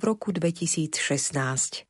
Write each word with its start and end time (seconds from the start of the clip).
v 0.00 0.04
roku 0.04 0.32
2016. 0.32 1.85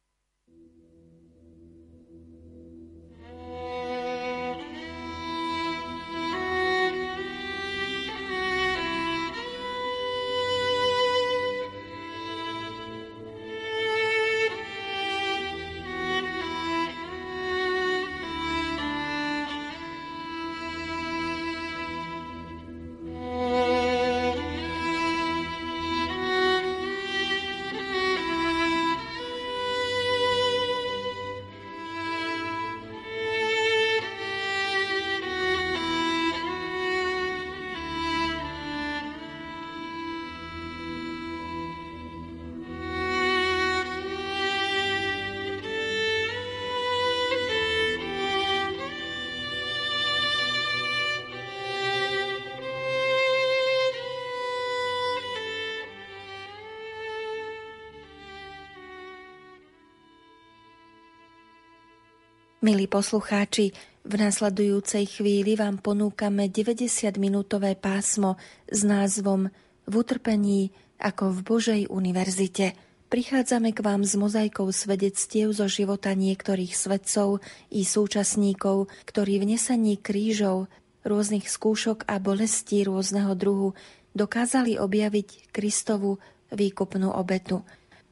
Milí 62.67 62.91
poslucháči, 62.91 63.71
v 64.03 64.15
nasledujúcej 64.19 65.07
chvíli 65.07 65.55
vám 65.55 65.79
ponúkame 65.79 66.51
90-minútové 66.51 67.79
pásmo 67.79 68.35
s 68.67 68.83
názvom 68.83 69.55
V 69.87 69.93
utrpení 69.95 70.75
ako 70.99 71.31
v 71.31 71.39
Božej 71.47 71.83
univerzite. 71.87 72.75
Prichádzame 73.07 73.71
k 73.71 73.87
vám 73.87 74.03
s 74.03 74.19
mozaikou 74.19 74.67
svedectiev 74.75 75.55
zo 75.55 75.71
života 75.71 76.11
niektorých 76.11 76.75
svedcov 76.75 77.39
i 77.71 77.87
súčasníkov, 77.87 78.91
ktorí 79.07 79.39
v 79.47 79.55
nesení 79.55 79.95
krížov, 79.95 80.67
rôznych 81.07 81.47
skúšok 81.47 82.03
a 82.11 82.19
bolestí 82.19 82.83
rôzneho 82.83 83.39
druhu 83.39 83.79
dokázali 84.19 84.75
objaviť 84.75 85.55
Kristovu 85.55 86.19
výkupnú 86.51 87.15
obetu. 87.15 87.63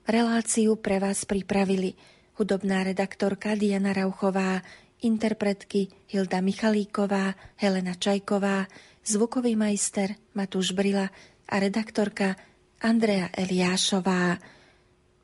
Reláciu 0.06 0.78
pre 0.78 1.02
vás 1.02 1.26
pripravili– 1.26 1.98
hudobná 2.38 2.82
redaktorka 2.82 3.54
Diana 3.54 3.92
Rauchová, 3.92 4.62
interpretky 5.02 5.88
Hilda 6.10 6.40
Michalíková, 6.40 7.34
Helena 7.56 7.94
Čajková, 7.94 8.66
zvukový 9.04 9.54
majster 9.56 10.16
Matúš 10.34 10.72
Brila 10.72 11.10
a 11.48 11.54
redaktorka 11.60 12.36
Andrea 12.82 13.30
Eliášová. 13.32 14.38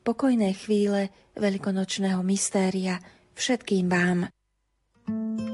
Pokojné 0.01 0.53
chvíle 0.57 1.13
veľkonočného 1.37 2.21
mystéria 2.25 2.97
všetkým 3.37 3.85
vám. 3.89 4.19
Duša 5.05 5.50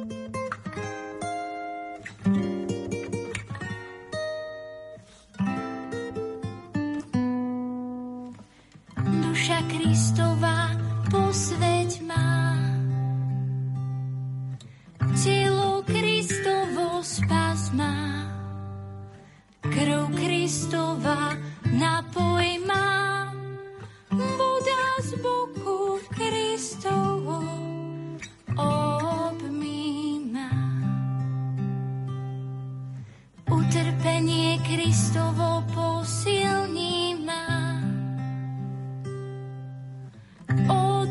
Kristova 20.48 21.36
napoj 21.76 22.64
má, 22.64 23.28
voda 24.16 24.84
z 25.04 25.20
boku 25.20 26.00
Kristovo 26.08 27.44
obmýma. 28.56 30.48
Utrpenie 33.52 34.64
Kristovo 34.64 35.68
posilní 35.76 37.28
ma, 37.28 37.84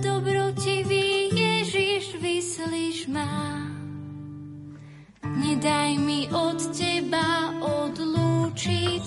dobrotivý 0.01 1.29
Ježiš, 1.37 2.17
vyslíš 2.25 3.13
ma. 3.13 3.29
Nedaj 5.37 5.93
mi 6.01 6.25
od 6.33 6.57
teba 6.73 7.53
odlúčiť 7.61 9.05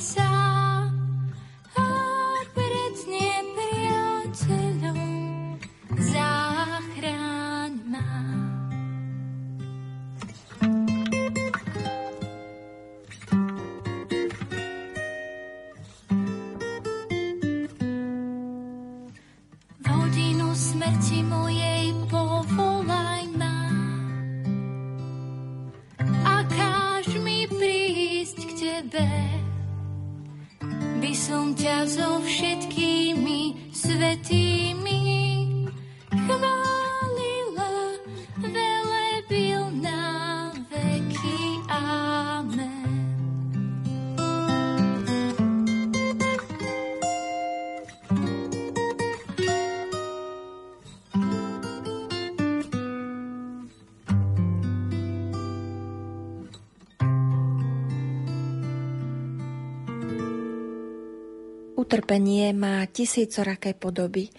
Utrpenie 62.09 62.57
má 62.57 62.81
tisícoraké 62.89 63.77
podoby. 63.77 64.33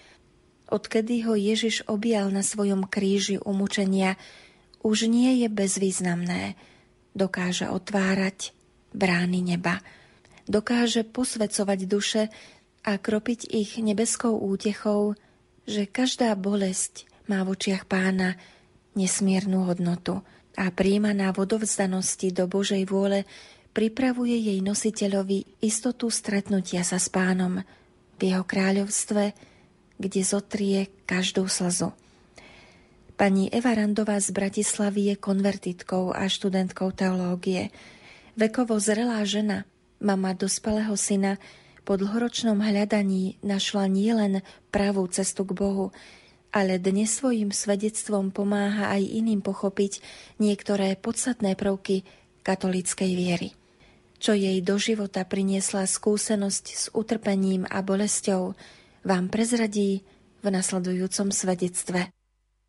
Odkedy 0.75 1.23
ho 1.23 1.39
Ježiš 1.39 1.87
objal 1.87 2.27
na 2.35 2.43
svojom 2.43 2.83
kríži 2.83 3.39
umúčenia, 3.39 4.19
už 4.83 5.07
nie 5.07 5.39
je 5.39 5.47
bezvýznamné. 5.47 6.59
Dokáže 7.15 7.71
otvárať 7.71 8.51
brány 8.91 9.55
neba. 9.55 9.87
Dokáže 10.51 11.07
posvecovať 11.07 11.79
duše 11.87 12.27
a 12.83 12.99
kropiť 12.99 13.47
ich 13.55 13.79
nebeskou 13.79 14.35
útechou, 14.35 15.15
že 15.63 15.87
každá 15.87 16.35
bolesť 16.35 17.07
má 17.31 17.47
v 17.47 17.55
očiach 17.55 17.87
pána 17.87 18.35
nesmiernu 18.99 19.71
hodnotu 19.71 20.27
a 20.59 20.75
príjmaná 20.75 21.31
vodovzdanosti 21.31 22.35
do 22.35 22.51
Božej 22.51 22.83
vôle 22.91 23.31
pripravuje 23.71 24.35
jej 24.35 24.59
nositeľovi 24.61 25.63
istotu 25.63 26.11
stretnutia 26.11 26.83
sa 26.83 26.99
s 26.99 27.07
pánom 27.07 27.63
v 28.19 28.21
jeho 28.21 28.45
kráľovstve, 28.45 29.33
kde 30.01 30.21
zotrie 30.27 30.91
každú 31.07 31.47
slzu. 31.47 31.95
Pani 33.15 33.53
Eva 33.53 33.77
Randová 33.77 34.17
z 34.17 34.33
Bratislavy 34.33 35.13
je 35.13 35.17
konvertitkou 35.21 36.17
a 36.17 36.25
študentkou 36.25 36.89
teológie. 36.97 37.69
Vekovo 38.33 38.81
zrelá 38.81 39.21
žena, 39.29 39.69
mama 40.01 40.33
dospelého 40.33 40.97
syna, 40.97 41.37
po 41.85 41.97
dlhoročnom 42.01 42.61
hľadaní 42.61 43.41
našla 43.45 43.89
nielen 43.89 44.45
pravú 44.73 45.05
cestu 45.09 45.45
k 45.45 45.53
Bohu, 45.53 45.93
ale 46.49 46.81
dnes 46.81 47.13
svojim 47.13 47.53
svedectvom 47.53 48.33
pomáha 48.33 48.93
aj 48.95 49.05
iným 49.05 49.45
pochopiť 49.45 50.01
niektoré 50.41 50.97
podstatné 50.97 51.57
prvky 51.61 52.05
katolíckej 52.41 53.11
viery 53.17 53.60
čo 54.21 54.37
jej 54.37 54.61
do 54.61 54.77
života 54.77 55.25
priniesla 55.25 55.89
skúsenosť 55.89 56.65
s 56.69 56.85
utrpením 56.93 57.65
a 57.67 57.81
bolesťou, 57.81 58.53
vám 59.01 59.33
prezradí 59.33 60.05
v 60.45 60.47
nasledujúcom 60.53 61.33
svedectve. 61.33 62.13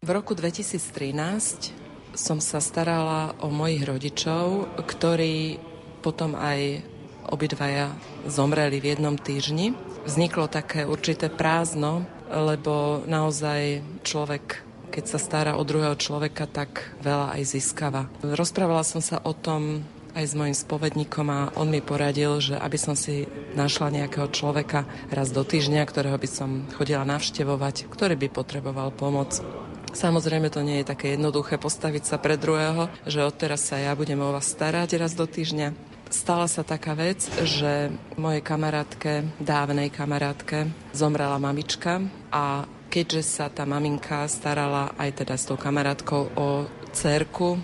V 0.01 0.09
roku 0.09 0.33
2013 0.33 2.15
som 2.15 2.39
sa 2.39 2.63
starala 2.63 3.35
o 3.43 3.51
mojich 3.51 3.83
rodičov, 3.83 4.71
ktorí 4.79 5.59
potom 5.99 6.39
aj 6.39 6.81
obidvaja 7.29 7.93
zomreli 8.25 8.81
v 8.81 8.95
jednom 8.95 9.19
týždni. 9.19 9.75
Vzniklo 10.07 10.49
také 10.49 10.87
určité 10.87 11.29
prázdno, 11.29 12.07
lebo 12.31 13.03
naozaj 13.05 13.83
človek 14.01 14.71
keď 14.91 15.07
sa 15.07 15.23
stará 15.23 15.51
o 15.55 15.63
druhého 15.63 15.95
človeka, 15.95 16.51
tak 16.51 16.91
veľa 16.99 17.39
aj 17.39 17.41
získava. 17.47 18.11
Rozprávala 18.19 18.83
som 18.83 18.99
sa 18.99 19.23
o 19.23 19.31
tom 19.31 19.87
aj 20.15 20.25
s 20.27 20.37
mojim 20.37 20.55
spovedníkom 20.55 21.27
a 21.31 21.49
on 21.55 21.71
mi 21.71 21.79
poradil, 21.79 22.39
že 22.43 22.55
aby 22.59 22.77
som 22.79 22.95
si 22.95 23.27
našla 23.55 23.91
nejakého 23.91 24.27
človeka 24.31 24.87
raz 25.11 25.31
do 25.31 25.43
týždňa, 25.43 25.83
ktorého 25.87 26.17
by 26.19 26.29
som 26.29 26.49
chodila 26.75 27.07
navštevovať, 27.07 27.87
ktorý 27.87 28.15
by 28.19 28.27
potreboval 28.31 28.91
pomoc. 28.91 29.39
Samozrejme 29.91 30.47
to 30.47 30.63
nie 30.63 30.79
je 30.81 30.91
také 30.91 31.19
jednoduché 31.19 31.59
postaviť 31.59 32.03
sa 32.07 32.15
pre 32.15 32.39
druhého, 32.39 32.87
že 33.03 33.27
odteraz 33.27 33.67
sa 33.67 33.75
ja 33.75 33.91
budem 33.91 34.23
o 34.23 34.31
vás 34.31 34.47
starať 34.47 34.95
raz 34.95 35.11
do 35.11 35.27
týždňa. 35.27 35.75
Stala 36.11 36.47
sa 36.47 36.63
taká 36.63 36.91
vec, 36.91 37.23
že 37.43 37.91
mojej 38.19 38.43
kamarátke, 38.43 39.23
dávnej 39.39 39.91
kamarátke, 39.91 40.67
zomrela 40.91 41.39
mamička 41.39 42.03
a 42.31 42.67
keďže 42.91 43.23
sa 43.23 43.45
tá 43.47 43.63
maminka 43.63 44.27
starala 44.27 44.91
aj 44.99 45.23
teda 45.23 45.39
s 45.39 45.47
tou 45.47 45.55
kamarátkou 45.55 46.35
o 46.35 46.67
cerku, 46.91 47.55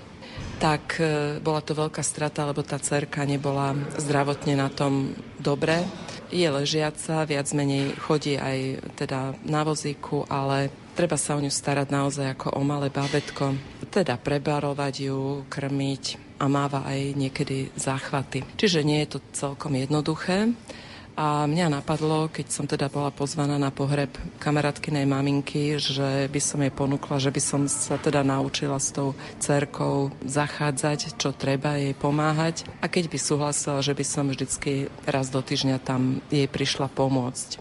tak 0.57 0.97
e, 0.97 1.37
bola 1.39 1.61
to 1.61 1.77
veľká 1.77 2.01
strata, 2.01 2.45
lebo 2.49 2.65
tá 2.65 2.81
cerka 2.81 3.23
nebola 3.23 3.77
zdravotne 3.97 4.57
na 4.57 4.69
tom 4.73 5.13
dobre. 5.37 5.85
Je 6.33 6.43
ležiaca, 6.49 7.23
viac 7.23 7.47
menej 7.55 7.95
chodí 8.03 8.35
aj 8.35 8.83
teda 8.99 9.37
na 9.47 9.63
vozíku, 9.63 10.27
ale 10.27 10.73
treba 10.97 11.15
sa 11.15 11.37
o 11.37 11.41
ňu 11.41 11.53
starať 11.53 11.87
naozaj 11.87 12.27
ako 12.35 12.57
o 12.57 12.61
malé 12.65 12.91
bábetko. 12.91 13.55
Teda 13.87 14.19
prebarovať 14.19 15.07
ju, 15.07 15.47
krmiť 15.47 16.03
a 16.41 16.45
máva 16.51 16.83
aj 16.85 17.15
niekedy 17.15 17.71
záchvaty. 17.77 18.43
Čiže 18.59 18.85
nie 18.85 19.01
je 19.05 19.17
to 19.17 19.19
celkom 19.31 19.77
jednoduché. 19.77 20.51
A 21.17 21.49
mňa 21.49 21.81
napadlo, 21.81 22.29
keď 22.29 22.45
som 22.53 22.69
teda 22.69 22.93
bola 22.93 23.09
pozvaná 23.09 23.57
na 23.57 23.73
pohreb 23.73 24.13
kamarátkynej 24.37 25.09
maminky, 25.09 25.81
že 25.81 26.29
by 26.29 26.37
som 26.37 26.61
jej 26.61 26.69
ponúkla, 26.69 27.17
že 27.17 27.33
by 27.33 27.41
som 27.41 27.65
sa 27.65 27.97
teda 27.97 28.21
naučila 28.21 28.77
s 28.77 28.93
tou 28.93 29.17
cerkou 29.41 30.13
zachádzať, 30.21 31.17
čo 31.17 31.33
treba 31.33 31.73
jej 31.81 31.97
pomáhať. 31.97 32.69
A 32.79 32.85
keď 32.85 33.09
by 33.09 33.17
súhlasila, 33.17 33.81
že 33.81 33.97
by 33.97 34.05
som 34.05 34.29
vždycky 34.29 34.93
raz 35.09 35.33
do 35.33 35.41
týždňa 35.41 35.81
tam 35.81 36.21
jej 36.29 36.45
prišla 36.45 36.85
pomôcť. 36.93 37.57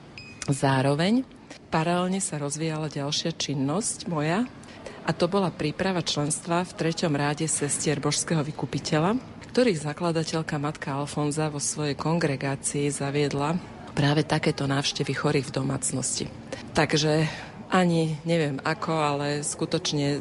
Zároveň 0.52 1.24
paralelne 1.72 2.20
sa 2.20 2.36
rozvíjala 2.36 2.92
ďalšia 2.92 3.32
činnosť 3.32 4.04
moja, 4.04 4.44
a 5.06 5.14
to 5.14 5.30
bola 5.30 5.54
príprava 5.54 6.02
členstva 6.02 6.66
v 6.66 6.74
treťom 6.82 7.14
ráde 7.14 7.46
sestier 7.46 8.02
Božského 8.02 8.42
vykupiteľa, 8.42 9.14
ktorých 9.56 9.88
zakladateľka 9.88 10.60
matka 10.60 11.00
Alfonza 11.00 11.48
vo 11.48 11.56
svojej 11.56 11.96
kongregácii 11.96 12.92
zaviedla 12.92 13.56
práve 13.96 14.20
takéto 14.20 14.68
návštevy 14.68 15.16
chorých 15.16 15.48
v 15.48 15.56
domácnosti. 15.64 16.24
Takže 16.76 17.24
ani 17.72 18.20
neviem 18.28 18.60
ako, 18.60 18.92
ale 18.92 19.40
skutočne 19.40 20.20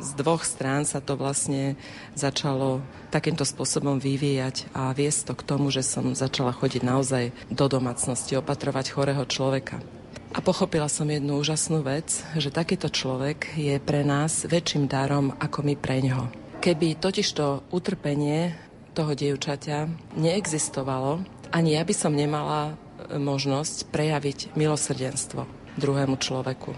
z 0.00 0.10
dvoch 0.16 0.40
strán 0.40 0.88
sa 0.88 1.04
to 1.04 1.20
vlastne 1.20 1.76
začalo 2.16 2.80
takýmto 3.12 3.44
spôsobom 3.44 4.00
vyvíjať 4.00 4.72
a 4.72 4.88
viesť 4.96 5.20
to 5.28 5.32
k 5.36 5.46
tomu, 5.52 5.68
že 5.68 5.84
som 5.84 6.16
začala 6.16 6.56
chodiť 6.56 6.80
naozaj 6.80 7.28
do 7.52 7.68
domácnosti, 7.68 8.40
opatrovať 8.40 8.88
chorého 8.88 9.28
človeka. 9.28 9.84
A 10.32 10.40
pochopila 10.40 10.88
som 10.88 11.04
jednu 11.12 11.44
úžasnú 11.44 11.84
vec, 11.84 12.24
že 12.40 12.48
takýto 12.48 12.88
človek 12.88 13.52
je 13.52 13.76
pre 13.84 14.00
nás 14.00 14.48
väčším 14.48 14.88
darom 14.88 15.36
ako 15.36 15.60
my 15.60 15.76
pre 15.76 16.00
ňoho. 16.00 16.41
Keby 16.62 16.94
totižto 16.94 17.74
utrpenie 17.74 18.54
toho 18.94 19.18
dievčaťa 19.18 19.90
neexistovalo, 20.14 21.26
ani 21.50 21.74
ja 21.74 21.82
by 21.82 21.90
som 21.90 22.14
nemala 22.14 22.78
e, 23.10 23.18
možnosť 23.18 23.90
prejaviť 23.90 24.54
milosrdenstvo 24.54 25.42
druhému 25.74 26.14
človeku. 26.22 26.70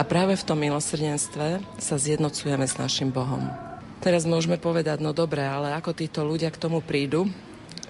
A 0.00 0.02
práve 0.08 0.40
v 0.40 0.46
tom 0.46 0.56
milosrdenstve 0.56 1.60
sa 1.76 1.96
zjednocujeme 2.00 2.64
s 2.64 2.80
našim 2.80 3.12
Bohom. 3.12 3.44
Teraz 4.00 4.24
môžeme 4.24 4.56
povedať, 4.56 5.04
no 5.04 5.12
dobre, 5.12 5.44
ale 5.44 5.76
ako 5.76 5.92
títo 5.92 6.24
ľudia 6.24 6.48
k 6.48 6.56
tomu 6.56 6.80
prídu, 6.80 7.28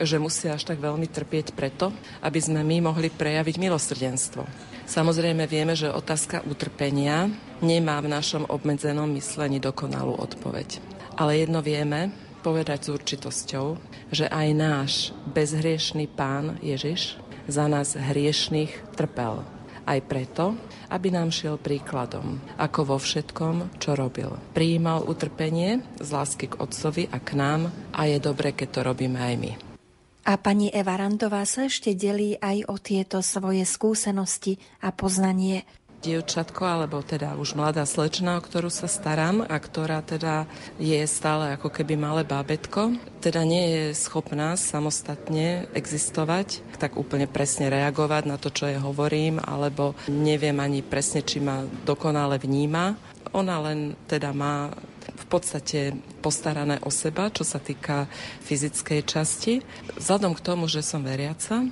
že 0.03 0.19
musia 0.19 0.59
až 0.59 0.67
tak 0.67 0.83
veľmi 0.83 1.07
trpieť 1.07 1.55
preto, 1.55 1.95
aby 2.27 2.43
sme 2.43 2.67
my 2.67 2.91
mohli 2.91 3.07
prejaviť 3.07 3.55
milosrdenstvo. 3.63 4.43
Samozrejme 4.91 5.47
vieme, 5.47 5.79
že 5.79 5.95
otázka 5.95 6.43
utrpenia 6.43 7.31
nemá 7.63 8.03
v 8.03 8.11
našom 8.11 8.51
obmedzenom 8.51 9.07
myslení 9.15 9.63
dokonalú 9.63 10.19
odpoveď. 10.19 10.96
Ale 11.17 11.41
jedno 11.41 11.65
vieme 11.65 12.13
povedať 12.45 12.87
s 12.87 12.93
určitosťou, 12.93 13.67
že 14.13 14.29
aj 14.29 14.49
náš 14.53 14.93
bezhriešný 15.33 16.13
pán 16.13 16.61
Ježiš 16.61 17.17
za 17.49 17.65
nás 17.67 17.97
hriešných 17.97 18.95
trpel. 18.95 19.41
Aj 19.87 20.01
preto, 20.05 20.59
aby 20.93 21.09
nám 21.15 21.33
šiel 21.33 21.57
príkladom, 21.57 22.37
ako 22.61 22.95
vo 22.95 22.97
všetkom, 23.01 23.81
čo 23.81 23.97
robil. 23.97 24.35
Prijímal 24.53 25.09
utrpenie 25.09 25.81
z 26.03 26.09
lásky 26.11 26.53
k 26.53 26.59
Otcovi 26.61 27.09
a 27.09 27.17
k 27.17 27.39
nám 27.39 27.73
a 27.97 28.05
je 28.05 28.19
dobre, 28.21 28.53
keď 28.53 28.69
to 28.77 28.81
robíme 28.85 29.17
aj 29.17 29.35
my. 29.41 29.53
A 30.27 30.35
pani 30.43 30.75
Eva 30.75 30.99
Randová 30.99 31.47
sa 31.47 31.71
ešte 31.71 31.95
delí 31.95 32.35
aj 32.43 32.67
o 32.67 32.83
tieto 32.83 33.23
svoje 33.23 33.63
skúsenosti 33.63 34.59
a 34.83 34.91
poznanie 34.91 35.63
dievčatko, 36.05 36.63
alebo 36.63 37.01
teda 37.01 37.35
už 37.37 37.57
mladá 37.57 37.83
slečna, 37.89 38.39
o 38.39 38.45
ktorú 38.45 38.69
sa 38.69 38.87
starám 38.87 39.45
a 39.45 39.57
ktorá 39.57 40.05
teda 40.05 40.45
je 40.77 41.01
stále 41.09 41.57
ako 41.57 41.73
keby 41.73 41.97
malé 41.97 42.23
bábetko, 42.23 42.95
teda 43.25 43.43
nie 43.43 43.65
je 43.73 43.83
schopná 43.97 44.55
samostatne 44.55 45.67
existovať, 45.73 46.63
tak 46.77 46.95
úplne 47.01 47.27
presne 47.27 47.73
reagovať 47.73 48.23
na 48.29 48.37
to, 48.37 48.53
čo 48.53 48.71
je 48.71 48.79
hovorím, 48.79 49.43
alebo 49.43 49.97
neviem 50.07 50.57
ani 50.61 50.85
presne, 50.85 51.25
či 51.25 51.43
ma 51.43 51.65
dokonale 51.85 52.39
vníma. 52.39 52.95
Ona 53.35 53.57
len 53.67 53.99
teda 54.07 54.31
má 54.31 54.71
v 55.07 55.27
podstate 55.27 55.97
postarané 56.23 56.79
o 56.87 56.91
seba, 56.91 57.31
čo 57.35 57.43
sa 57.43 57.59
týka 57.59 58.07
fyzickej 58.47 59.01
časti. 59.03 59.55
Vzhľadom 59.99 60.39
k 60.39 60.45
tomu, 60.45 60.71
že 60.71 60.87
som 60.87 61.03
veriaca, 61.03 61.67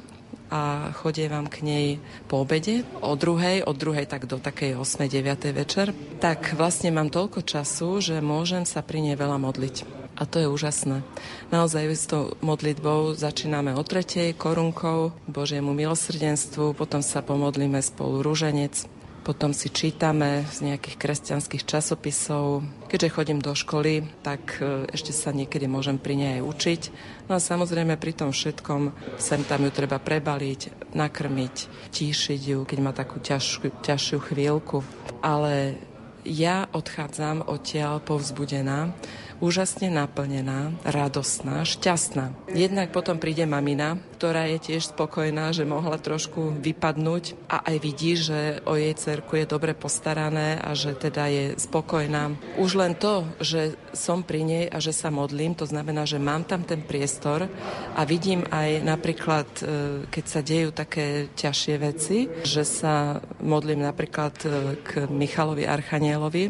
a 0.54 0.94
chodievam 0.94 1.50
k 1.50 1.66
nej 1.66 1.86
po 2.30 2.46
obede, 2.46 2.86
o 3.02 3.18
druhej, 3.18 3.66
od 3.66 3.74
druhej 3.74 4.06
tak 4.06 4.30
do 4.30 4.38
takej 4.38 4.78
8. 4.78 5.10
9. 5.10 5.50
večer, 5.50 5.90
tak 6.22 6.54
vlastne 6.54 6.94
mám 6.94 7.10
toľko 7.10 7.42
času, 7.42 7.98
že 7.98 8.22
môžem 8.22 8.62
sa 8.62 8.78
pri 8.78 9.02
nej 9.02 9.18
veľa 9.18 9.42
modliť. 9.42 9.82
A 10.14 10.30
to 10.30 10.38
je 10.38 10.46
úžasné. 10.46 11.02
Naozaj 11.50 11.84
s 11.90 12.06
tou 12.06 12.38
modlitbou 12.38 13.18
začíname 13.18 13.74
o 13.74 13.82
tretej 13.82 14.30
korunkou 14.38 15.10
Božiemu 15.26 15.74
milosrdenstvu, 15.74 16.78
potom 16.78 17.02
sa 17.02 17.18
pomodlíme 17.18 17.82
spolu 17.82 18.22
rúženec, 18.22 18.86
potom 19.24 19.56
si 19.56 19.72
čítame 19.72 20.44
z 20.52 20.68
nejakých 20.68 21.00
kresťanských 21.00 21.64
časopisov. 21.64 22.60
Keďže 22.92 23.14
chodím 23.16 23.40
do 23.40 23.56
školy, 23.56 24.04
tak 24.20 24.60
e, 24.60 24.84
ešte 24.92 25.16
sa 25.16 25.32
niekedy 25.32 25.64
môžem 25.64 25.96
pri 25.96 26.14
nej 26.14 26.30
aj 26.38 26.42
učiť. 26.44 26.82
No 27.32 27.34
a 27.34 27.40
samozrejme 27.40 27.96
pri 27.96 28.12
tom 28.12 28.36
všetkom 28.36 28.92
sem 29.16 29.40
tam 29.48 29.64
ju 29.64 29.72
treba 29.72 29.96
prebaliť, 29.96 30.92
nakrmiť, 30.92 31.56
tíšiť 31.88 32.40
ju, 32.44 32.58
keď 32.68 32.78
má 32.84 32.92
takú 32.92 33.16
ťažšiu, 33.16 33.80
ťažšiu 33.80 34.18
chvíľku. 34.20 34.84
Ale 35.24 35.80
ja 36.28 36.68
odchádzam 36.68 37.48
odtiaľ 37.48 38.04
povzbudená, 38.04 38.92
úžasne 39.42 39.90
naplnená, 39.90 40.74
radostná, 40.86 41.62
šťastná. 41.66 42.34
Jednak 42.52 42.94
potom 42.94 43.18
príde 43.18 43.46
mamina, 43.48 43.98
ktorá 44.18 44.46
je 44.48 44.58
tiež 44.72 44.94
spokojná, 44.94 45.52
že 45.52 45.68
mohla 45.68 45.98
trošku 45.98 46.56
vypadnúť 46.62 47.34
a 47.50 47.66
aj 47.66 47.76
vidí, 47.82 48.16
že 48.16 48.62
o 48.64 48.78
jej 48.78 48.94
cerku 48.94 49.36
je 49.36 49.46
dobre 49.46 49.74
postarané 49.76 50.56
a 50.58 50.72
že 50.72 50.94
teda 50.94 51.28
je 51.28 51.44
spokojná. 51.58 52.32
Už 52.56 52.78
len 52.78 52.94
to, 52.96 53.26
že 53.42 53.76
som 53.92 54.24
pri 54.24 54.40
nej 54.46 54.64
a 54.70 54.78
že 54.80 54.96
sa 54.96 55.12
modlím, 55.12 55.52
to 55.58 55.66
znamená, 55.68 56.06
že 56.06 56.22
mám 56.22 56.46
tam 56.46 56.64
ten 56.64 56.80
priestor 56.80 57.46
a 57.94 58.00
vidím 58.08 58.46
aj 58.48 58.80
napríklad, 58.80 59.48
e, 59.60 59.64
keď 60.08 60.24
sa 60.24 60.40
dejú 60.40 60.70
také 60.72 61.28
ťažšie 61.36 61.74
veci, 61.78 62.18
že 62.42 62.62
sa 62.64 63.20
modlím 63.44 63.84
napríklad 63.84 64.34
e, 64.42 64.46
k 64.80 64.90
Michalovi 65.10 65.68
Archanielovi, 65.68 66.44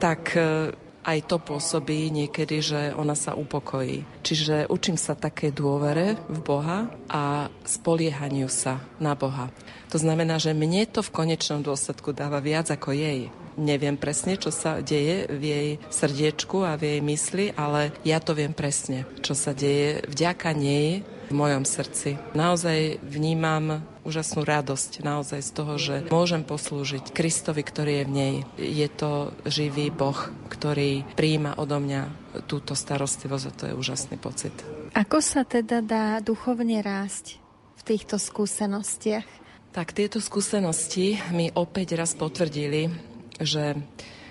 tak 0.00 0.34
e, 0.34 0.72
aj 1.04 1.18
to 1.26 1.36
pôsobí 1.40 2.12
niekedy, 2.12 2.60
že 2.60 2.80
ona 2.92 3.16
sa 3.16 3.32
upokojí. 3.32 4.04
Čiže 4.20 4.68
učím 4.68 5.00
sa 5.00 5.16
také 5.16 5.48
dôvere 5.48 6.20
v 6.28 6.38
Boha 6.44 6.92
a 7.08 7.48
spoliehaniu 7.64 8.52
sa 8.52 8.84
na 9.00 9.16
Boha. 9.16 9.48
To 9.90 9.98
znamená, 9.98 10.38
že 10.38 10.54
mne 10.54 10.86
to 10.86 11.00
v 11.02 11.14
konečnom 11.14 11.64
dôsledku 11.64 12.12
dáva 12.12 12.38
viac 12.38 12.70
ako 12.70 12.92
jej. 12.94 13.32
Neviem 13.58 13.98
presne, 13.98 14.38
čo 14.38 14.54
sa 14.54 14.78
deje 14.80 15.26
v 15.28 15.42
jej 15.42 15.68
srdiečku 15.90 16.62
a 16.62 16.78
v 16.78 16.96
jej 16.96 17.00
mysli, 17.02 17.46
ale 17.58 17.90
ja 18.06 18.22
to 18.22 18.32
viem 18.32 18.54
presne, 18.54 19.04
čo 19.20 19.34
sa 19.34 19.50
deje 19.50 20.06
vďaka 20.06 20.54
nej 20.54 21.02
v 21.30 21.34
mojom 21.34 21.66
srdci. 21.66 22.18
Naozaj 22.34 23.02
vnímam 23.02 23.82
úžasnú 24.04 24.44
radosť 24.44 25.04
naozaj 25.04 25.40
z 25.44 25.50
toho, 25.50 25.74
že 25.76 25.94
môžem 26.08 26.42
poslúžiť 26.44 27.12
Kristovi, 27.12 27.60
ktorý 27.60 28.02
je 28.02 28.04
v 28.06 28.12
nej. 28.12 28.34
Je 28.56 28.88
to 28.88 29.32
živý 29.44 29.92
Boh, 29.92 30.16
ktorý 30.48 31.04
príjima 31.16 31.56
odo 31.56 31.78
mňa 31.80 32.02
túto 32.46 32.72
starostlivosť 32.72 33.44
a 33.46 33.56
to 33.56 33.64
je 33.70 33.74
úžasný 33.76 34.16
pocit. 34.16 34.54
Ako 34.96 35.22
sa 35.22 35.46
teda 35.46 35.84
dá 35.84 36.18
duchovne 36.18 36.82
rásť 36.82 37.38
v 37.78 37.82
týchto 37.86 38.18
skúsenostiach? 38.18 39.26
Tak 39.70 39.94
tieto 39.94 40.18
skúsenosti 40.18 41.14
mi 41.30 41.54
opäť 41.54 41.94
raz 41.94 42.18
potvrdili, 42.18 42.90
že 43.38 43.78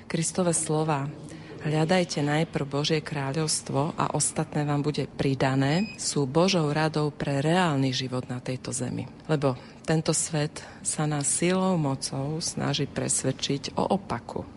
Kristové 0.10 0.52
slova 0.52 1.08
Hľadajte 1.60 2.24
najprv 2.24 2.72
Božie 2.72 3.04
kráľovstvo 3.04 4.00
a 4.00 4.16
ostatné 4.16 4.64
vám 4.64 4.80
bude 4.80 5.12
pridané, 5.12 5.92
sú 6.00 6.24
Božou 6.24 6.72
radou 6.72 7.12
pre 7.12 7.44
reálny 7.44 7.92
život 7.92 8.32
na 8.32 8.40
tejto 8.40 8.72
zemi. 8.72 9.12
Lebo 9.28 9.60
tento 9.84 10.16
svet 10.16 10.64
sa 10.88 11.04
nás 11.04 11.28
silou 11.28 11.76
mocou 11.76 12.40
snaží 12.40 12.88
presvedčiť 12.88 13.76
o 13.76 13.92
opaku 13.92 14.48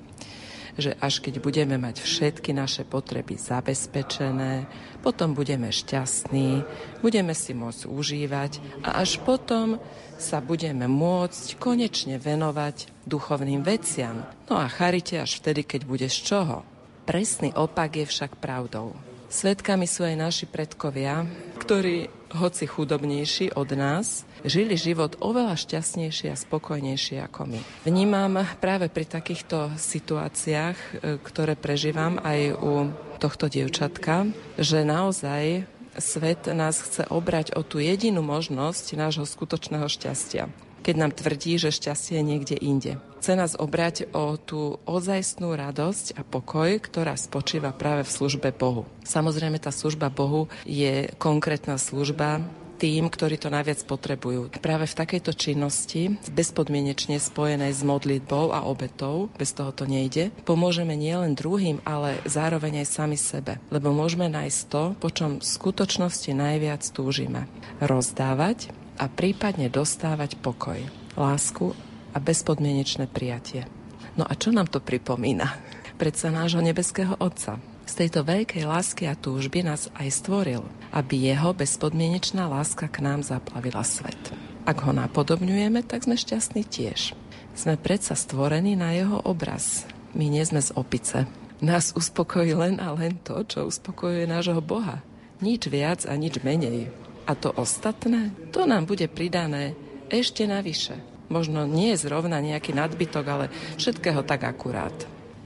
že 0.72 0.96
až 1.04 1.20
keď 1.20 1.44
budeme 1.44 1.76
mať 1.76 2.00
všetky 2.00 2.56
naše 2.56 2.88
potreby 2.88 3.36
zabezpečené, 3.36 4.64
potom 5.04 5.36
budeme 5.36 5.68
šťastní, 5.68 6.64
budeme 7.04 7.36
si 7.36 7.52
môcť 7.52 7.84
užívať 7.84 8.52
a 8.80 9.04
až 9.04 9.20
potom 9.20 9.76
sa 10.16 10.40
budeme 10.40 10.88
môcť 10.88 11.60
konečne 11.60 12.16
venovať 12.16 12.88
duchovným 13.04 13.60
veciam. 13.60 14.24
No 14.48 14.56
a 14.56 14.70
charite 14.72 15.20
až 15.20 15.42
vtedy, 15.44 15.66
keď 15.66 15.80
bude 15.84 16.08
z 16.08 16.18
čoho. 16.24 16.71
Presný 17.12 17.52
opak 17.52 18.00
je 18.00 18.08
však 18.08 18.40
pravdou. 18.40 18.96
Svetkami 19.28 19.84
sú 19.84 20.00
aj 20.00 20.16
naši 20.16 20.48
predkovia, 20.48 21.28
ktorí, 21.60 22.08
hoci 22.32 22.64
chudobnejší 22.64 23.52
od 23.52 23.68
nás, 23.76 24.24
žili 24.48 24.80
život 24.80 25.20
oveľa 25.20 25.60
šťastnejšie 25.60 26.32
a 26.32 26.40
spokojnejšie 26.40 27.20
ako 27.20 27.52
my. 27.52 27.60
Vnímam 27.84 28.40
práve 28.64 28.88
pri 28.88 29.04
takýchto 29.04 29.76
situáciách, 29.76 30.76
e, 30.80 31.20
ktoré 31.20 31.52
prežívam 31.52 32.16
aj 32.16 32.56
u 32.56 32.88
tohto 33.20 33.52
dievčatka, 33.52 34.32
že 34.56 34.80
naozaj 34.80 35.68
svet 36.00 36.48
nás 36.48 36.80
chce 36.80 37.04
obrať 37.12 37.52
o 37.52 37.60
tú 37.60 37.76
jedinú 37.76 38.24
možnosť 38.24 38.96
nášho 38.96 39.28
skutočného 39.28 39.84
šťastia 39.84 40.48
keď 40.82 40.94
nám 40.98 41.12
tvrdí, 41.14 41.56
že 41.56 41.70
šťastie 41.70 42.18
je 42.18 42.24
niekde 42.26 42.56
inde. 42.58 42.98
Chce 43.22 43.38
nás 43.38 43.54
obrať 43.54 44.10
o 44.10 44.34
tú 44.34 44.82
ozajstnú 44.82 45.54
radosť 45.54 46.18
a 46.18 46.26
pokoj, 46.26 46.82
ktorá 46.82 47.14
spočíva 47.14 47.70
práve 47.70 48.02
v 48.02 48.10
službe 48.10 48.50
Bohu. 48.50 48.82
Samozrejme, 49.06 49.62
tá 49.62 49.70
služba 49.70 50.10
Bohu 50.10 50.50
je 50.66 51.06
konkrétna 51.22 51.78
služba 51.78 52.42
tým, 52.82 53.06
ktorí 53.06 53.38
to 53.38 53.46
najviac 53.46 53.78
potrebujú. 53.86 54.50
Práve 54.58 54.90
v 54.90 54.98
takejto 54.98 55.38
činnosti, 55.38 56.18
bezpodmienečne 56.34 57.22
spojenej 57.22 57.70
s 57.70 57.86
modlitbou 57.86 58.50
a 58.50 58.66
obetou, 58.66 59.30
bez 59.38 59.54
toho 59.54 59.70
to 59.70 59.86
nejde, 59.86 60.34
pomôžeme 60.42 60.98
nielen 60.98 61.38
druhým, 61.38 61.78
ale 61.86 62.18
zároveň 62.26 62.82
aj 62.82 62.90
sami 62.90 63.14
sebe. 63.14 63.62
Lebo 63.70 63.94
môžeme 63.94 64.26
nájsť 64.26 64.60
to, 64.66 64.98
po 64.98 65.14
čom 65.14 65.38
v 65.38 65.46
skutočnosti 65.46 66.34
najviac 66.34 66.82
túžime. 66.90 67.46
Rozdávať 67.78 68.81
a 69.02 69.10
prípadne 69.10 69.66
dostávať 69.66 70.38
pokoj, 70.38 70.78
lásku 71.18 71.74
a 72.14 72.22
bezpodmienečné 72.22 73.10
prijatie. 73.10 73.66
No 74.14 74.22
a 74.22 74.38
čo 74.38 74.54
nám 74.54 74.70
to 74.70 74.78
pripomína? 74.78 75.58
Predsa 75.98 76.30
nášho 76.30 76.62
nebeského 76.62 77.18
Otca. 77.18 77.58
Z 77.82 77.98
tejto 77.98 78.22
veľkej 78.22 78.62
lásky 78.62 79.10
a 79.10 79.18
túžby 79.18 79.66
nás 79.66 79.90
aj 79.98 80.22
stvoril, 80.22 80.62
aby 80.94 81.34
jeho 81.34 81.50
bezpodmienečná 81.50 82.46
láska 82.46 82.86
k 82.86 83.02
nám 83.02 83.26
zaplavila 83.26 83.82
svet. 83.82 84.18
Ak 84.62 84.86
ho 84.86 84.94
napodobňujeme, 84.94 85.82
tak 85.82 86.06
sme 86.06 86.14
šťastní 86.14 86.62
tiež. 86.62 87.18
Sme 87.58 87.74
predsa 87.74 88.14
stvorení 88.14 88.78
na 88.78 88.94
jeho 88.94 89.18
obraz. 89.26 89.82
My 90.14 90.30
nie 90.30 90.46
sme 90.46 90.62
z 90.62 90.70
opice. 90.78 91.26
Nás 91.58 91.90
uspokojí 91.98 92.54
len 92.54 92.78
a 92.78 92.94
len 92.94 93.18
to, 93.26 93.42
čo 93.42 93.66
uspokojuje 93.66 94.30
nášho 94.30 94.62
Boha. 94.62 95.02
Nič 95.42 95.66
viac 95.66 96.06
a 96.06 96.14
nič 96.14 96.38
menej. 96.46 96.94
A 97.26 97.32
to 97.38 97.54
ostatné, 97.54 98.34
to 98.50 98.66
nám 98.66 98.86
bude 98.86 99.06
pridané 99.06 99.78
ešte 100.10 100.44
navyše. 100.44 100.98
Možno 101.32 101.64
nie 101.64 101.96
zrovna 101.96 102.42
nejaký 102.42 102.76
nadbytok, 102.76 103.24
ale 103.24 103.46
všetkého 103.80 104.20
tak 104.26 104.44
akurát. 104.44 104.92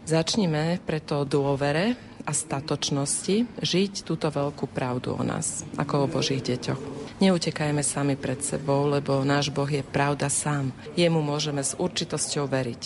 Začnime 0.07 0.83
preto 0.83 1.23
dôvere 1.23 1.95
a 2.27 2.33
statočnosti 2.35 3.47
žiť 3.63 3.93
túto 4.03 4.27
veľkú 4.27 4.67
pravdu 4.67 5.15
o 5.15 5.23
nás, 5.23 5.63
ako 5.79 6.07
o 6.07 6.11
Božích 6.11 6.43
deťoch. 6.43 6.81
Neutekajme 7.23 7.87
sami 7.87 8.19
pred 8.19 8.43
sebou, 8.43 8.91
lebo 8.91 9.23
náš 9.23 9.55
Boh 9.55 9.71
je 9.71 9.87
pravda 9.87 10.27
sám. 10.27 10.75
Jemu 10.99 11.23
môžeme 11.23 11.63
s 11.63 11.79
určitosťou 11.79 12.51
veriť. 12.51 12.83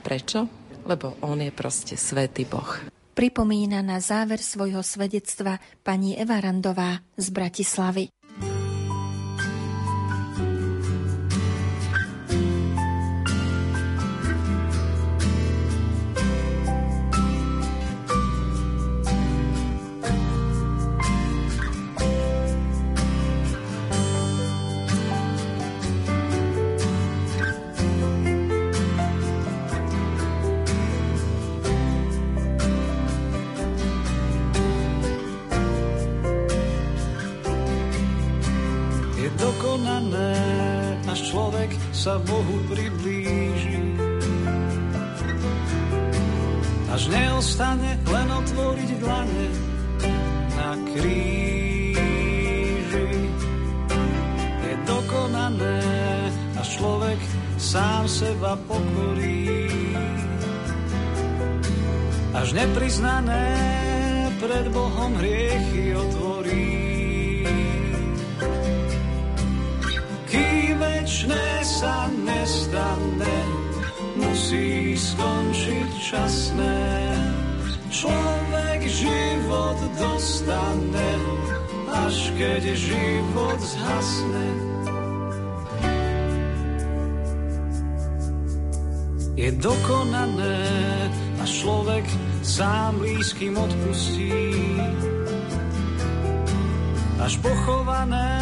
Prečo? 0.00 0.48
Lebo 0.88 1.20
On 1.20 1.36
je 1.36 1.52
proste 1.52 2.00
svätý 2.00 2.48
Boh 2.48 2.80
pripomína 3.18 3.82
na 3.82 3.98
záver 3.98 4.38
svojho 4.38 4.78
svedectva 4.78 5.58
pani 5.82 6.14
Eva 6.14 6.38
Randová 6.38 7.02
z 7.18 7.34
Bratislavy. 7.34 8.17
Dostane, 80.48 81.12
až 81.92 82.32
keď 82.40 82.62
život 82.72 83.60
zhasne. 83.60 84.48
Je 89.36 89.52
dokonané 89.60 90.60
a 91.38 91.44
človek 91.44 92.04
sám 92.40 92.96
blízkym 92.98 93.54
odpustí. 93.60 94.40
Až 97.20 97.36
pochované 97.44 98.40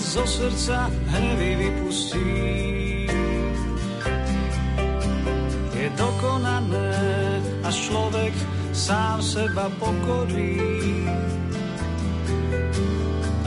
zo 0.00 0.24
srdca 0.24 0.88
hnevy 1.12 1.50
vypustí. 1.60 2.32
Je 5.76 5.88
dokonané, 5.94 6.90
až 7.62 7.74
človek 7.92 8.34
sám 8.78 9.18
seba 9.18 9.66
pokorí. 9.82 10.54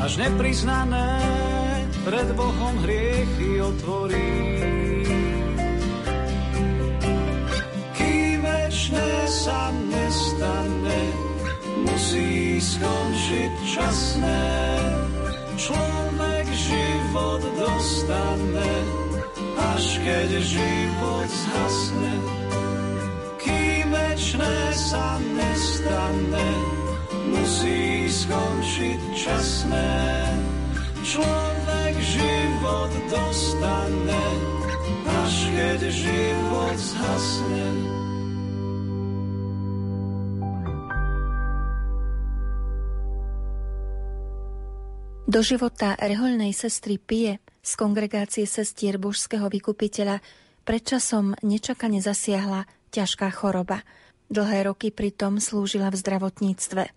Až 0.04 0.20
nepriznané 0.20 1.24
pred 2.04 2.28
Bohom 2.36 2.76
hriechy 2.84 3.64
otvorí. 3.64 4.36
Kým 7.96 8.44
večné 8.44 9.12
sa 9.32 9.72
nestane, 9.72 11.02
musí 11.88 12.60
skončiť 12.60 13.52
časné. 13.72 14.44
Človek 15.56 16.48
život 16.52 17.42
dostane, 17.56 18.74
až 19.78 19.86
keď 20.04 20.30
život 20.44 21.30
zhasne. 21.30 22.41
Večné 24.32 24.72
sa 24.72 25.20
nestane, 25.20 26.52
musí 27.36 28.08
skončiť 28.08 29.00
časné. 29.12 29.92
Človek 31.04 31.94
život 32.00 32.92
dostane, 33.12 34.26
až 35.04 35.36
keď 35.52 35.80
život 35.92 36.78
zhasne. 36.80 37.68
Do 45.28 45.44
života 45.44 46.00
rehoľnej 46.00 46.56
sestry 46.56 46.96
Pie 47.04 47.44
z 47.60 47.72
kongregácie 47.76 48.48
sestier 48.48 48.96
božského 48.96 49.52
vykupiteľa 49.52 50.24
predčasom 50.64 51.36
nečakane 51.44 52.00
zasiahla 52.00 52.64
ťažká 52.96 53.28
choroba. 53.36 53.84
Dlhé 54.32 54.72
roky 54.72 54.96
pritom 54.96 55.44
slúžila 55.44 55.92
v 55.92 56.00
zdravotníctve. 56.00 56.88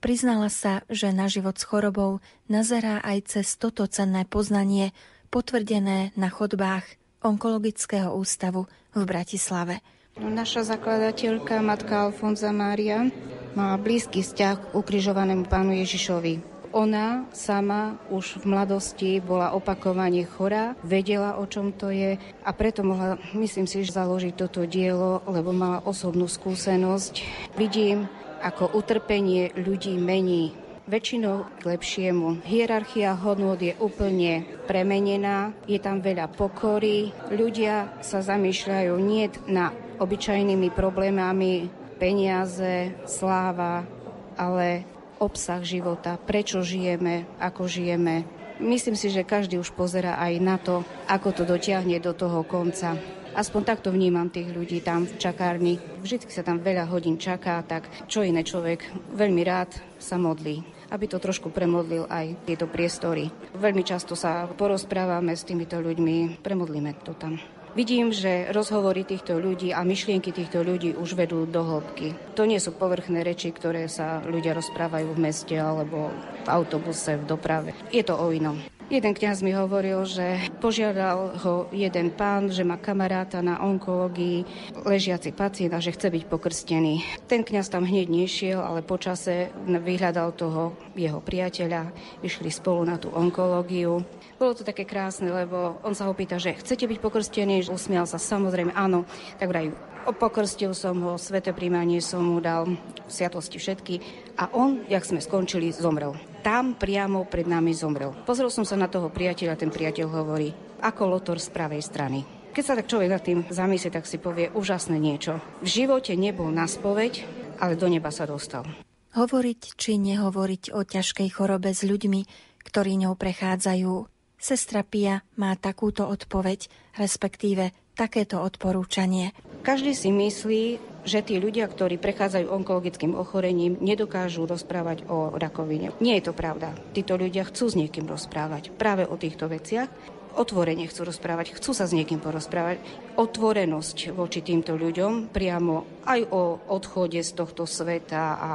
Priznala 0.00 0.48
sa, 0.48 0.80
že 0.88 1.12
na 1.12 1.28
život 1.28 1.60
s 1.60 1.68
chorobou 1.68 2.24
nazerá 2.48 3.04
aj 3.04 3.36
cez 3.36 3.60
toto 3.60 3.84
cenné 3.84 4.24
poznanie, 4.24 4.96
potvrdené 5.28 6.16
na 6.16 6.32
chodbách 6.32 6.88
Onkologického 7.20 8.16
ústavu 8.16 8.64
v 8.96 9.02
Bratislave. 9.04 9.84
Naša 10.16 10.72
zakladateľka, 10.72 11.60
matka 11.60 12.08
Alfonza 12.08 12.48
Mária, 12.48 13.12
má 13.52 13.76
blízky 13.76 14.24
vzťah 14.24 14.56
k 14.56 14.64
ukrižovanému 14.72 15.52
pánu 15.52 15.76
Ježišovi. 15.84 16.59
Ona 16.70 17.26
sama 17.34 17.98
už 18.14 18.46
v 18.46 18.54
mladosti 18.54 19.18
bola 19.18 19.50
opakovane 19.58 20.22
chorá, 20.22 20.78
vedela, 20.86 21.34
o 21.42 21.44
čom 21.46 21.74
to 21.74 21.90
je 21.90 22.14
a 22.46 22.50
preto 22.54 22.86
mohla, 22.86 23.18
myslím 23.34 23.66
si, 23.66 23.82
založiť 23.82 24.38
toto 24.38 24.62
dielo, 24.70 25.18
lebo 25.26 25.50
mala 25.50 25.82
osobnú 25.82 26.30
skúsenosť. 26.30 27.26
Vidím, 27.58 28.06
ako 28.38 28.70
utrpenie 28.78 29.50
ľudí 29.58 29.98
mení 29.98 30.54
väčšinou 30.90 31.46
k 31.58 31.74
lepšiemu. 31.74 32.42
Hierarchia 32.42 33.14
hodnot 33.14 33.62
je 33.62 33.74
úplne 33.78 34.42
premenená, 34.66 35.54
je 35.70 35.78
tam 35.78 36.02
veľa 36.02 36.30
pokory, 36.34 37.14
ľudia 37.30 38.02
sa 38.02 38.22
zamýšľajú 38.22 38.94
nie 38.98 39.30
na 39.46 39.70
obyčajnými 40.02 40.74
problémami 40.74 41.70
peniaze, 42.02 42.90
sláva, 43.06 43.86
ale 44.34 44.82
obsah 45.20 45.60
života, 45.60 46.16
prečo 46.16 46.64
žijeme, 46.64 47.28
ako 47.36 47.68
žijeme. 47.68 48.24
Myslím 48.60 48.96
si, 48.96 49.12
že 49.12 49.24
každý 49.24 49.60
už 49.60 49.76
pozera 49.76 50.16
aj 50.16 50.32
na 50.40 50.56
to, 50.56 50.82
ako 51.08 51.32
to 51.32 51.42
dotiahne 51.44 52.00
do 52.00 52.16
toho 52.16 52.40
konca. 52.44 52.96
Aspoň 53.30 53.62
takto 53.62 53.94
vnímam 53.94 54.26
tých 54.26 54.50
ľudí 54.50 54.82
tam 54.82 55.06
v 55.06 55.14
čakárni. 55.20 55.78
Vždy 56.02 56.26
sa 56.26 56.42
tam 56.42 56.58
veľa 56.58 56.90
hodín 56.90 57.14
čaká, 57.14 57.62
tak 57.62 57.86
čo 58.10 58.26
iné 58.26 58.42
človek 58.42 58.82
veľmi 59.14 59.42
rád 59.46 59.70
sa 60.02 60.18
modlí 60.18 60.80
aby 60.90 61.06
to 61.06 61.22
trošku 61.22 61.54
premodlil 61.54 62.10
aj 62.10 62.34
tieto 62.44 62.66
priestory. 62.66 63.30
Veľmi 63.54 63.86
často 63.86 64.18
sa 64.18 64.50
porozprávame 64.50 65.38
s 65.38 65.46
týmito 65.46 65.78
ľuďmi, 65.78 66.42
premodlíme 66.42 66.98
to 67.06 67.14
tam. 67.14 67.38
Vidím, 67.70 68.10
že 68.10 68.50
rozhovory 68.50 69.06
týchto 69.06 69.38
ľudí 69.38 69.70
a 69.70 69.86
myšlienky 69.86 70.34
týchto 70.34 70.66
ľudí 70.66 70.98
už 70.98 71.14
vedú 71.14 71.46
do 71.46 71.62
hĺbky. 71.62 72.34
To 72.34 72.42
nie 72.42 72.58
sú 72.58 72.74
povrchné 72.74 73.22
reči, 73.22 73.54
ktoré 73.54 73.86
sa 73.86 74.18
ľudia 74.26 74.58
rozprávajú 74.58 75.14
v 75.14 75.22
meste 75.22 75.54
alebo 75.54 76.10
v 76.42 76.48
autobuse, 76.50 77.14
v 77.14 77.24
doprave. 77.30 77.70
Je 77.94 78.02
to 78.02 78.18
o 78.18 78.34
inom. 78.34 78.58
Jeden 78.90 79.14
kňaz 79.14 79.46
mi 79.46 79.54
hovoril, 79.54 80.02
že 80.02 80.50
požiadal 80.58 81.38
ho 81.46 81.70
jeden 81.70 82.10
pán, 82.10 82.50
že 82.50 82.66
má 82.66 82.74
kamaráta 82.74 83.38
na 83.38 83.62
onkológii, 83.62 84.42
ležiaci 84.82 85.30
pacient 85.30 85.70
a 85.70 85.78
že 85.78 85.94
chce 85.94 86.10
byť 86.10 86.26
pokrstený. 86.26 87.22
Ten 87.30 87.46
kňaz 87.46 87.70
tam 87.70 87.86
hneď 87.86 88.10
nešiel, 88.10 88.58
ale 88.58 88.82
počase 88.82 89.54
vyhľadal 89.62 90.34
toho 90.34 90.74
jeho 90.98 91.22
priateľa, 91.22 91.94
išli 92.26 92.50
spolu 92.50 92.82
na 92.82 92.98
tú 92.98 93.14
onkológiu. 93.14 94.02
Bolo 94.40 94.56
to 94.56 94.64
také 94.64 94.88
krásne, 94.88 95.28
lebo 95.28 95.76
on 95.84 95.92
sa 95.92 96.08
ho 96.08 96.16
pýta, 96.16 96.40
že 96.40 96.56
chcete 96.56 96.88
byť 96.88 96.98
pokrstený? 97.04 97.68
Usmial 97.68 98.08
sa, 98.08 98.16
samozrejme, 98.16 98.72
áno. 98.72 99.04
Tak 99.36 99.52
vraj, 99.52 99.68
pokrstil 100.16 100.72
som 100.72 100.96
ho, 101.04 101.20
sveté 101.20 101.52
príjmanie 101.52 102.00
som 102.00 102.24
mu 102.24 102.40
dal, 102.40 102.64
sviatosti 103.04 103.60
všetky. 103.60 104.00
A 104.40 104.48
on, 104.56 104.88
jak 104.88 105.04
sme 105.04 105.20
skončili, 105.20 105.68
zomrel. 105.76 106.16
Tam 106.40 106.72
priamo 106.72 107.28
pred 107.28 107.44
nami 107.44 107.76
zomrel. 107.76 108.16
Pozrel 108.24 108.48
som 108.48 108.64
sa 108.64 108.80
na 108.80 108.88
toho 108.88 109.12
priateľa, 109.12 109.60
ten 109.60 109.68
priateľ 109.68 110.08
hovorí, 110.08 110.56
ako 110.80 111.20
lotor 111.20 111.36
z 111.36 111.52
pravej 111.52 111.84
strany. 111.84 112.24
Keď 112.56 112.64
sa 112.64 112.80
tak 112.80 112.88
človek 112.88 113.12
nad 113.12 113.20
tým 113.20 113.44
zamyslí, 113.44 113.92
tak 113.92 114.08
si 114.08 114.16
povie 114.16 114.48
úžasné 114.56 114.96
niečo. 114.96 115.36
V 115.60 115.68
živote 115.68 116.16
nebol 116.16 116.48
na 116.48 116.64
spoveď, 116.64 117.28
ale 117.60 117.76
do 117.76 117.92
neba 117.92 118.08
sa 118.08 118.24
dostal. 118.24 118.64
Hovoriť 119.12 119.76
či 119.76 120.00
nehovoriť 120.00 120.72
o 120.72 120.80
ťažkej 120.80 121.28
chorobe 121.28 121.76
s 121.76 121.84
ľuďmi, 121.84 122.48
ktorí 122.64 122.96
ňou 123.04 123.20
prechádzajú, 123.20 124.09
Sestra 124.40 124.80
Pia 124.80 125.20
má 125.36 125.52
takúto 125.52 126.08
odpoveď, 126.08 126.72
respektíve 126.96 127.76
takéto 127.92 128.40
odporúčanie. 128.40 129.36
Každý 129.60 129.92
si 129.92 130.08
myslí, 130.08 130.64
že 131.04 131.20
tí 131.20 131.36
ľudia, 131.36 131.68
ktorí 131.68 132.00
prechádzajú 132.00 132.48
onkologickým 132.48 133.12
ochorením, 133.12 133.76
nedokážu 133.84 134.48
rozprávať 134.48 135.04
o 135.12 135.36
rakovine. 135.36 135.92
Nie 136.00 136.16
je 136.16 136.32
to 136.32 136.34
pravda. 136.36 136.72
Títo 136.96 137.20
ľudia 137.20 137.44
chcú 137.44 137.68
s 137.68 137.76
niekým 137.76 138.08
rozprávať 138.08 138.72
práve 138.72 139.04
o 139.04 139.20
týchto 139.20 139.44
veciach. 139.44 139.92
Otvorene 140.30 140.88
chcú 140.88 141.10
rozprávať, 141.10 141.60
chcú 141.60 141.76
sa 141.76 141.84
s 141.84 141.92
niekým 141.92 142.22
porozprávať. 142.22 142.80
Otvorenosť 143.20 144.16
voči 144.16 144.40
týmto 144.40 144.78
ľuďom 144.80 145.28
priamo 145.28 146.00
aj 146.08 146.20
o 146.32 146.56
odchode 146.72 147.20
z 147.20 147.30
tohto 147.36 147.68
sveta 147.68 148.40
a 148.40 148.50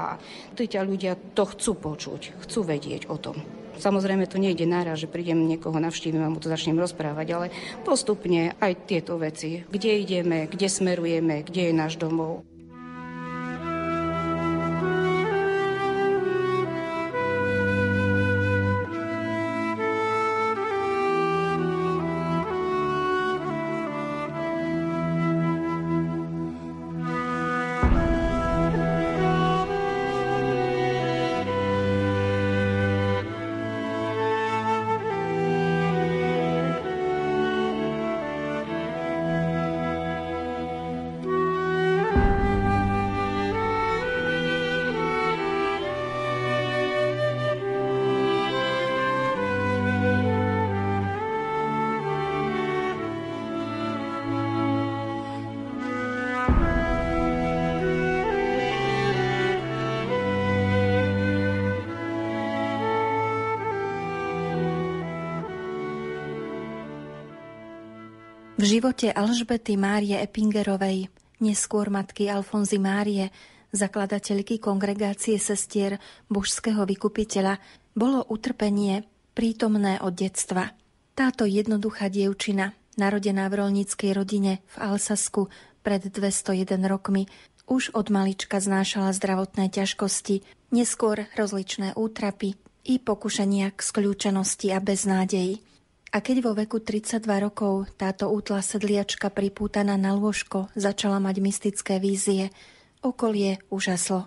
títo 0.57 0.81
ľudia 0.81 1.13
to 1.37 1.45
chcú 1.45 1.77
počuť, 1.77 2.41
chcú 2.41 2.59
vedieť 2.65 3.11
o 3.11 3.21
tom. 3.21 3.64
Samozrejme 3.75 4.25
to 4.25 4.39
nejde 4.39 4.63
náraz, 4.63 5.03
že 5.03 5.11
prídem 5.11 5.45
niekoho 5.45 5.75
navštívim 5.75 6.23
a 6.23 6.31
mu 6.31 6.39
to 6.39 6.47
začnem 6.47 6.79
rozprávať, 6.79 7.27
ale 7.35 7.47
postupne 7.83 8.55
aj 8.59 8.87
tieto 8.87 9.19
veci. 9.19 9.67
Kde 9.67 9.91
ideme, 10.01 10.47
kde 10.47 10.67
smerujeme, 10.71 11.43
kde 11.43 11.69
je 11.69 11.73
náš 11.75 11.99
domov. 11.99 12.45
Živote 68.75 69.07
Alžbety 69.07 69.79
Márie 69.79 70.19
Epingerovej, 70.19 71.07
neskôr 71.39 71.87
matky 71.87 72.27
Alfonzy 72.27 72.75
Márie, 72.75 73.31
zakladateľky 73.71 74.59
kongregácie 74.59 75.39
sestier 75.39 75.95
božského 76.27 76.83
vykupiteľa, 76.83 77.55
bolo 77.95 78.27
utrpenie 78.27 79.07
prítomné 79.31 80.03
od 80.03 80.11
detstva. 80.19 80.75
Táto 81.15 81.47
jednoduchá 81.47 82.11
dievčina, 82.11 82.75
narodená 82.99 83.47
v 83.47 83.63
rolníckej 83.63 84.11
rodine 84.11 84.59
v 84.75 84.91
Alsasku 84.91 85.47
pred 85.79 86.11
201 86.11 86.75
rokmi, 86.91 87.31
už 87.71 87.95
od 87.95 88.11
malička 88.11 88.59
znášala 88.59 89.15
zdravotné 89.15 89.71
ťažkosti, 89.71 90.43
neskôr 90.75 91.31
rozličné 91.39 91.95
útrapy 91.95 92.59
i 92.83 92.99
pokušenia 92.99 93.71
k 93.71 93.79
skľúčenosti 93.79 94.75
a 94.75 94.83
beznádeji. 94.83 95.63
A 96.15 96.23
keď 96.23 96.47
vo 96.47 96.55
veku 96.55 96.79
32 96.79 97.27
rokov 97.43 97.91
táto 97.99 98.31
útla 98.31 98.63
sedliačka 98.63 99.27
pripútaná 99.27 99.99
na 99.99 100.15
lôžko 100.15 100.71
začala 100.71 101.19
mať 101.19 101.43
mystické 101.43 101.99
vízie, 101.99 102.55
okolie 103.03 103.59
užaslo. 103.67 104.23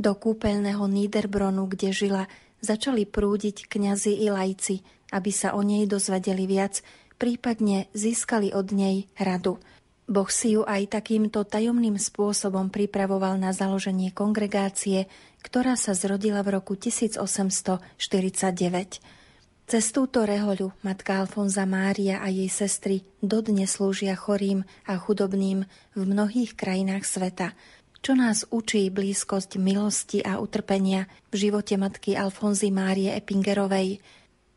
Do 0.00 0.16
kúpeľného 0.16 0.80
Niederbronu, 0.88 1.68
kde 1.68 1.92
žila, 1.92 2.32
začali 2.64 3.04
prúdiť 3.04 3.68
kňazi 3.68 4.24
i 4.24 4.32
lajci, 4.32 4.80
aby 5.12 5.28
sa 5.28 5.52
o 5.52 5.60
nej 5.60 5.84
dozvedeli 5.84 6.48
viac, 6.48 6.80
prípadne 7.20 7.92
získali 7.92 8.56
od 8.56 8.72
nej 8.72 9.04
radu. 9.20 9.60
Boh 10.08 10.32
si 10.32 10.56
ju 10.56 10.64
aj 10.64 10.96
takýmto 10.96 11.44
tajomným 11.44 12.00
spôsobom 12.00 12.72
pripravoval 12.72 13.36
na 13.36 13.52
založenie 13.52 14.16
kongregácie, 14.16 15.12
ktorá 15.44 15.76
sa 15.76 15.92
zrodila 15.92 16.40
v 16.40 16.56
roku 16.56 16.72
1849. 16.72 19.20
Cez 19.66 19.94
túto 19.94 20.26
rehoľu 20.26 20.74
matka 20.84 21.22
Alfonza 21.22 21.64
Mária 21.64 22.20
a 22.20 22.28
jej 22.28 22.50
sestry 22.50 23.06
dodne 23.24 23.64
slúžia 23.64 24.12
chorým 24.18 24.66
a 24.84 24.98
chudobným 25.00 25.64
v 25.96 26.02
mnohých 26.02 26.58
krajinách 26.58 27.08
sveta. 27.08 27.56
čo 28.02 28.18
nás 28.18 28.42
učí 28.50 28.90
blízkosť 28.90 29.62
milosti 29.62 30.26
a 30.26 30.42
utrpenia 30.42 31.06
v 31.30 31.46
živote 31.48 31.78
matky 31.78 32.18
Alfonzy 32.18 32.74
Márie 32.74 33.14
Epingerovej. 33.14 34.02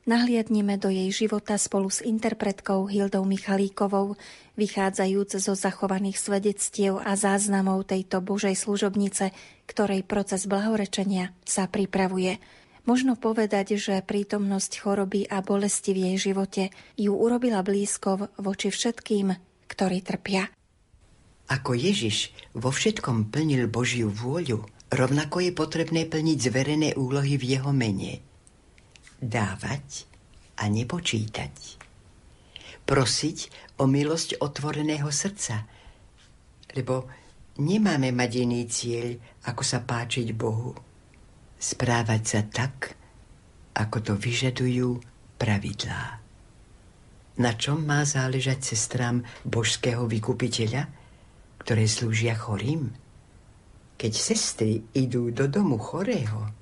Nahliadnime 0.09 0.81
do 0.81 0.89
jej 0.89 1.09
života 1.13 1.57
spolu 1.57 1.89
s 1.89 2.01
interpretkou 2.01 2.89
Hildou 2.89 3.25
Michalíkovou, 3.25 4.17
vychádzajúc 4.57 5.29
zo 5.41 5.53
zachovaných 5.53 6.17
svedectiev 6.17 7.01
a 7.01 7.13
záznamov 7.13 7.89
tejto 7.89 8.21
Božej 8.21 8.57
služobnice, 8.57 9.33
ktorej 9.69 10.05
proces 10.05 10.49
blahorečenia 10.49 11.33
sa 11.45 11.69
pripravuje. 11.69 12.37
Možno 12.85 13.17
povedať, 13.17 13.81
že 13.81 14.05
prítomnosť 14.05 14.77
choroby 14.77 15.25
a 15.25 15.41
bolesti 15.41 15.89
v 15.89 16.13
jej 16.13 16.29
živote 16.29 16.69
ju 17.01 17.17
urobila 17.17 17.65
blízko 17.65 18.29
voči 18.37 18.69
všetkým, 18.69 19.33
ktorí 19.65 20.05
trpia. 20.05 20.53
Ako 21.49 21.73
Ježiš 21.73 22.29
vo 22.53 22.69
všetkom 22.69 23.33
plnil 23.33 23.65
Božiu 23.73 24.13
vôľu, 24.13 24.69
rovnako 24.93 25.49
je 25.49 25.51
potrebné 25.57 26.05
plniť 26.05 26.37
zverené 26.37 26.89
úlohy 26.93 27.41
v 27.41 27.57
jeho 27.57 27.73
mene. 27.73 28.21
Dávať 29.17 30.05
a 30.61 30.69
nepočítať. 30.69 31.81
Prosiť 32.85 33.37
o 33.81 33.89
milosť 33.89 34.37
otvoreného 34.37 35.09
srdca, 35.09 35.65
lebo 36.77 37.09
nemáme 37.57 38.13
mať 38.13 38.31
iný 38.45 38.69
cieľ, 38.69 39.17
ako 39.49 39.63
sa 39.65 39.81
páčiť 39.81 40.37
Bohu 40.37 40.84
správať 41.65 42.21
sa 42.21 42.41
tak, 42.45 42.93
ako 43.73 43.97
to 44.05 44.13
vyžadujú 44.13 45.01
pravidlá. 45.41 46.21
Na 47.41 47.51
čom 47.57 47.81
má 47.81 48.05
záležať 48.05 48.61
sestrám 48.61 49.25
božského 49.43 50.05
vykupiteľa, 50.05 50.85
ktoré 51.65 51.89
slúžia 51.89 52.37
chorým? 52.37 52.93
Keď 53.97 54.13
sestry 54.13 54.85
idú 54.93 55.33
do 55.33 55.49
domu 55.49 55.81
chorého, 55.81 56.53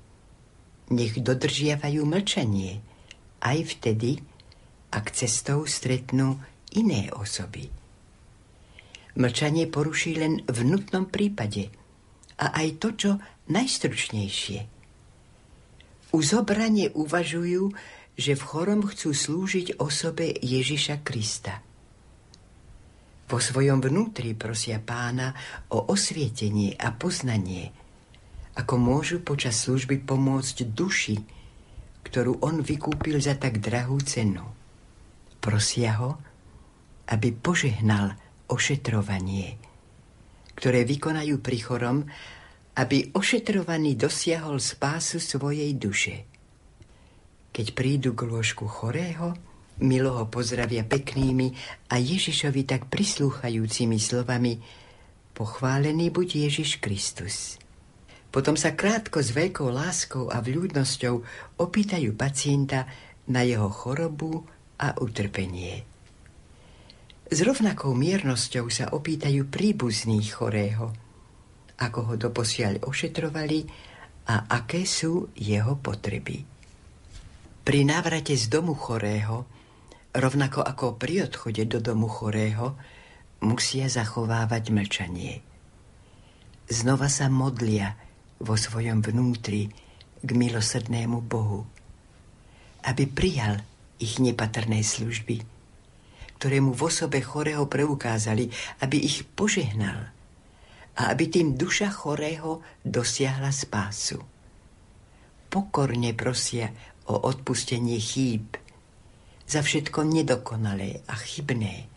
nech 0.88 1.20
dodržiavajú 1.20 2.02
mlčanie, 2.08 2.80
aj 3.44 3.58
vtedy, 3.76 4.18
ak 4.88 5.12
cestou 5.12 5.68
stretnú 5.68 6.40
iné 6.72 7.12
osoby. 7.12 7.68
Mlčanie 9.14 9.70
poruší 9.70 10.18
len 10.18 10.42
v 10.48 10.58
nutnom 10.66 11.06
prípade 11.06 11.70
a 12.40 12.50
aj 12.56 12.68
to, 12.82 12.88
čo 12.96 13.10
najstručnejšie– 13.52 14.60
Uzobranie 16.14 16.94
uvažujú, 16.94 17.74
že 18.14 18.38
v 18.38 18.42
chorom 18.46 18.86
chcú 18.86 19.10
slúžiť 19.10 19.82
osobe 19.82 20.30
Ježiša 20.30 21.02
Krista. 21.02 21.58
Vo 23.26 23.42
svojom 23.42 23.82
vnútri 23.82 24.38
prosia 24.38 24.78
pána 24.78 25.34
o 25.74 25.90
osvietenie 25.90 26.78
a 26.78 26.94
poznanie, 26.94 27.74
ako 28.54 28.74
môžu 28.78 29.26
počas 29.26 29.58
služby 29.66 30.06
pomôcť 30.06 30.70
duši, 30.70 31.18
ktorú 32.06 32.46
on 32.46 32.62
vykúpil 32.62 33.18
za 33.18 33.34
tak 33.34 33.58
drahú 33.58 33.98
cenu. 33.98 34.46
Prosia 35.42 35.98
ho, 35.98 36.14
aby 37.10 37.34
požehnal 37.34 38.14
ošetrovanie, 38.46 39.58
ktoré 40.54 40.86
vykonajú 40.86 41.42
pri 41.42 41.58
chorom 41.58 41.98
aby 42.74 43.14
ošetrovaný 43.14 43.94
dosiahol 43.94 44.58
spásu 44.58 45.22
svojej 45.22 45.70
duše. 45.78 46.26
Keď 47.54 47.66
prídu 47.70 48.18
k 48.18 48.26
lôžku 48.26 48.66
chorého, 48.66 49.38
Milo 49.74 50.14
ho 50.22 50.26
pozdravia 50.30 50.86
peknými 50.86 51.50
a 51.90 51.98
Ježišovi 51.98 52.62
tak 52.62 52.86
prislúchajúcimi 52.90 53.98
slovami 53.98 54.62
Pochválený 55.34 56.14
buď 56.14 56.46
Ježiš 56.46 56.78
Kristus. 56.78 57.58
Potom 58.30 58.54
sa 58.54 58.78
krátko 58.78 59.18
s 59.18 59.34
veľkou 59.34 59.66
láskou 59.66 60.30
a 60.30 60.38
vľúdnosťou 60.38 61.14
opýtajú 61.58 62.14
pacienta 62.14 62.86
na 63.30 63.42
jeho 63.42 63.66
chorobu 63.66 64.46
a 64.78 64.94
utrpenie. 64.98 65.82
S 67.30 67.38
rovnakou 67.42 67.94
miernosťou 67.98 68.70
sa 68.70 68.94
opýtajú 68.94 69.50
príbuzných 69.50 70.28
chorého– 70.38 70.94
ako 71.78 72.00
ho 72.12 72.14
doposiaľ 72.14 72.86
ošetrovali 72.86 73.66
a 74.30 74.46
aké 74.46 74.86
sú 74.86 75.34
jeho 75.34 75.74
potreby. 75.76 76.46
Pri 77.64 77.80
návrate 77.82 78.36
z 78.36 78.52
domu 78.52 78.76
chorého, 78.76 79.48
rovnako 80.14 80.60
ako 80.62 81.00
pri 81.00 81.28
odchode 81.28 81.64
do 81.66 81.80
domu 81.80 82.06
chorého, 82.06 82.76
musia 83.44 83.88
zachovávať 83.90 84.70
mlčanie. 84.72 85.34
Znova 86.68 87.12
sa 87.12 87.28
modlia 87.28 87.92
vo 88.40 88.56
svojom 88.56 89.04
vnútri 89.04 89.68
k 90.24 90.28
milosrdnému 90.32 91.20
Bohu, 91.24 91.68
aby 92.88 93.04
prijal 93.04 93.60
ich 94.00 94.20
nepatrné 94.20 94.80
služby, 94.80 95.44
ktoré 96.40 96.60
mu 96.60 96.72
v 96.72 96.88
osobe 96.88 97.20
chorého 97.20 97.68
preukázali, 97.68 98.48
aby 98.80 98.96
ich 99.00 99.24
požehnal– 99.36 100.08
a 100.94 101.10
aby 101.10 101.26
tým 101.26 101.58
duša 101.58 101.90
chorého 101.90 102.62
dosiahla 102.86 103.50
spásu. 103.50 104.22
Pokorne 105.50 106.14
prosia 106.14 106.70
o 107.10 107.18
odpustenie 107.28 107.98
chýb 107.98 108.54
za 109.44 109.60
všetko 109.60 110.06
nedokonalé 110.06 111.04
a 111.10 111.14
chybné, 111.18 111.90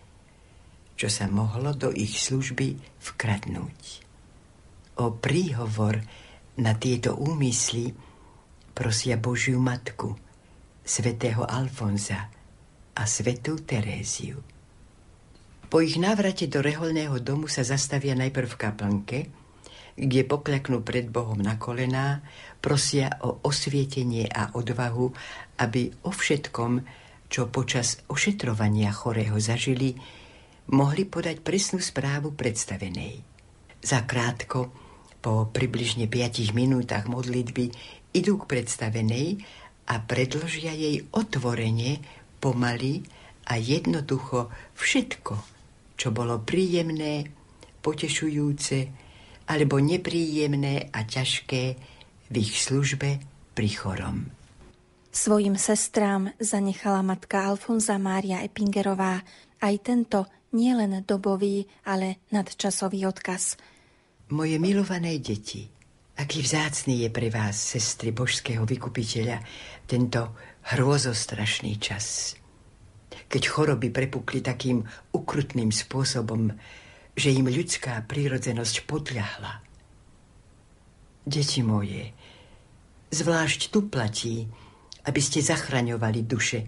čo 0.98 1.08
sa 1.08 1.30
mohlo 1.30 1.78
do 1.78 1.94
ich 1.94 2.18
služby 2.18 2.78
vkradnúť. 3.02 3.82
O 4.98 5.14
príhovor 5.14 6.02
na 6.58 6.74
tieto 6.74 7.14
úmysly 7.14 7.94
prosia 8.74 9.18
Božiu 9.18 9.62
Matku, 9.62 10.18
svätého 10.82 11.46
Alfonza 11.46 12.34
a 12.98 13.04
svetú 13.06 13.62
Teréziu. 13.62 14.57
Po 15.68 15.84
ich 15.84 16.00
návrate 16.00 16.48
do 16.48 16.64
reholného 16.64 17.20
domu 17.20 17.52
sa 17.52 17.60
zastavia 17.60 18.16
najprv 18.16 18.48
v 18.56 18.60
kaplnke, 18.60 19.20
kde 20.00 20.24
pokľaknú 20.24 20.80
pred 20.80 21.12
Bohom 21.12 21.36
na 21.36 21.60
kolená, 21.60 22.24
prosia 22.64 23.20
o 23.20 23.44
osvietenie 23.44 24.32
a 24.32 24.56
odvahu, 24.56 25.12
aby 25.60 25.92
o 26.08 26.16
všetkom, 26.16 26.88
čo 27.28 27.52
počas 27.52 28.00
ošetrovania 28.08 28.96
chorého 28.96 29.36
zažili, 29.44 30.00
mohli 30.72 31.04
podať 31.04 31.44
presnú 31.44 31.84
správu 31.84 32.32
predstavenej. 32.32 33.20
Zakrátko, 33.84 34.72
po 35.20 35.52
približne 35.52 36.08
5 36.08 36.56
minútach 36.56 37.12
modlitby, 37.12 37.76
idú 38.16 38.40
k 38.40 38.56
predstavenej 38.56 39.44
a 39.92 40.00
predložia 40.00 40.72
jej 40.72 41.04
otvorenie, 41.12 42.00
pomaly 42.40 43.04
a 43.52 43.60
jednoducho 43.60 44.48
všetko, 44.80 45.57
čo 45.98 46.14
bolo 46.14 46.40
príjemné, 46.46 47.26
potešujúce 47.82 48.78
alebo 49.50 49.82
nepríjemné 49.82 50.94
a 50.94 51.04
ťažké 51.04 51.64
v 52.30 52.36
ich 52.38 52.54
službe 52.54 53.18
pri 53.58 53.70
chorom. 53.74 54.30
Svojim 55.10 55.58
sestrám 55.58 56.30
zanechala 56.38 57.02
matka 57.02 57.50
Alfonza 57.50 57.98
Mária 57.98 58.46
Epingerová 58.46 59.26
aj 59.58 59.76
tento 59.82 60.30
nielen 60.54 61.02
dobový, 61.02 61.66
ale 61.90 62.22
nadčasový 62.30 63.10
odkaz. 63.10 63.58
Moje 64.30 64.62
milované 64.62 65.18
deti, 65.18 65.66
aký 66.22 66.46
vzácný 66.46 67.08
je 67.08 67.10
pre 67.10 67.34
vás, 67.34 67.58
sestry 67.58 68.14
božského 68.14 68.62
vykupiteľa, 68.68 69.42
tento 69.90 70.38
hrôzostrašný 70.76 71.80
čas 71.82 72.38
keď 73.28 73.44
choroby 73.48 73.92
prepukli 73.92 74.40
takým 74.40 74.84
ukrutným 75.12 75.72
spôsobom, 75.72 76.56
že 77.18 77.34
im 77.34 77.48
ľudská 77.48 78.04
prírodzenosť 78.08 78.88
podľahla. 78.88 79.64
Deti 81.28 81.60
moje, 81.60 82.16
zvlášť 83.12 83.74
tu 83.74 83.92
platí, 83.92 84.48
aby 85.08 85.22
ste 85.24 85.44
zachraňovali 85.44 86.24
duše, 86.24 86.60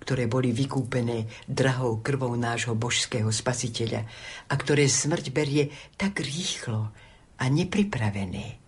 ktoré 0.00 0.26
boli 0.26 0.50
vykúpené 0.50 1.28
drahou 1.44 2.00
krvou 2.00 2.32
nášho 2.34 2.72
božského 2.74 3.28
spasiteľa 3.28 4.08
a 4.48 4.54
ktoré 4.56 4.88
smrť 4.88 5.30
berie 5.30 5.68
tak 6.00 6.24
rýchlo 6.24 6.90
a 7.36 7.44
nepripravené. 7.46 8.58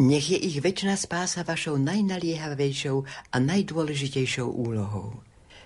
Nech 0.00 0.26
je 0.32 0.38
ich 0.40 0.56
väčšiná 0.62 0.96
spása 0.96 1.44
vašou 1.44 1.76
najnaliehavejšou 1.76 2.96
a 3.28 3.36
najdôležitejšou 3.36 4.48
úlohou. 4.48 5.20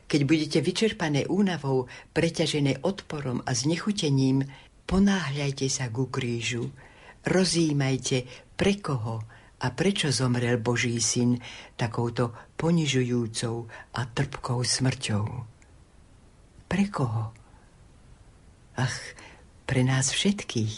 Keď 0.07 0.21
budete 0.23 0.59
vyčerpané 0.62 1.27
únavou, 1.27 1.90
preťažené 2.14 2.87
odporom 2.87 3.42
a 3.42 3.51
znechutením, 3.51 4.47
ponáhľajte 4.87 5.66
sa 5.66 5.90
ku 5.90 6.07
krížu, 6.07 6.71
rozímajte, 7.27 8.47
pre 8.55 8.79
koho 8.79 9.27
a 9.61 9.66
prečo 9.75 10.14
zomrel 10.14 10.62
Boží 10.62 10.95
syn 11.03 11.42
takouto 11.75 12.55
ponižujúcou 12.55 13.66
a 13.99 14.01
trpkou 14.07 14.62
smrťou. 14.62 15.25
Pre 16.66 16.85
koho? 16.88 17.35
Ach, 18.79 18.99
pre 19.66 19.83
nás 19.83 20.14
všetkých. 20.14 20.77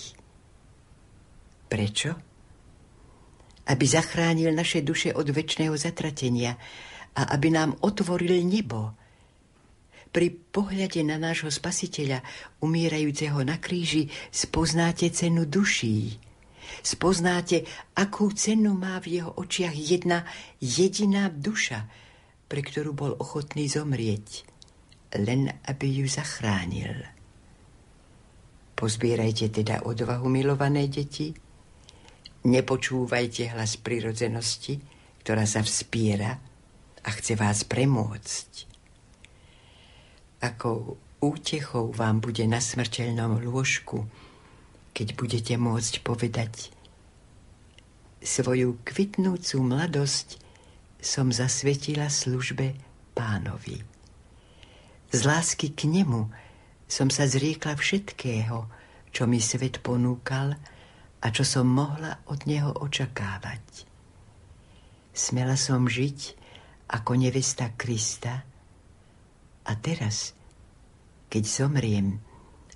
Prečo? 1.69 2.11
Aby 3.69 3.85
zachránil 3.85 4.57
naše 4.57 4.81
duše 4.81 5.13
od 5.13 5.29
väčšného 5.29 5.77
zatratenia 5.77 6.57
a 7.13 7.23
aby 7.37 7.53
nám 7.53 7.77
otvoril 7.85 8.41
nebo. 8.41 8.97
Pri 10.09 10.33
pohľade 10.33 11.05
na 11.05 11.21
nášho 11.21 11.53
spasiteľa, 11.53 12.25
umírajúceho 12.65 13.45
na 13.45 13.61
kríži, 13.61 14.09
spoznáte 14.33 15.13
cenu 15.13 15.45
duší. 15.45 16.17
Spoznáte, 16.81 17.65
akú 17.97 18.33
cenu 18.33 18.77
má 18.77 19.01
v 19.01 19.21
jeho 19.21 19.33
očiach 19.37 19.77
jedna 19.77 20.25
jediná 20.61 21.33
duša, 21.33 21.89
pre 22.49 22.65
ktorú 22.65 22.93
bol 22.97 23.13
ochotný 23.17 23.69
zomrieť, 23.69 24.45
len 25.17 25.49
aby 25.69 26.05
ju 26.05 26.07
zachránil. 26.09 27.05
Pozbierajte 28.79 29.51
teda 29.51 29.85
odvahu, 29.85 30.31
milované 30.31 30.87
deti, 30.87 31.35
nepočúvajte 32.47 33.53
hlas 33.53 33.75
prirodzenosti, 33.81 34.79
ktorá 35.25 35.45
sa 35.45 35.61
vspiera 35.67 36.39
a 37.03 37.09
chce 37.11 37.35
vás 37.35 37.67
premôcť. 37.67 38.68
Ako 40.39 40.99
útechou 41.19 41.91
vám 41.91 42.23
bude 42.23 42.47
na 42.47 42.63
smrteľnom 42.63 43.43
lôžku, 43.43 44.07
keď 44.95 45.09
budete 45.19 45.55
môcť 45.59 46.03
povedať 46.07 46.79
svoju 48.23 48.83
kvitnúcu 48.83 49.57
mladosť 49.63 50.43
som 50.99 51.31
zasvetila 51.31 52.11
službe 52.11 52.75
pánovi. 53.15 53.83
Z 55.15 55.21
lásky 55.25 55.73
k 55.73 55.87
nemu 55.87 56.27
som 56.91 57.09
sa 57.09 57.25
zriekla 57.31 57.79
všetkého, 57.79 58.67
čo 59.15 59.25
mi 59.25 59.39
svet 59.39 59.81
ponúkal 59.81 60.59
a 61.19 61.27
čo 61.31 61.47
som 61.47 61.67
mohla 61.67 62.21
od 62.27 62.45
neho 62.45 62.75
očakávať. 62.83 63.87
Smela 65.15 65.59
som 65.59 65.87
žiť 65.87 66.39
ako 66.91 67.13
nevesta 67.19 67.75
Krista 67.75 68.47
a 69.69 69.73
teraz, 69.77 70.33
keď 71.29 71.45
zomriem 71.45 72.17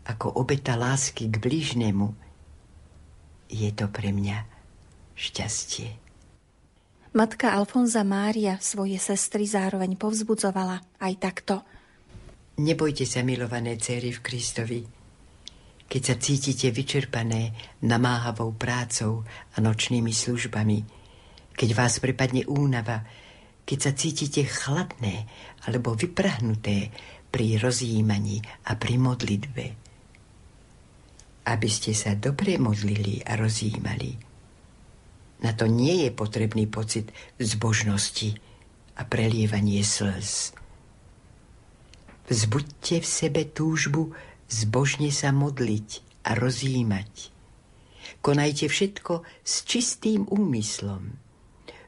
ako 0.04 0.36
obeta 0.36 0.76
lásky 0.76 1.32
k 1.32 1.40
blížnemu, 1.40 2.12
je 3.48 3.70
to 3.72 3.88
pre 3.88 4.12
mňa 4.12 4.44
šťastie. 5.16 5.88
Matka 7.12 7.52
Alfonza 7.52 8.00
Mária 8.04 8.56
svoje 8.60 8.96
sestry 8.96 9.44
zároveň 9.44 10.00
povzbudzovala 10.00 10.80
aj 10.96 11.12
takto. 11.20 11.60
Nebojte 12.60 13.04
sa, 13.04 13.20
milované 13.20 13.76
céry 13.76 14.12
v 14.12 14.24
Kristovi. 14.24 14.80
Keď 15.88 16.00
sa 16.00 16.16
cítite 16.16 16.72
vyčerpané 16.72 17.52
namáhavou 17.84 18.56
prácou 18.56 19.28
a 19.28 19.56
nočnými 19.60 20.08
službami, 20.08 20.78
keď 21.52 21.68
vás 21.76 22.00
prepadne 22.00 22.48
únava, 22.48 23.04
keď 23.62 23.78
sa 23.78 23.92
cítite 23.94 24.42
chladné 24.44 25.26
alebo 25.66 25.94
vyprahnuté 25.94 26.90
pri 27.32 27.56
rozjímaní 27.56 28.42
a 28.68 28.76
pri 28.76 29.00
modlitbe. 29.00 29.66
Aby 31.42 31.68
ste 31.70 31.96
sa 31.96 32.14
dobre 32.14 32.58
modlili 32.60 33.24
a 33.26 33.34
rozjímali, 33.34 34.32
na 35.42 35.50
to 35.50 35.66
nie 35.66 36.06
je 36.06 36.10
potrebný 36.14 36.70
pocit 36.70 37.10
zbožnosti 37.42 38.38
a 38.94 39.02
prelievanie 39.02 39.82
slz. 39.82 40.54
Vzbuďte 42.30 43.02
v 43.02 43.06
sebe 43.06 43.42
túžbu 43.50 44.14
zbožne 44.46 45.10
sa 45.10 45.34
modliť 45.34 45.88
a 46.22 46.38
rozjímať. 46.38 47.34
Konajte 48.22 48.70
všetko 48.70 49.26
s 49.42 49.66
čistým 49.66 50.30
úmyslom. 50.30 51.21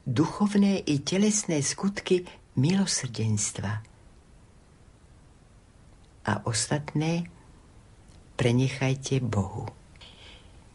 Duchovné 0.04 0.84
i 0.84 1.00
telesné 1.00 1.64
skutky 1.64 2.28
milosrdenstva. 2.60 3.72
A 6.24 6.32
ostatné 6.44 7.24
prenechajte 8.36 9.24
Bohu. 9.24 9.64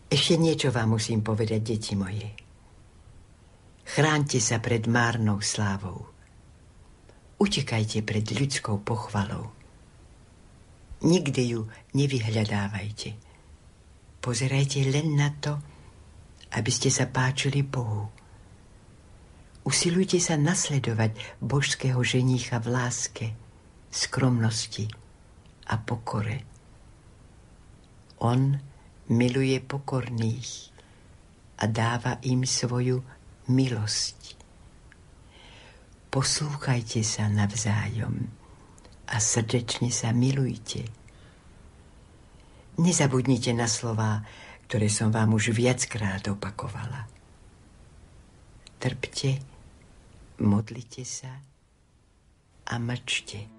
Ešte 0.09 0.33
niečo 0.41 0.73
vám 0.73 0.97
musím 0.97 1.21
povedať, 1.21 1.61
deti 1.61 1.93
moje. 1.93 2.25
Chráňte 3.85 4.41
sa 4.41 4.57
pred 4.57 4.89
márnou 4.89 5.41
slávou. 5.45 6.09
Utekajte 7.37 8.01
pred 8.01 8.25
ľudskou 8.25 8.81
pochvalou. 8.81 9.53
Nikdy 11.05 11.41
ju 11.53 11.69
nevyhľadávajte. 11.93 13.13
Pozerajte 14.19 14.83
len 14.89 15.15
na 15.15 15.29
to, 15.37 15.61
aby 16.57 16.71
ste 16.73 16.89
sa 16.89 17.05
páčili 17.07 17.61
Bohu. 17.61 18.18
Usilujte 19.67 20.17
sa 20.23 20.39
nasledovať 20.39 21.15
božského 21.43 21.99
ženícha 21.99 22.57
v 22.63 22.67
láske, 22.73 23.27
skromnosti 23.91 24.87
a 25.69 25.77
pokore. 25.77 26.41
On 28.19 28.55
miluje 29.09 29.57
pokorných 29.59 30.51
a 31.59 31.67
dáva 31.67 32.17
im 32.23 32.47
svoju 32.47 33.03
milosť. 33.49 34.19
Poslúchajte 36.09 37.05
sa 37.05 37.29
navzájom 37.29 38.15
a 39.09 39.15
srdečne 39.17 39.93
sa 39.93 40.09
milujte. 40.09 40.85
Nezabudnite 42.79 43.51
na 43.53 43.67
slová, 43.67 44.23
ktoré 44.69 44.87
som 44.87 45.09
vám 45.09 45.35
už 45.35 45.51
viackrát 45.53 46.21
opakovala. 46.29 47.09
Trpte, 48.79 49.48
modlite 50.39 51.05
sa 51.05 51.31
a 52.65 52.75
mlčte. 52.79 53.58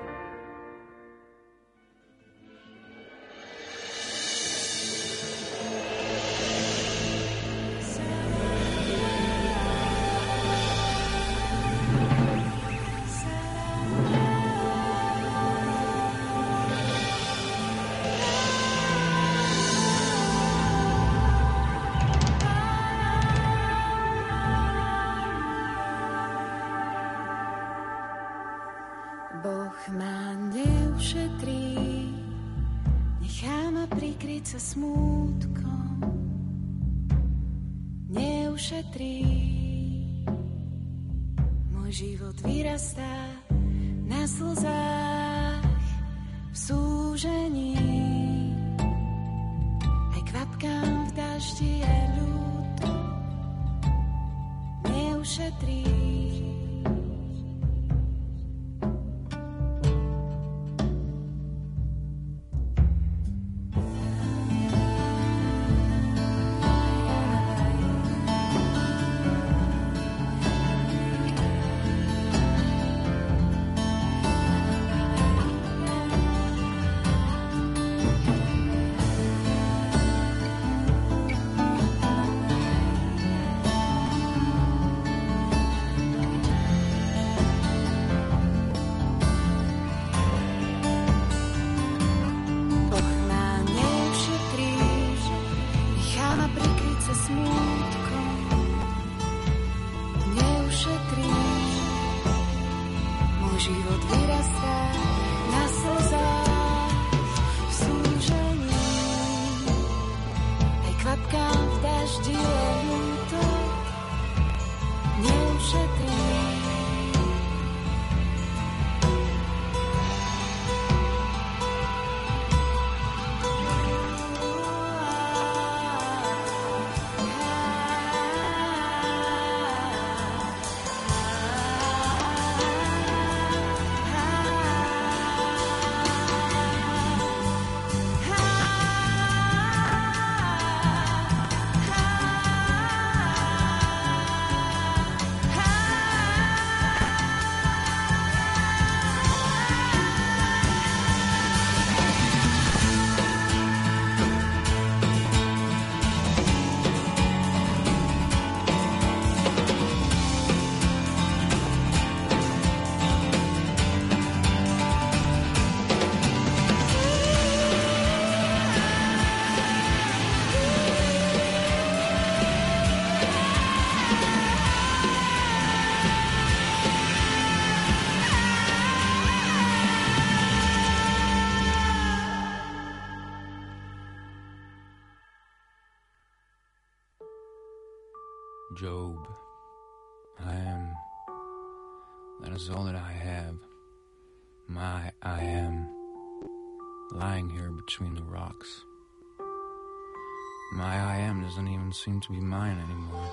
Doesn't 201.51 201.67
even 201.67 201.91
seem 201.91 202.21
to 202.21 202.31
be 202.31 202.39
mine 202.39 202.79
anymore. 202.79 203.29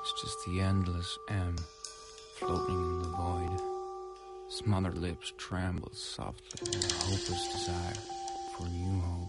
It's 0.00 0.22
just 0.22 0.38
the 0.46 0.62
endless 0.62 1.18
M 1.28 1.54
floating 2.36 2.76
in 2.76 3.02
the 3.02 3.08
void. 3.08 3.60
Smothered 4.48 4.96
lips 4.96 5.34
tremble 5.36 5.90
softly 5.92 6.66
in 6.66 6.82
a 6.82 6.94
hopeless 6.94 7.52
desire 7.52 7.92
for 8.56 8.66
new 8.68 9.00
hope. 9.00 9.28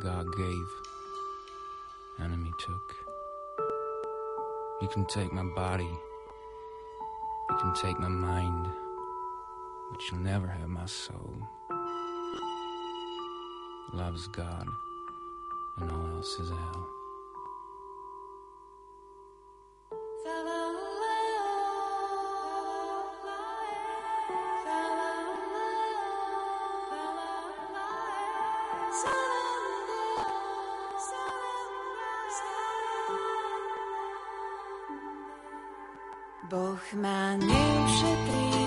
God 0.00 0.26
gave 0.36 0.66
enemy 2.18 2.50
took. 2.58 2.96
You 4.82 4.88
can 4.88 5.06
take 5.06 5.32
my 5.32 5.44
body, 5.54 5.84
you 7.50 7.56
can 7.60 7.74
take 7.74 8.00
my 8.00 8.08
mind, 8.08 8.66
but 9.92 10.00
you'll 10.10 10.20
never 10.20 10.48
have 10.48 10.68
my 10.68 10.86
soul. 10.86 11.36
Love's 13.92 14.26
God, 14.26 14.66
and 15.78 15.90
all 15.90 16.06
else 16.16 16.38
is 16.38 16.50
hell. 16.50 16.88
Neušetrí, 37.36 38.63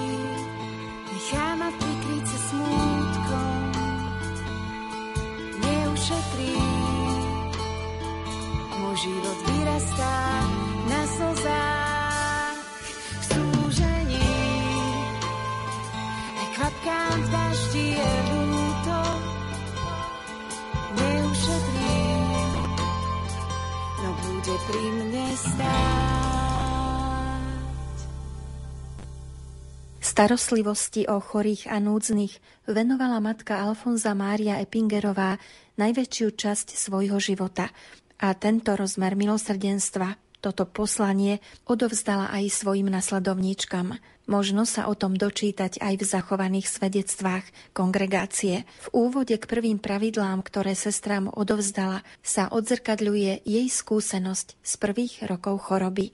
Starostlivosti 30.18 31.06
o 31.06 31.22
chorých 31.22 31.70
a 31.70 31.78
núdznych 31.78 32.66
venovala 32.66 33.22
matka 33.22 33.62
Alfonza 33.62 34.18
Mária 34.18 34.58
Epingerová 34.58 35.38
najväčšiu 35.78 36.34
časť 36.34 36.74
svojho 36.74 37.22
života 37.22 37.70
a 38.18 38.34
tento 38.34 38.74
rozmer 38.74 39.14
milosrdenstva, 39.14 40.18
toto 40.42 40.66
poslanie 40.66 41.38
odovzdala 41.70 42.34
aj 42.34 42.50
svojim 42.50 42.90
nasledovníčkam. 42.90 44.02
Možno 44.26 44.66
sa 44.66 44.90
o 44.90 44.98
tom 44.98 45.14
dočítať 45.14 45.78
aj 45.86 46.02
v 46.02 46.04
zachovaných 46.10 46.66
svedectvách 46.66 47.46
kongregácie. 47.78 48.66
V 48.90 48.98
úvode 48.98 49.38
k 49.38 49.46
prvým 49.46 49.78
pravidlám, 49.78 50.42
ktoré 50.42 50.74
sestrám 50.74 51.30
odovzdala, 51.30 52.02
sa 52.26 52.50
odzrkadľuje 52.50 53.46
jej 53.46 53.68
skúsenosť 53.70 54.58
z 54.66 54.74
prvých 54.82 55.30
rokov 55.30 55.70
choroby. 55.70 56.10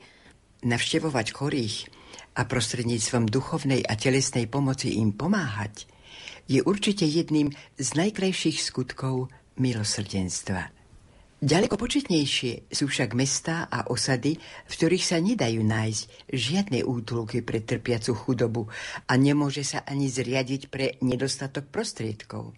Navštevovať 0.59 1.27
chorých 1.31 2.02
a 2.33 2.41
prostredníctvom 2.43 3.29
duchovnej 3.29 3.85
a 3.85 3.93
telesnej 3.93 4.49
pomoci 4.49 4.97
im 4.97 5.13
pomáhať, 5.13 5.85
je 6.49 6.59
určite 6.59 7.07
jedným 7.07 7.53
z 7.79 7.89
najkrajších 7.95 8.59
skutkov 8.59 9.31
milosrdenstva. 9.55 10.73
Ďaleko 11.43 11.75
početnejšie 11.75 12.71
sú 12.71 12.87
však 12.87 13.19
mestá 13.19 13.67
a 13.67 13.91
osady, 13.91 14.39
v 14.39 14.71
ktorých 14.71 15.03
sa 15.03 15.19
nedajú 15.19 15.59
nájsť 15.59 16.31
žiadne 16.31 16.79
útulky 16.87 17.43
pre 17.43 17.59
trpiacu 17.59 18.15
chudobu 18.15 18.71
a 19.11 19.13
nemôže 19.19 19.67
sa 19.67 19.83
ani 19.83 20.07
zriadiť 20.07 20.71
pre 20.71 20.95
nedostatok 21.03 21.67
prostriedkov. 21.67 22.55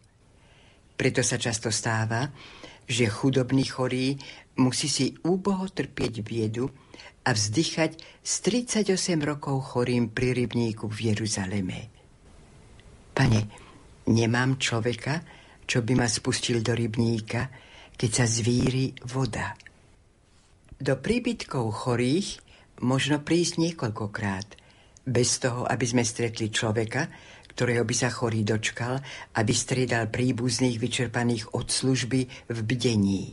Preto 0.93 1.25
sa 1.25 1.41
často 1.41 1.73
stáva, 1.73 2.29
že 2.85 3.09
chudobný 3.09 3.65
chorý 3.65 4.21
musí 4.61 4.85
si 4.85 5.17
úboho 5.25 5.65
trpieť 5.65 6.21
biedu 6.21 6.69
a 7.25 7.29
vzdychať 7.33 7.97
s 8.21 8.33
38 8.45 8.93
rokov 9.25 9.73
chorým 9.73 10.13
pri 10.13 10.37
rybníku 10.37 10.85
v 10.85 11.11
Jeruzaleme. 11.11 11.79
Pane, 13.17 13.41
nemám 14.13 14.61
človeka, 14.61 15.25
čo 15.65 15.81
by 15.81 15.93
ma 15.97 16.05
spustil 16.05 16.61
do 16.61 16.77
rybníka, 16.77 17.49
keď 17.97 18.11
sa 18.13 18.25
zvíri 18.29 18.93
voda. 19.09 19.57
Do 20.77 20.93
príbytkov 20.99 21.65
chorých 21.73 22.45
možno 22.85 23.23
prísť 23.23 23.63
niekoľkokrát, 23.63 24.47
bez 25.07 25.39
toho, 25.41 25.63
aby 25.65 25.85
sme 25.87 26.03
stretli 26.03 26.51
človeka, 26.51 27.07
ktorého 27.55 27.87
by 27.87 27.95
sa 27.95 28.11
chorý 28.11 28.43
dočkal 28.43 28.99
a 29.33 29.39
vystriedal 29.47 30.11
príbuzných 30.11 30.75
vyčerpaných 30.75 31.55
od 31.55 31.71
služby 31.71 32.51
v 32.51 32.59
bdení. 32.67 33.31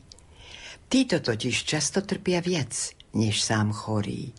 Títo 0.86 1.18
totiž 1.18 1.56
často 1.66 2.04
trpia 2.06 2.38
viac, 2.38 2.70
než 3.14 3.42
sám 3.42 3.72
chorý. 3.72 4.32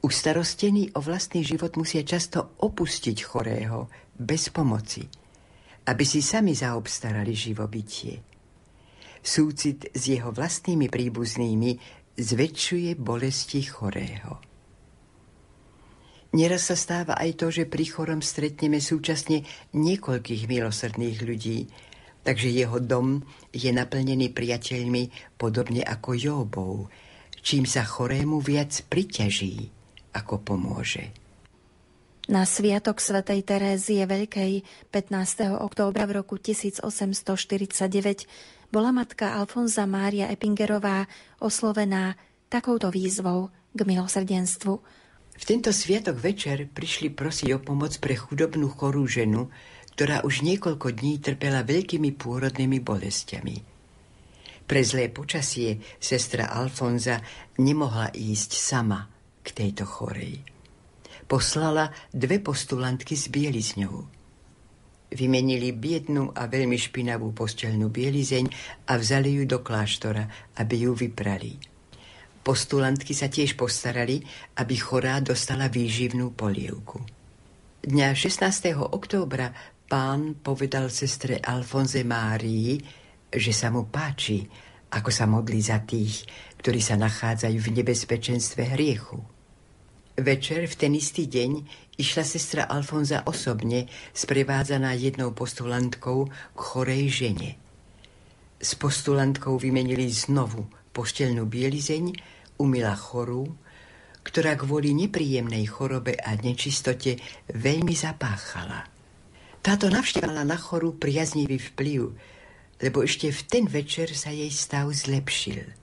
Ustarostení 0.00 0.96
o 0.96 1.00
vlastný 1.04 1.44
život 1.44 1.76
musia 1.76 2.00
často 2.00 2.56
opustiť 2.56 3.16
chorého 3.20 3.92
bez 4.16 4.48
pomoci, 4.48 5.04
aby 5.84 6.04
si 6.08 6.24
sami 6.24 6.56
zaobstarali 6.56 7.36
živobytie. 7.36 8.24
Súcit 9.20 9.92
s 9.92 10.02
jeho 10.08 10.32
vlastnými 10.32 10.88
príbuznými 10.88 11.70
zväčšuje 12.16 12.96
bolesti 12.96 13.60
chorého. 13.68 14.40
Neraz 16.30 16.70
sa 16.70 16.76
stáva 16.78 17.18
aj 17.18 17.30
to, 17.42 17.46
že 17.50 17.66
pri 17.66 17.84
chorom 17.90 18.22
stretneme 18.22 18.78
súčasne 18.78 19.42
niekoľkých 19.74 20.46
milosrdných 20.46 21.18
ľudí, 21.26 21.66
takže 22.22 22.48
jeho 22.48 22.78
dom 22.78 23.20
je 23.50 23.68
naplnený 23.74 24.30
priateľmi 24.30 25.36
podobne 25.36 25.82
ako 25.82 26.10
Jóbov, 26.14 26.72
čím 27.40 27.64
sa 27.68 27.84
chorému 27.84 28.40
viac 28.40 28.72
priťaží, 28.88 29.68
ako 30.16 30.40
pomôže. 30.40 31.12
Na 32.30 32.46
sviatok 32.46 33.02
svätej 33.02 33.42
Terézie 33.42 34.06
Veľkej 34.06 34.62
15. 34.94 35.58
októbra 35.58 36.06
v 36.06 36.22
roku 36.22 36.38
1849 36.38 37.90
bola 38.70 38.94
matka 38.94 39.34
Alfonza 39.34 39.82
Mária 39.82 40.30
Epingerová 40.30 41.10
oslovená 41.42 42.14
takouto 42.46 42.88
výzvou 42.94 43.50
k 43.74 43.80
milosrdenstvu– 43.82 44.74
v 45.40 45.48
tento 45.48 45.72
sviatok 45.72 46.20
večer 46.20 46.68
prišli 46.68 47.16
prosiť 47.16 47.56
o 47.56 47.58
pomoc 47.64 47.96
pre 47.96 48.12
chudobnú 48.12 48.68
chorú 48.68 49.08
ženu, 49.08 49.48
ktorá 49.96 50.20
už 50.20 50.44
niekoľko 50.44 50.92
dní 50.92 51.16
trpela 51.16 51.64
veľkými 51.64 52.12
pôrodnými 52.12 52.84
bolestiami. 52.84 53.69
Pre 54.70 54.86
zlé 54.86 55.10
počasie 55.10 55.82
sestra 55.98 56.54
Alfonza 56.54 57.18
nemohla 57.58 58.14
ísť 58.14 58.54
sama 58.54 59.02
k 59.42 59.50
tejto 59.50 59.82
chorej. 59.82 60.46
Poslala 61.26 61.90
dve 62.14 62.38
postulantky 62.38 63.18
s 63.18 63.34
bielizňou. 63.34 63.98
Vymenili 65.10 65.74
biednú 65.74 66.30
a 66.30 66.46
veľmi 66.46 66.78
špinavú 66.78 67.34
postelnú 67.34 67.90
bielizeň 67.90 68.46
a 68.86 68.94
vzali 68.94 69.42
ju 69.42 69.44
do 69.50 69.58
kláštora, 69.58 70.54
aby 70.62 70.86
ju 70.86 70.94
vyprali. 70.94 71.58
Postulantky 72.46 73.10
sa 73.10 73.26
tiež 73.26 73.58
postarali, 73.58 74.22
aby 74.54 74.74
chorá 74.78 75.18
dostala 75.18 75.66
výživnú 75.66 76.30
polievku. 76.38 77.02
Dňa 77.82 78.14
16. 78.14 78.78
októbra 78.78 79.50
pán 79.90 80.38
povedal 80.38 80.94
sestre 80.94 81.42
Alfonze 81.42 82.06
Márii, 82.06 82.99
že 83.30 83.52
sa 83.54 83.70
mu 83.70 83.86
páči, 83.86 84.46
ako 84.90 85.10
sa 85.14 85.24
modlí 85.30 85.62
za 85.62 85.80
tých, 85.86 86.26
ktorí 86.58 86.82
sa 86.82 86.98
nachádzajú 86.98 87.58
v 87.58 87.74
nebezpečenstve 87.80 88.74
hriechu. 88.74 89.22
Večer 90.20 90.66
v 90.66 90.74
ten 90.76 90.92
istý 90.92 91.30
deň 91.30 91.64
išla 91.96 92.26
sestra 92.26 92.62
Alfonza 92.66 93.24
osobne, 93.24 93.88
sprevádzaná 94.12 94.92
jednou 94.98 95.32
postulantkou 95.32 96.28
k 96.28 96.60
chorej 96.60 97.08
žene. 97.08 97.56
S 98.60 98.76
postulantkou 98.76 99.56
vymenili 99.56 100.10
znovu 100.12 100.68
poštelnú 100.92 101.48
bielizeň, 101.48 102.12
umila 102.60 102.92
chorú, 102.92 103.48
ktorá 104.20 104.52
kvôli 104.58 104.92
nepríjemnej 104.92 105.64
chorobe 105.64 106.12
a 106.20 106.36
nečistote 106.36 107.16
veľmi 107.56 107.96
zapáchala. 107.96 108.84
Táto 109.64 109.88
navštívala 109.88 110.44
na 110.44 110.60
chorú 110.60 110.92
priaznivý 110.96 111.56
vplyv, 111.72 112.12
lebo 112.80 113.04
ešte 113.04 113.28
v 113.28 113.40
ten 113.44 113.64
večer 113.68 114.12
sa 114.16 114.32
jej 114.32 114.48
stav 114.48 114.88
zlepšil. 114.88 115.76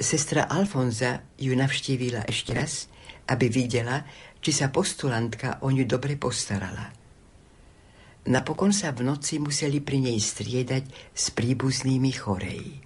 Sestra 0.00 0.48
Alfonza 0.48 1.20
ju 1.36 1.52
navštívila 1.52 2.24
ešte 2.24 2.56
raz, 2.56 2.88
aby 3.28 3.52
videla, 3.52 4.00
či 4.40 4.50
sa 4.50 4.72
postulantka 4.72 5.60
o 5.60 5.68
ňu 5.68 5.84
dobre 5.84 6.16
postarala. 6.16 6.88
Napokon 8.32 8.72
sa 8.72 8.92
v 8.92 9.04
noci 9.04 9.36
museli 9.36 9.80
pri 9.80 10.00
nej 10.00 10.16
striedať 10.16 11.12
s 11.12 11.32
príbuznými 11.32 12.12
chorej. 12.16 12.80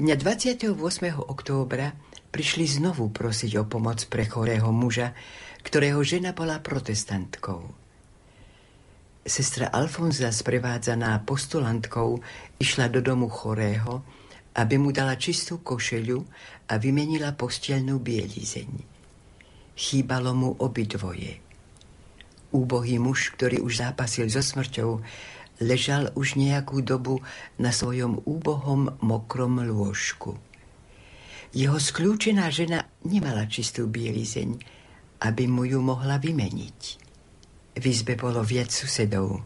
Dňa 0.00 0.16
28. 0.16 0.72
októbra 1.20 1.92
prišli 2.32 2.64
znovu 2.80 3.12
prosiť 3.12 3.60
o 3.60 3.64
pomoc 3.68 4.00
pre 4.08 4.24
chorého 4.24 4.72
muža, 4.72 5.12
ktorého 5.60 6.00
žena 6.00 6.32
bola 6.32 6.64
protestantkou. 6.64 7.81
Sestra 9.22 9.70
Alfonza, 9.70 10.34
sprevádzaná 10.34 11.22
postulantkou, 11.22 12.18
išla 12.58 12.90
do 12.90 12.98
domu 12.98 13.30
chorého, 13.30 14.02
aby 14.58 14.74
mu 14.82 14.90
dala 14.90 15.14
čistú 15.14 15.62
košeľu 15.62 16.18
a 16.66 16.74
vymenila 16.74 17.30
postielnú 17.38 18.02
bielizeň. 18.02 18.70
Chýbalo 19.78 20.34
mu 20.34 20.50
obidvoje. 20.58 21.38
Úbohý 22.50 22.98
muž, 22.98 23.30
ktorý 23.38 23.62
už 23.62 23.86
zápasil 23.86 24.26
so 24.26 24.42
smrťou, 24.42 24.98
ležal 25.62 26.10
už 26.18 26.34
nejakú 26.34 26.82
dobu 26.82 27.22
na 27.62 27.70
svojom 27.70 28.26
úbohom 28.26 28.90
mokrom 29.06 29.62
lôžku. 29.62 30.34
Jeho 31.54 31.78
skľúčená 31.78 32.50
žena 32.50 32.90
nemala 33.06 33.46
čistú 33.46 33.86
bielizeň, 33.86 34.58
aby 35.22 35.46
mu 35.46 35.62
ju 35.62 35.78
mohla 35.78 36.18
vymeniť. 36.18 37.01
V 37.72 37.84
izbe 37.88 38.20
bolo 38.20 38.44
viac 38.44 38.68
susedov. 38.68 39.40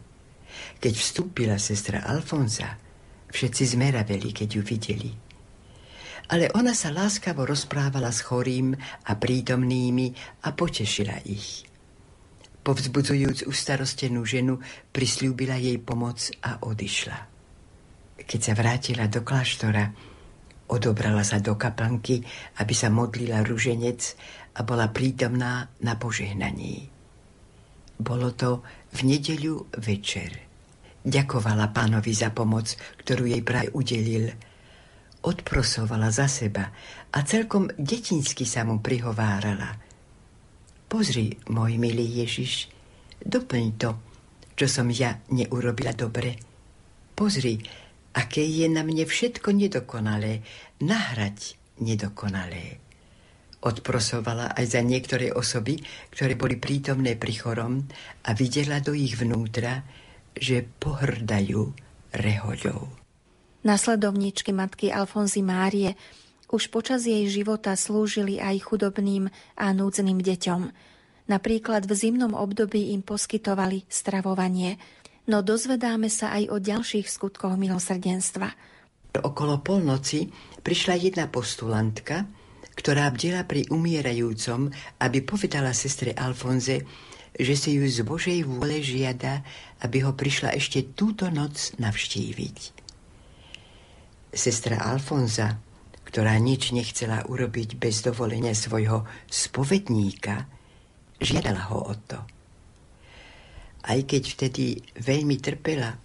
Keď 0.83 0.93
vstúpila 0.93 1.55
sestra 1.55 2.03
Alfonza, 2.03 2.75
všetci 3.31 3.77
zmeraveli, 3.77 4.29
keď 4.35 4.49
ju 4.51 4.61
videli. 4.63 5.11
Ale 6.27 6.51
ona 6.51 6.75
sa 6.75 6.91
láskavo 6.91 7.47
rozprávala 7.47 8.11
s 8.11 8.19
chorým 8.27 8.75
a 9.07 9.11
prítomnými 9.15 10.11
a 10.43 10.51
potešila 10.51 11.23
ich. 11.23 11.63
Povzbudzujúc 12.67 13.47
ustarostenú 13.47 14.27
ženu, 14.27 14.59
prislúbila 14.91 15.55
jej 15.55 15.79
pomoc 15.79 16.27
a 16.43 16.59
odišla. 16.59 17.19
Keď 18.27 18.39
sa 18.43 18.53
vrátila 18.59 19.07
do 19.07 19.23
kláštora, 19.23 19.87
odobrala 20.67 21.23
sa 21.23 21.39
do 21.39 21.55
kaplnky, 21.55 22.27
aby 22.59 22.73
sa 22.75 22.91
modlila 22.91 23.39
ruženec 23.47 24.19
a 24.59 24.67
bola 24.67 24.91
prítomná 24.91 25.71
na 25.79 25.95
požehnaní. 25.95 26.96
Bolo 27.97 28.33
to 28.37 28.63
v 28.93 28.99
nedeľu 29.03 29.81
večer. 29.81 30.29
Ďakovala 31.01 31.73
pánovi 31.73 32.13
za 32.13 32.29
pomoc, 32.33 32.73
ktorú 33.01 33.25
jej 33.25 33.41
praj 33.41 33.73
udelil. 33.73 34.31
Odprosovala 35.25 36.13
za 36.13 36.29
seba 36.29 36.69
a 37.11 37.19
celkom 37.25 37.67
detinsky 37.75 38.45
sa 38.45 38.63
mu 38.63 38.79
prihovárala– 38.79 39.75
Pozri, 40.87 41.35
môj 41.51 41.75
milý 41.75 42.23
Ježiš, 42.23 42.71
doplň 43.19 43.65
to, 43.75 43.91
čo 44.55 44.71
som 44.71 44.87
ja 44.87 45.19
neurobila 45.27 45.91
dobre. 45.91 46.39
Pozri, 47.11 47.59
aké 48.15 48.39
je 48.47 48.71
na 48.71 48.87
mne 48.87 49.03
všetko 49.03 49.51
nedokonalé, 49.51 50.47
nahrať 50.79 51.59
nedokonalé. 51.83 52.79
Odprosovala 53.57 54.53
aj 54.53 54.65
za 54.77 54.81
niektoré 54.85 55.33
osoby, 55.33 55.81
ktoré 56.13 56.37
boli 56.37 56.61
prítomné 56.61 57.17
pri 57.17 57.33
chorom 57.41 57.89
a 58.23 58.29
videla 58.37 58.77
do 58.77 58.93
ich 58.93 59.17
vnútra, 59.17 59.81
že 60.37 60.61
pohrdajú 60.61 61.73
rehoľou. 62.13 62.81
Nasledovníčky 63.65 64.53
matky 64.53 64.93
Alfonzy 64.93 65.41
Márie 65.41 65.97
už 66.47 66.71
počas 66.71 67.03
jej 67.03 67.27
života 67.27 67.75
slúžili 67.75 68.39
aj 68.39 68.63
chudobným 68.63 69.27
a 69.59 69.65
núdznym 69.73 70.21
deťom. 70.23 70.61
Napríklad 71.27 71.83
v 71.83 71.93
zimnom 71.97 72.31
období 72.31 72.95
im 72.95 73.03
poskytovali 73.03 73.83
stravovanie, 73.91 74.79
no 75.27 75.43
dozvedáme 75.43 76.07
sa 76.07 76.31
aj 76.39 76.43
o 76.47 76.55
ďalších 76.61 77.09
skutkoch 77.11 77.59
milosrdenstva. 77.59 78.47
Okolo 79.17 79.59
polnoci 79.59 80.29
prišla 80.61 80.95
jedna 80.95 81.25
postulantka, 81.27 82.23
ktorá 82.77 83.09
bdela 83.09 83.41
pri 83.49 83.65
umierajúcom, 83.73 84.69
aby 85.01 85.25
povedala 85.25 85.73
sestre 85.73 86.13
Alfonze, 86.13 86.85
že 87.33 87.53
si 87.57 87.77
ju 87.77 87.85
z 87.89 88.05
Božej 88.05 88.45
vôle 88.45 88.85
žiada, 88.85 89.41
aby 89.81 90.05
ho 90.05 90.13
prišla 90.13 90.53
ešte 90.53 90.93
túto 90.93 91.29
noc 91.33 91.73
navštíviť. 91.81 92.57
Sestra 94.29 94.85
Alfonza, 94.85 95.57
ktorá 96.05 96.37
nič 96.37 96.71
nechcela 96.71 97.25
urobiť 97.25 97.81
bez 97.81 98.05
dovolenia 98.05 98.53
svojho 98.53 99.09
spovedníka, 99.25 100.45
žiadala 101.17 101.73
ho 101.73 101.79
o 101.81 101.95
to. 101.97 102.19
Aj 103.87 103.99
keď 104.05 104.23
vtedy 104.37 104.65
veľmi 105.01 105.41
trpela, 105.41 105.97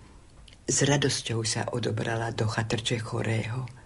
s 0.63 0.79
radosťou 0.87 1.41
sa 1.45 1.69
odobrala 1.75 2.33
do 2.33 2.49
chatrče 2.49 3.03
chorého, 3.03 3.82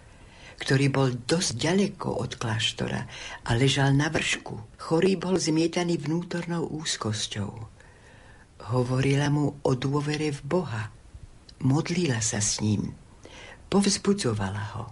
ktorý 0.57 0.89
bol 0.89 1.09
dosť 1.13 1.53
ďaleko 1.57 2.17
od 2.17 2.41
kláštora 2.41 3.05
a 3.45 3.49
ležal 3.53 3.93
na 3.93 4.09
vršku. 4.09 4.81
Chorý 4.81 5.13
bol 5.15 5.37
zmietaný 5.37 6.01
vnútornou 6.01 6.65
úzkosťou. 6.65 7.51
Hovorila 8.73 9.29
mu 9.29 9.61
o 9.61 9.71
dôvere 9.77 10.33
v 10.33 10.41
Boha. 10.41 10.89
Modlila 11.61 12.19
sa 12.25 12.41
s 12.41 12.57
ním. 12.59 12.97
Povzbudzovala 13.69 14.65
ho 14.77 14.85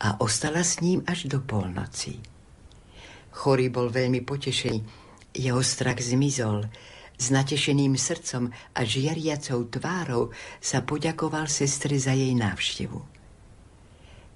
a 0.00 0.18
ostala 0.18 0.64
s 0.64 0.80
ním 0.82 1.04
až 1.06 1.30
do 1.30 1.38
polnoci. 1.38 2.18
Chorý 3.30 3.70
bol 3.70 3.92
veľmi 3.94 4.26
potešený. 4.26 4.80
Jeho 5.38 5.62
strach 5.62 6.02
zmizol. 6.02 6.66
S 7.20 7.28
natešeným 7.30 7.94
srdcom 7.94 8.48
a 8.50 8.80
žiariacou 8.80 9.68
tvárou 9.70 10.32
sa 10.58 10.82
poďakoval 10.82 11.46
sestre 11.46 11.94
za 12.00 12.16
jej 12.16 12.32
návštevu. 12.32 13.19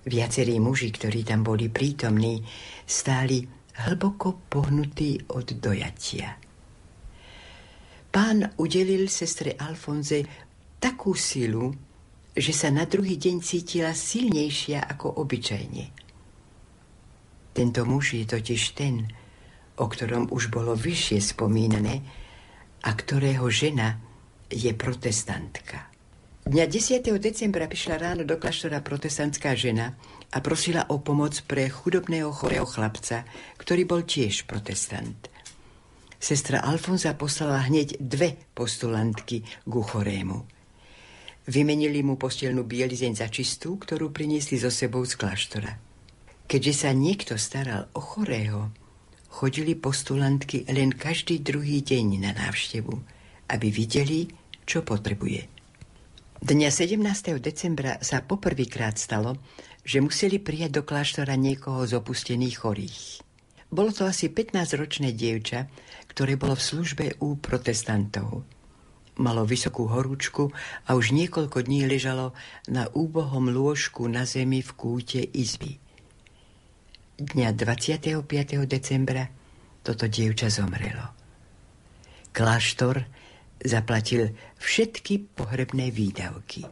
Viacerí 0.05 0.61
muži, 0.61 0.93
ktorí 0.93 1.25
tam 1.25 1.41
boli 1.41 1.73
prítomní, 1.73 2.45
stáli 2.85 3.41
hlboko 3.89 4.45
pohnutí 4.53 5.33
od 5.33 5.57
dojatia. 5.57 6.37
Pán 8.13 8.47
udelil 8.61 9.11
sestre 9.11 9.59
Alfonze 9.59 10.23
takú 10.79 11.17
silu, 11.17 11.73
že 12.37 12.53
sa 12.53 12.71
na 12.71 12.85
druhý 12.85 13.17
deň 13.19 13.37
cítila 13.43 13.91
silnejšia 13.91 14.87
ako 14.87 15.25
obyčajne. 15.25 15.85
Tento 17.55 17.81
muž 17.87 18.19
je 18.19 18.27
totiž 18.27 18.63
ten, 18.75 19.07
o 19.79 19.87
ktorom 19.87 20.31
už 20.31 20.51
bolo 20.51 20.75
vyššie 20.75 21.19
spomínané 21.35 22.03
a 22.85 22.91
ktorého 22.93 23.47
žena 23.51 23.99
je 24.53 24.71
protestantka. 24.75 25.94
Dňa 26.45 26.69
10. 26.69 27.09
decembra 27.25 27.65
prišla 27.65 27.97
ráno 27.97 28.23
do 28.29 28.37
kláštora 28.37 28.85
protestantská 28.85 29.57
žena 29.57 29.97
a 30.29 30.45
prosila 30.45 30.85
o 30.93 31.01
pomoc 31.01 31.41
pre 31.49 31.73
chudobného 31.73 32.29
chorého 32.37 32.69
chlapca, 32.69 33.25
ktorý 33.57 33.89
bol 33.89 34.05
tiež 34.05 34.45
protestant. 34.45 35.33
Sestra 36.21 36.61
Alfonza 36.61 37.17
poslala 37.17 37.65
hneď 37.65 37.97
dve 37.97 38.37
postulantky 38.53 39.41
ku 39.65 39.81
chorému. 39.81 40.45
Vymenili 41.49 42.05
mu 42.05 42.21
postelnú 42.21 42.69
bielizeň 42.69 43.25
za 43.25 43.33
čistú, 43.33 43.81
ktorú 43.81 44.13
priniesli 44.13 44.61
so 44.61 44.69
sebou 44.69 45.01
z 45.09 45.17
kláštora. 45.17 45.81
Keďže 46.45 46.75
sa 46.77 46.91
niekto 46.93 47.41
staral 47.41 47.89
o 47.97 48.05
chorého, 48.05 48.69
chodili 49.33 49.73
postulantky 49.81 50.69
len 50.69 50.93
každý 50.93 51.41
druhý 51.41 51.81
deň 51.81 52.21
na 52.21 52.37
návštevu, 52.37 52.93
aby 53.49 53.67
videli, 53.73 54.29
čo 54.69 54.85
potrebuje. 54.85 55.54
Dňa 56.45 56.69
17. 56.69 57.41
decembra 57.41 57.97
sa 58.05 58.21
poprvýkrát 58.21 59.01
stalo, 59.01 59.41
že 59.81 60.05
museli 60.05 60.37
prijať 60.37 60.77
do 60.77 60.83
kláštora 60.85 61.41
niekoho 61.41 61.89
z 61.89 61.97
opustených 61.97 62.61
chorých. 62.61 63.25
Bolo 63.73 63.97
to 63.97 64.05
asi 64.05 64.29
15-ročné 64.29 65.17
dievča, 65.17 65.73
ktoré 66.05 66.37
bolo 66.37 66.53
v 66.53 66.67
službe 66.69 67.05
u 67.25 67.41
protestantov. 67.41 68.45
Malo 69.17 69.49
vysokú 69.49 69.89
horúčku 69.89 70.53
a 70.85 70.93
už 70.93 71.17
niekoľko 71.17 71.65
dní 71.65 71.89
ležalo 71.89 72.37
na 72.69 72.93
úbohom 72.93 73.49
lôžku 73.49 74.05
na 74.13 74.29
zemi 74.29 74.61
v 74.61 74.69
kúte 74.77 75.25
izby. 75.25 75.81
Dňa 77.25 77.57
25. 77.57 78.21
decembra 78.69 79.33
toto 79.81 80.05
dievča 80.13 80.53
zomrelo. 80.53 81.09
Kláštor 82.37 83.24
zaplatil 83.63 84.33
všetky 84.59 85.35
pohrebné 85.37 85.93
výdavky. 85.93 86.67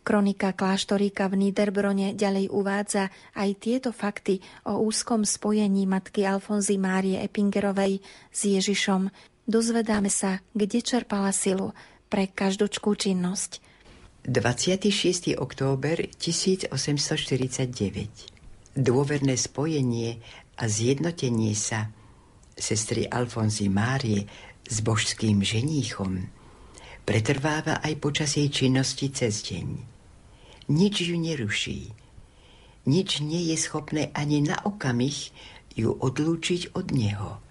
Kronika 0.00 0.56
kláštoríka 0.56 1.28
v 1.28 1.48
Niederbrone 1.48 2.16
ďalej 2.16 2.48
uvádza 2.50 3.12
aj 3.36 3.50
tieto 3.60 3.90
fakty 3.92 4.40
o 4.64 4.80
úzkom 4.80 5.28
spojení 5.28 5.84
matky 5.84 6.24
Alfonzy 6.24 6.80
Márie 6.80 7.20
Epingerovej 7.20 8.00
s 8.32 8.40
Ježišom, 8.48 9.12
Dozvedáme 9.50 10.14
sa, 10.14 10.38
kde 10.54 10.78
čerpala 10.78 11.34
silu 11.34 11.74
pre 12.06 12.30
každočkú 12.30 12.94
činnosť. 12.94 13.58
26. 14.22 15.34
október 15.34 16.06
1849. 16.14 16.70
Dôverné 18.78 19.34
spojenie 19.34 20.22
a 20.54 20.70
zjednotenie 20.70 21.58
sa 21.58 21.90
sestry 22.54 23.10
Alfonzy 23.10 23.66
Márie 23.66 24.30
s 24.70 24.78
božským 24.86 25.42
ženíchom 25.42 26.30
pretrváva 27.02 27.82
aj 27.82 27.98
počas 27.98 28.38
jej 28.38 28.46
činnosti 28.46 29.10
cez 29.10 29.42
deň. 29.42 29.66
Nič 30.70 30.94
ju 31.02 31.18
neruší. 31.18 31.90
Nič 32.86 33.18
nie 33.18 33.50
je 33.50 33.56
schopné 33.58 34.14
ani 34.14 34.46
na 34.46 34.62
okamih 34.62 35.34
ju 35.74 35.90
odlúčiť 35.90 36.78
od 36.78 36.94
neho. 36.94 37.42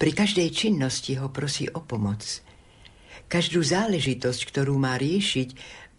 Pri 0.00 0.16
každej 0.16 0.48
činnosti 0.48 1.20
ho 1.20 1.28
prosí 1.28 1.68
o 1.68 1.84
pomoc. 1.84 2.24
Každú 3.28 3.60
záležitosť, 3.60 4.40
ktorú 4.48 4.80
má 4.80 4.96
riešiť, 4.96 5.48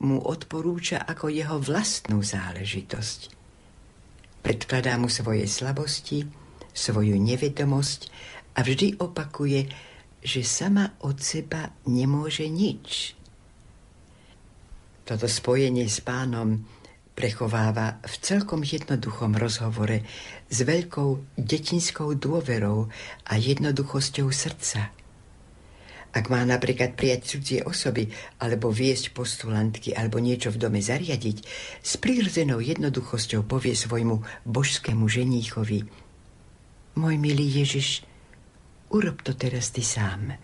mu 0.01 0.17
odporúča 0.17 1.05
ako 1.05 1.29
jeho 1.29 1.61
vlastnú 1.61 2.25
záležitosť. 2.25 3.37
Predkladá 4.41 4.97
mu 4.97 5.05
svoje 5.05 5.45
slabosti, 5.45 6.25
svoju 6.73 7.13
nevedomosť 7.21 8.09
a 8.57 8.65
vždy 8.65 8.97
opakuje, 8.97 9.69
že 10.21 10.45
sama 10.45 10.97
od 11.01 11.17
seba 11.17 11.73
nemôže 11.89 12.45
nič. 12.45 13.17
Toto 15.01 15.25
spojenie 15.25 15.89
s 15.89 15.99
pánom 15.99 16.61
prechováva 17.11 17.99
v 18.05 18.15
celkom 18.21 18.63
jednoduchom 18.63 19.35
rozhovore 19.35 20.05
s 20.47 20.57
veľkou 20.63 21.35
detinskou 21.35 22.15
dôverou 22.15 22.87
a 23.27 23.33
jednoduchosťou 23.35 24.31
srdca. 24.31 24.93
Ak 26.11 26.27
má 26.27 26.43
napríklad 26.43 26.99
prijať 26.99 27.35
cudzie 27.35 27.59
osoby, 27.63 28.11
alebo 28.43 28.67
viesť 28.67 29.15
postulantky, 29.15 29.95
alebo 29.95 30.19
niečo 30.19 30.51
v 30.51 30.59
dome 30.59 30.83
zariadiť, 30.83 31.37
s 31.79 31.95
prírodzenou 31.95 32.59
jednoduchosťou 32.59 33.47
povie 33.47 33.79
svojmu 33.79 34.19
božskému 34.43 35.07
ženíchovi 35.07 35.87
Môj 36.91 37.15
milý 37.15 37.63
Ježiš, 37.63 38.03
urob 38.91 39.23
to 39.23 39.33
teraz 39.33 39.71
ty 39.71 39.81
sám. 39.81 40.35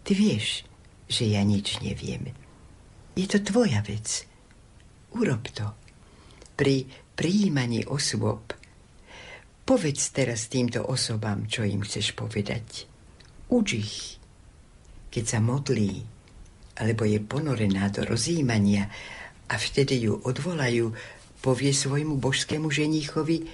Ty 0.00 0.12
vieš, 0.16 0.64
že 1.06 1.28
ja 1.28 1.44
nič 1.44 1.78
neviem. 1.84 2.32
Je 3.14 3.26
to 3.28 3.38
tvoja 3.44 3.84
vec. 3.84 4.24
Urob 5.12 5.44
to. 5.52 5.68
Pri 6.56 6.88
prijímaní 7.16 7.84
osôb 7.84 8.56
povedz 9.64 10.10
teraz 10.10 10.50
týmto 10.50 10.82
osobám, 10.82 11.46
čo 11.46 11.62
im 11.62 11.84
chceš 11.84 12.16
povedať. 12.16 12.90
Uč 13.52 13.68
ich. 13.76 13.96
Keď 15.10 15.24
sa 15.26 15.38
modlí, 15.42 16.02
alebo 16.80 17.04
je 17.04 17.18
ponorená 17.20 17.90
do 17.92 18.06
rozjímania 18.06 18.88
a 19.50 19.54
vtedy 19.58 20.06
ju 20.08 20.22
odvolajú, 20.22 20.94
povie 21.42 21.74
svojmu 21.74 22.16
božskému 22.18 22.70
ženíchovi 22.70 23.46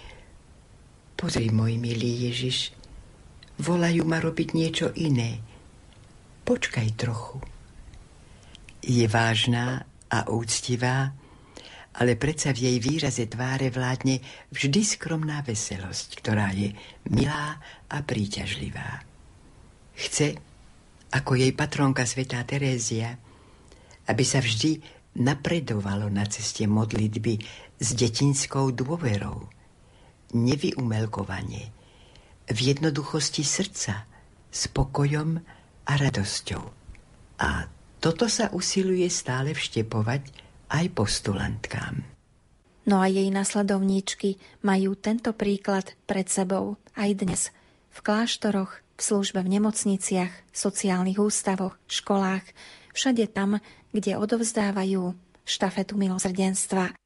Pozri, 1.16 1.48
môj 1.48 1.80
milý 1.80 2.28
Ježiš, 2.28 2.76
volajú 3.60 4.02
ma 4.04 4.20
robiť 4.20 4.48
niečo 4.52 4.86
iné. 4.96 5.40
Počkaj 6.46 6.88
trochu. 6.94 7.42
Je 8.86 9.04
vážna 9.10 9.82
a 10.12 10.30
úctivá, 10.30 11.10
ale 11.96 12.14
predsa 12.14 12.52
v 12.52 12.70
jej 12.70 12.78
výraze 12.78 13.24
tváre 13.26 13.72
vládne 13.72 14.20
vždy 14.52 14.80
skromná 14.84 15.40
veselosť, 15.42 16.20
ktorá 16.20 16.52
je 16.52 16.76
milá 17.08 17.56
a 17.88 17.98
príťažlivá. 18.04 19.02
Chce, 19.96 20.36
ako 21.16 21.40
jej 21.40 21.56
patronka 21.56 22.04
svetá 22.04 22.44
Terézia, 22.44 23.16
aby 24.06 24.22
sa 24.22 24.44
vždy 24.44 24.78
napredovalo 25.16 26.12
na 26.12 26.28
ceste 26.28 26.68
modlitby 26.68 27.40
s 27.80 27.88
detinskou 27.96 28.76
dôverou, 28.76 29.48
nevyumelkovanie, 30.36 31.75
v 32.46 32.58
jednoduchosti 32.74 33.42
srdca, 33.42 34.06
spokojom 34.50 35.42
a 35.86 35.92
radosťou. 35.98 36.62
A 37.42 37.68
toto 37.98 38.30
sa 38.30 38.48
usiluje 38.54 39.06
stále 39.10 39.52
vštepovať 39.52 40.22
aj 40.70 40.84
postulantkám. 40.94 42.06
No 42.86 43.02
a 43.02 43.10
jej 43.10 43.26
nasledovníčky 43.34 44.38
majú 44.62 44.94
tento 44.94 45.34
príklad 45.34 45.98
pred 46.06 46.30
sebou 46.30 46.78
aj 46.94 47.10
dnes 47.18 47.42
v 47.90 47.98
kláštoroch 47.98 48.86
v 48.96 49.00
službe 49.00 49.44
v 49.44 49.60
nemocniciach, 49.60 50.32
sociálnych 50.56 51.20
ústavoch, 51.20 51.76
školách, 51.84 52.46
všade 52.96 53.28
tam, 53.28 53.60
kde 53.92 54.16
odovzdávajú 54.16 55.12
štafetu 55.44 56.00
milosrdenstva. 56.00 56.96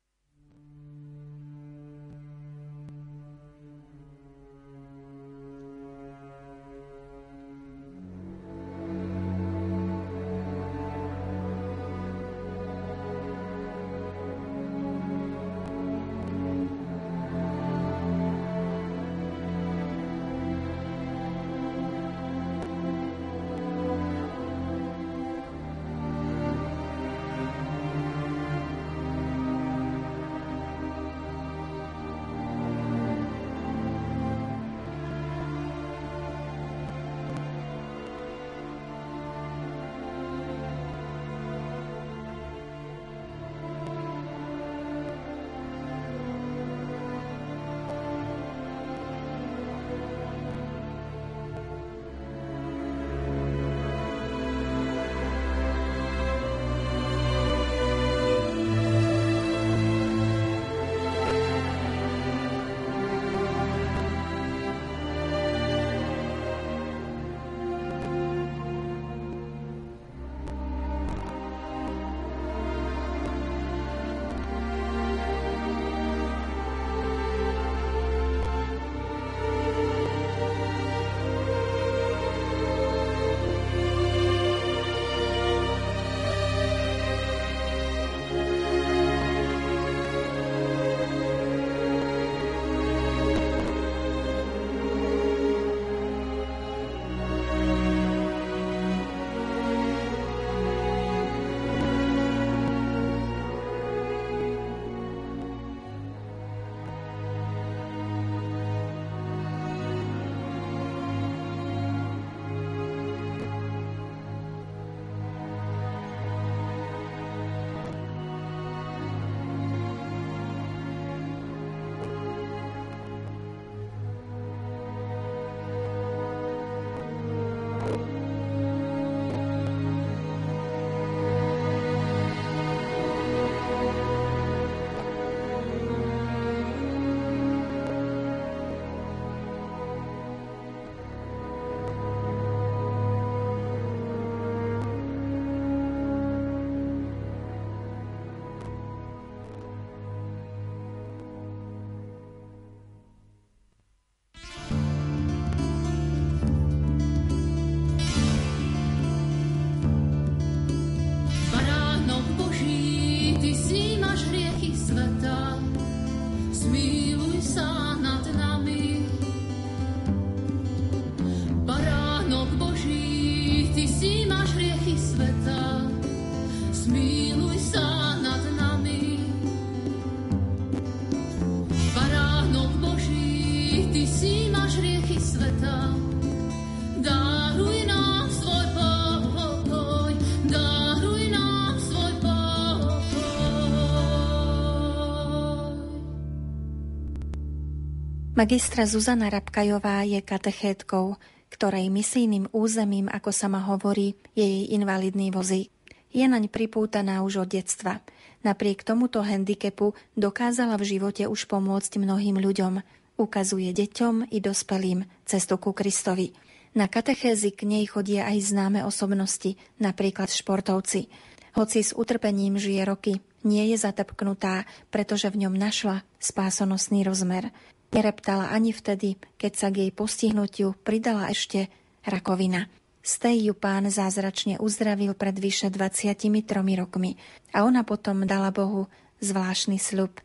Magistra 198.41 198.89
Zuzana 198.89 199.29
Rabkajová 199.29 200.01
je 200.09 200.17
katechétkou, 200.25 201.21
ktorej 201.53 201.93
misijným 201.93 202.49
územím, 202.57 203.05
ako 203.13 203.37
sa 203.37 203.53
ma 203.53 203.61
hovorí, 203.69 204.17
je 204.33 204.41
jej 204.41 204.73
invalidný 204.73 205.29
vozík. 205.29 205.69
Je 206.09 206.25
naň 206.25 206.49
pripútaná 206.49 207.21
už 207.21 207.45
od 207.45 207.53
detstva. 207.53 208.01
Napriek 208.41 208.81
tomuto 208.81 209.21
handicapu 209.21 209.93
dokázala 210.17 210.81
v 210.81 210.97
živote 210.97 211.29
už 211.29 211.53
pomôcť 211.53 212.01
mnohým 212.01 212.41
ľuďom. 212.41 212.81
Ukazuje 213.21 213.77
deťom 213.77 214.33
i 214.33 214.41
dospelým 214.41 215.05
cestu 215.29 215.61
ku 215.61 215.77
Kristovi. 215.77 216.33
Na 216.73 216.89
katechézy 216.89 217.53
k 217.53 217.69
nej 217.69 217.85
chodia 217.93 218.25
aj 218.25 218.57
známe 218.57 218.89
osobnosti, 218.89 219.61
napríklad 219.77 220.33
športovci. 220.33 221.13
Hoci 221.61 221.85
s 221.85 221.93
utrpením 221.93 222.57
žije 222.57 222.89
roky, 222.89 223.21
nie 223.45 223.69
je 223.69 223.77
zatepknutá, 223.77 224.65
pretože 224.89 225.29
v 225.29 225.45
ňom 225.45 225.61
našla 225.61 226.09
spásonosný 226.17 227.05
rozmer. 227.05 227.53
Nereptala 227.91 228.55
ani 228.55 228.71
vtedy, 228.71 229.19
keď 229.35 229.53
sa 229.59 229.69
k 229.75 229.87
jej 229.87 229.91
postihnutiu 229.91 230.79
pridala 230.87 231.27
ešte 231.27 231.67
rakovina. 232.07 232.71
Z 233.03 233.27
tej 233.27 233.51
ju 233.51 233.55
pán 233.57 233.89
zázračne 233.91 234.63
uzdravil 234.63 235.19
pred 235.19 235.35
vyše 235.35 235.73
23 235.75 236.31
rokmi 236.79 237.19
a 237.51 237.67
ona 237.67 237.83
potom 237.83 238.29
dala 238.29 238.55
Bohu 238.55 238.87
zvláštny 239.19 239.83
sľub. 239.83 240.23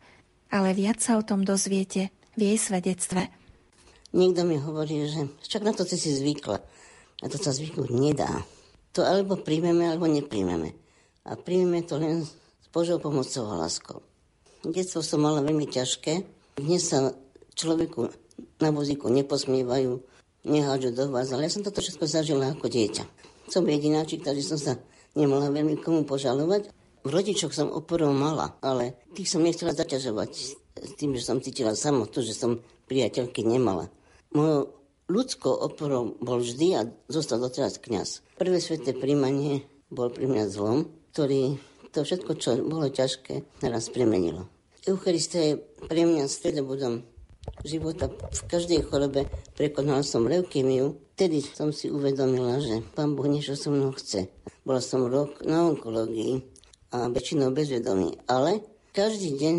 Ale 0.52 0.78
viac 0.78 1.02
sa 1.02 1.18
o 1.18 1.26
tom 1.26 1.42
dozviete 1.42 2.14
v 2.38 2.54
jej 2.54 2.58
svedectve. 2.60 3.26
Niekto 4.14 4.46
mi 4.46 4.62
hovorí, 4.62 5.10
že 5.10 5.26
však 5.42 5.62
na 5.66 5.74
to 5.74 5.82
si 5.82 5.98
zvykla. 5.98 6.62
Na 7.24 7.28
to 7.32 7.40
sa 7.40 7.50
zvyknúť 7.50 7.90
nedá. 7.90 8.30
To 8.94 9.02
alebo 9.02 9.42
príjmeme, 9.42 9.90
alebo 9.90 10.06
nepríjmeme. 10.06 10.70
A 11.26 11.34
príjmeme 11.34 11.82
to 11.82 11.98
len 11.98 12.22
s 12.22 12.66
Božou 12.70 13.02
pomocou 13.02 13.50
a 13.50 13.58
láskou. 13.58 14.06
Detstvo 14.62 15.02
som 15.02 15.18
mala 15.18 15.42
veľmi 15.42 15.66
ťažké. 15.66 16.22
Dnes 16.62 16.86
sa 16.86 17.10
človeku 17.56 18.12
na 18.60 18.70
vozíku 18.70 19.08
neposmievajú, 19.08 20.04
nehádžu 20.46 20.94
do 20.94 21.10
vás, 21.10 21.32
ale 21.32 21.48
ja 21.48 21.52
som 21.52 21.66
toto 21.66 21.82
všetko 21.82 22.04
zažila 22.06 22.54
ako 22.54 22.70
dieťa. 22.70 23.04
Som 23.50 23.66
jedináčik, 23.66 24.22
takže 24.22 24.44
som 24.44 24.58
sa 24.60 24.72
nemala 25.16 25.50
veľmi 25.50 25.80
komu 25.80 26.04
požalovať. 26.04 26.70
V 27.06 27.08
rodičoch 27.10 27.54
som 27.54 27.72
oporou 27.72 28.10
mala, 28.12 28.54
ale 28.62 28.98
tých 29.14 29.30
som 29.30 29.42
nechcela 29.42 29.74
zaťažovať 29.74 30.30
s 30.76 30.90
tým, 30.98 31.16
že 31.16 31.24
som 31.24 31.40
cítila 31.40 31.72
samotu, 31.72 32.20
že 32.20 32.36
som 32.36 32.60
priateľky 32.86 33.46
nemala. 33.46 33.88
Mojou 34.34 34.74
ľudskou 35.06 35.54
oporou 35.54 36.18
bol 36.18 36.42
vždy 36.42 36.66
a 36.76 36.80
zostal 37.06 37.38
doteraz 37.38 37.78
kňaz. 37.78 38.26
Prvé 38.36 38.58
sveté 38.58 38.90
príjmanie 38.92 39.62
bol 39.88 40.10
pri 40.10 40.26
mňa 40.26 40.44
zlom, 40.50 40.90
ktorý 41.14 41.56
to 41.94 42.02
všetko, 42.02 42.32
čo 42.36 42.60
bolo 42.66 42.90
ťažké, 42.90 43.62
naraz 43.62 43.88
premenilo. 43.88 44.50
Eucharistia 44.84 45.42
je 45.42 45.54
pre 45.86 46.02
mňa 46.04 46.26
stredobodom 46.26 47.06
života. 47.66 48.10
V 48.10 48.42
každej 48.46 48.86
chorobe 48.86 49.26
prekonala 49.58 50.06
som 50.06 50.28
leukémiu. 50.28 50.96
Vtedy 51.16 51.42
som 51.42 51.72
si 51.72 51.88
uvedomila, 51.88 52.60
že 52.60 52.84
pán 52.94 53.16
Boh 53.16 53.26
niečo 53.26 53.56
so 53.56 53.72
mnou 53.72 53.92
chce. 53.96 54.28
Bola 54.62 54.84
som 54.84 55.06
rok 55.08 55.42
na 55.46 55.66
onkológii 55.66 56.44
a 56.92 57.08
väčšinou 57.10 57.50
bezvedomí. 57.52 58.16
Ale 58.28 58.62
každý 58.92 59.36
deň 59.36 59.56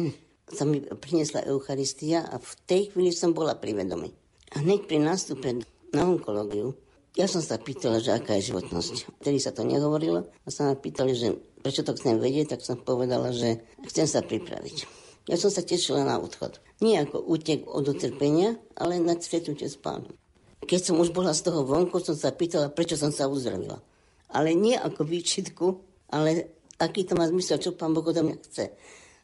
sa 0.48 0.64
mi 0.64 0.80
priniesla 0.80 1.44
Eucharistia 1.50 2.24
a 2.24 2.40
v 2.40 2.52
tej 2.64 2.82
chvíli 2.94 3.12
som 3.12 3.36
bola 3.36 3.58
pri 3.58 3.76
vedomí. 3.76 4.14
A 4.56 4.64
hneď 4.64 4.88
pri 4.88 5.04
nástupe 5.04 5.60
na 5.92 6.02
onkológiu 6.08 6.78
ja 7.18 7.26
som 7.26 7.42
sa 7.42 7.58
pýtala, 7.58 7.98
že 7.98 8.14
aká 8.14 8.38
je 8.38 8.54
životnosť. 8.54 9.26
Vtedy 9.26 9.42
sa 9.42 9.50
to 9.50 9.66
nehovorilo 9.66 10.30
a 10.30 10.48
sa 10.54 10.70
ma 10.70 10.78
pýtali, 10.78 11.18
že 11.18 11.34
prečo 11.66 11.82
to 11.82 11.98
chcem 11.98 12.22
vedieť, 12.22 12.54
tak 12.54 12.62
som 12.62 12.78
povedala, 12.78 13.34
že 13.34 13.66
chcem 13.90 14.06
sa 14.06 14.22
pripraviť. 14.22 14.86
Ja 15.28 15.36
som 15.36 15.52
sa 15.52 15.60
tešila 15.60 16.08
na 16.08 16.18
odchod. 16.18 16.64
Nie 16.80 17.04
ako 17.04 17.20
útek 17.20 17.68
od 17.68 17.92
utrpenia, 17.92 18.56
ale 18.80 19.04
na 19.04 19.20
stretnutie 19.20 19.68
s 19.68 19.76
pánom. 19.76 20.16
Keď 20.64 20.92
som 20.92 20.96
už 20.98 21.12
bola 21.12 21.36
z 21.36 21.48
toho 21.48 21.68
vonku, 21.68 22.00
som 22.00 22.16
sa 22.16 22.32
pýtala, 22.32 22.72
prečo 22.72 22.96
som 22.96 23.12
sa 23.12 23.28
uzdravila. 23.28 23.84
Ale 24.32 24.56
nie 24.56 24.76
ako 24.76 25.04
výčitku, 25.04 25.68
ale 26.12 26.56
aký 26.80 27.04
to 27.04 27.20
má 27.20 27.28
zmysel, 27.28 27.60
čo 27.60 27.76
pán 27.76 27.92
Boh 27.92 28.04
odo 28.04 28.24
mňa 28.24 28.38
chce. 28.48 28.72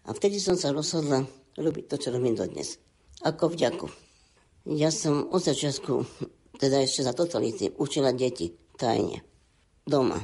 A 0.04 0.10
vtedy 0.12 0.44
som 0.44 0.60
sa 0.60 0.76
rozhodla 0.76 1.24
robiť 1.56 1.86
to, 1.88 1.96
čo 2.00 2.12
robím 2.12 2.36
dodnes. 2.36 2.80
Ako 3.24 3.52
vďaku. 3.52 3.88
Ja 4.68 4.92
som 4.92 5.32
od 5.32 5.44
začiatku 5.44 6.04
teda 6.60 6.84
ešte 6.84 7.04
za 7.04 7.12
totality, 7.12 7.72
učila 7.76 8.16
deti 8.16 8.56
tajne. 8.80 9.24
Doma. 9.84 10.20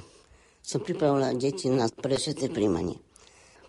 Som 0.63 0.83
pripravila 0.83 1.35
deti 1.35 1.67
na 1.67 1.89
prešeté 1.89 2.47
príjmanie. 2.47 2.99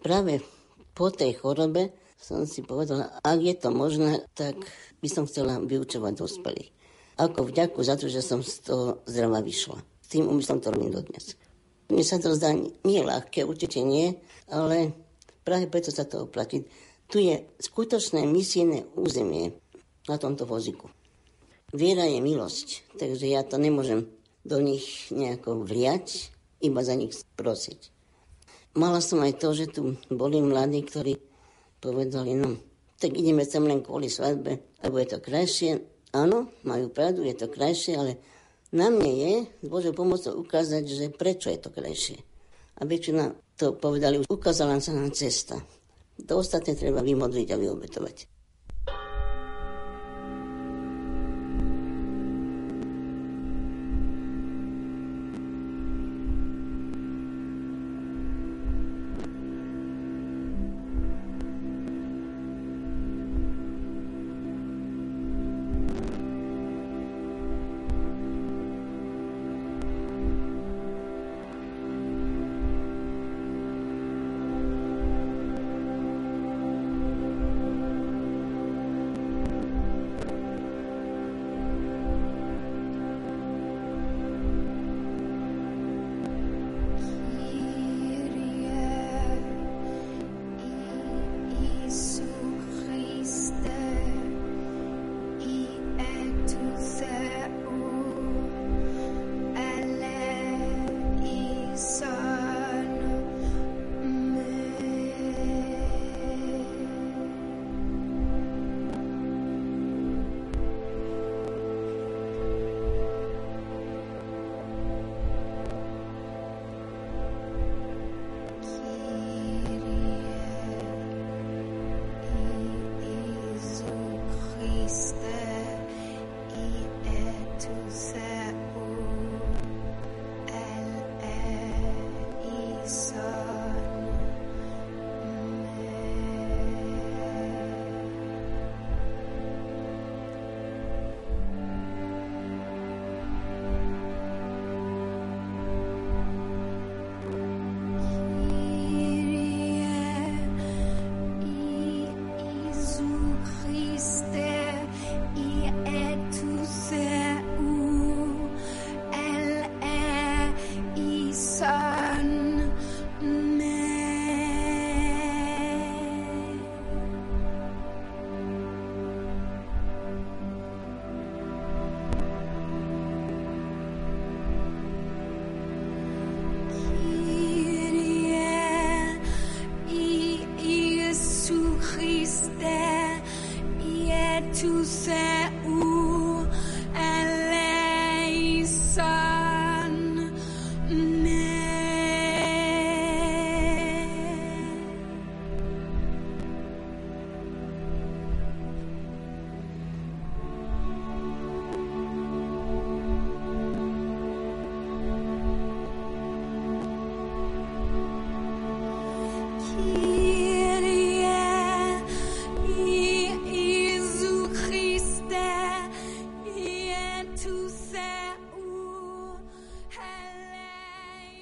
Práve 0.04 0.44
po 0.92 1.08
tej 1.10 1.38
chorobe 1.40 1.90
som 2.20 2.44
si 2.44 2.60
povedala, 2.60 3.08
ak 3.24 3.40
je 3.40 3.54
to 3.56 3.72
možné, 3.72 4.20
tak 4.36 4.54
by 5.00 5.08
som 5.08 5.24
chcela 5.24 5.56
vyučovať 5.58 6.12
dospelých. 6.20 6.70
Ako 7.16 7.48
vďaku 7.48 7.80
za 7.80 7.96
to, 7.96 8.12
že 8.12 8.20
som 8.20 8.44
z 8.44 8.60
toho 8.64 9.00
zdrava 9.08 9.40
vyšla. 9.40 9.80
S 9.80 10.08
tým 10.12 10.28
umyslom 10.28 10.60
to 10.60 10.68
robím 10.72 10.92
dodnes. 10.92 11.36
Mne 11.90 12.04
sa 12.06 12.22
to 12.22 12.36
zdá 12.36 12.54
nie 12.84 13.00
ľahké, 13.02 13.42
určite 13.42 13.82
nie, 13.82 14.14
ale 14.46 14.94
práve 15.42 15.66
preto 15.66 15.90
sa 15.90 16.06
to 16.06 16.28
oplatí. 16.28 16.68
Tu 17.10 17.26
je 17.26 17.42
skutočné 17.58 18.22
misijné 18.28 18.86
územie 18.94 19.58
na 20.06 20.16
tomto 20.20 20.46
voziku. 20.46 20.86
Viera 21.74 22.06
je 22.06 22.22
milosť, 22.22 22.98
takže 22.98 23.26
ja 23.26 23.42
to 23.42 23.58
nemôžem 23.58 24.06
do 24.46 24.58
nich 24.62 25.10
nejako 25.10 25.66
vliať, 25.66 26.30
iba 26.62 26.80
za 26.84 26.94
nich 26.94 27.14
prosiť. 27.34 27.90
Mala 28.78 29.02
som 29.02 29.18
aj 29.22 29.42
to, 29.42 29.50
že 29.50 29.66
tu 29.74 29.98
boli 30.10 30.38
mladí, 30.38 30.86
ktorí 30.86 31.29
povedali, 31.80 32.36
no, 32.36 32.60
tak 33.00 33.16
ideme 33.16 33.48
sem 33.48 33.64
len 33.64 33.80
kvôli 33.80 34.12
svadbe, 34.12 34.76
lebo 34.84 35.00
je 35.00 35.08
to 35.08 35.18
krajšie. 35.24 35.80
Áno, 36.12 36.52
majú 36.68 36.92
pravdu, 36.92 37.24
je 37.24 37.34
to 37.34 37.48
krajšie, 37.48 37.96
ale 37.96 38.20
na 38.70 38.92
mne 38.92 39.10
je 39.10 39.32
s 39.64 39.66
Božou 39.66 39.96
pomocou 39.96 40.36
ukázať, 40.38 40.84
že 40.86 41.06
prečo 41.10 41.50
je 41.50 41.58
to 41.58 41.72
krajšie. 41.72 42.20
A 42.78 42.86
väčšina 42.86 43.34
to 43.58 43.74
povedali, 43.76 44.22
ukázala 44.28 44.78
sa 44.78 44.94
nám 44.94 45.10
cesta. 45.10 45.58
To 46.20 46.40
ostatné 46.40 46.76
treba 46.76 47.00
vymodliť 47.00 47.48
a 47.52 47.56
vyobetovať. 47.56 48.39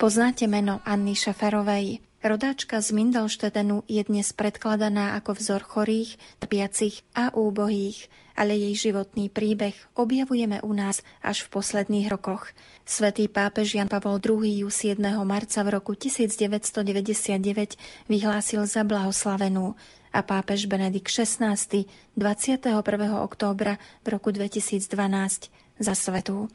Poznáte 0.09 0.49
meno 0.49 0.81
Anny 0.89 1.13
Šafarovej? 1.13 2.01
Rodáčka 2.25 2.81
z 2.81 2.97
Mindelštetenu 2.97 3.85
je 3.93 4.01
dnes 4.09 4.33
predkladaná 4.33 5.13
ako 5.21 5.37
vzor 5.37 5.61
chorých, 5.61 6.17
trpiacich 6.41 7.05
a 7.13 7.29
úbohých, 7.37 8.09
ale 8.33 8.57
jej 8.57 8.89
životný 8.89 9.29
príbeh 9.29 9.77
objavujeme 9.93 10.65
u 10.65 10.73
nás 10.73 11.05
až 11.21 11.45
v 11.45 11.61
posledných 11.61 12.09
rokoch. 12.09 12.57
Svetý 12.89 13.29
pápež 13.29 13.77
Jan 13.77 13.93
Pavol 13.93 14.17
II 14.25 14.49
ju 14.49 14.73
7. 14.73 14.97
marca 15.29 15.61
v 15.61 15.77
roku 15.77 15.93
1999 15.93 17.77
vyhlásil 18.09 18.65
za 18.65 18.89
blahoslavenú 18.89 19.77
a 20.09 20.25
pápež 20.25 20.73
Benedikt 20.73 21.13
XVI 21.13 21.85
21. 22.17 22.81
októbra 23.13 23.77
v 24.09 24.17
roku 24.17 24.33
2012 24.33 24.89
za 25.77 25.93
svetu. 25.93 26.49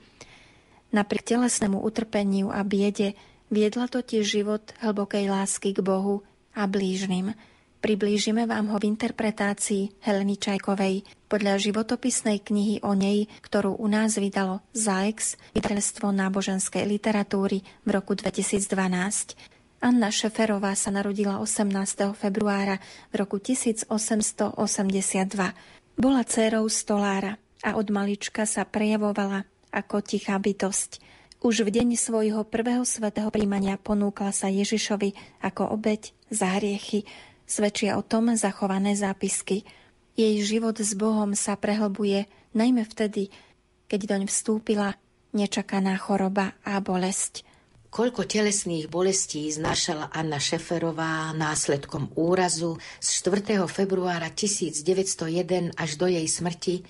Napriek 0.89 1.37
telesnému 1.37 1.81
utrpeniu 1.85 2.49
a 2.49 2.65
biede 2.65 3.13
Viedla 3.53 3.85
totiž 3.85 4.25
život 4.25 4.73
hlbokej 4.81 5.29
lásky 5.29 5.77
k 5.77 5.85
Bohu 5.85 6.25
a 6.57 6.65
blížnym. 6.65 7.37
Priblížime 7.85 8.49
vám 8.49 8.73
ho 8.73 8.81
v 8.81 8.89
interpretácii 8.89 10.01
Heleny 10.01 10.41
Čajkovej 10.41 11.05
podľa 11.29 11.61
životopisnej 11.61 12.41
knihy 12.41 12.81
o 12.81 12.97
nej, 12.97 13.29
ktorú 13.45 13.77
u 13.77 13.85
nás 13.85 14.17
vydalo 14.17 14.65
ZAEX, 14.73 15.37
vydavateľstvo 15.53 16.09
náboženskej 16.09 16.81
literatúry 16.81 17.61
v 17.85 17.89
roku 17.93 18.17
2012. 18.17 18.73
Anna 19.85 20.09
Šeferová 20.09 20.73
sa 20.73 20.89
narodila 20.89 21.37
18. 21.37 22.09
februára 22.17 22.81
v 23.13 23.21
roku 23.21 23.37
1882. 23.37 24.57
Bola 25.93 26.25
dcérou 26.25 26.65
stolára 26.73 27.37
a 27.61 27.77
od 27.77 27.85
malička 27.93 28.49
sa 28.49 28.65
prejavovala 28.65 29.45
ako 29.69 30.01
tichá 30.01 30.41
bytosť. 30.41 31.12
Už 31.43 31.67
v 31.67 31.75
deň 31.75 31.99
svojho 31.99 32.47
prvého 32.47 32.87
svetého 32.87 33.27
príjmania 33.27 33.75
ponúkla 33.75 34.31
sa 34.31 34.47
Ježišovi 34.47 35.43
ako 35.43 35.75
obeď 35.75 36.15
za 36.31 36.55
hriechy. 36.55 37.03
Svedčia 37.43 37.99
o 37.99 38.03
tom 38.07 38.31
zachované 38.39 38.95
zápisky. 38.95 39.67
Jej 40.15 40.39
život 40.39 40.79
s 40.79 40.95
Bohom 40.95 41.35
sa 41.35 41.59
prehlbuje 41.59 42.31
najmä 42.55 42.87
vtedy, 42.87 43.27
keď 43.91 44.15
doň 44.15 44.21
vstúpila 44.31 44.95
nečakaná 45.35 45.99
choroba 45.99 46.55
a 46.63 46.79
bolesť. 46.79 47.43
Koľko 47.91 48.23
telesných 48.23 48.87
bolestí 48.87 49.43
znášala 49.51 50.15
Anna 50.15 50.39
Šeferová 50.39 51.35
následkom 51.35 52.15
úrazu 52.15 52.79
z 53.03 53.19
4. 53.19 53.59
februára 53.67 54.31
1901 54.31 55.75
až 55.75 55.91
do 55.99 56.07
jej 56.07 56.23
smrti, 56.23 56.87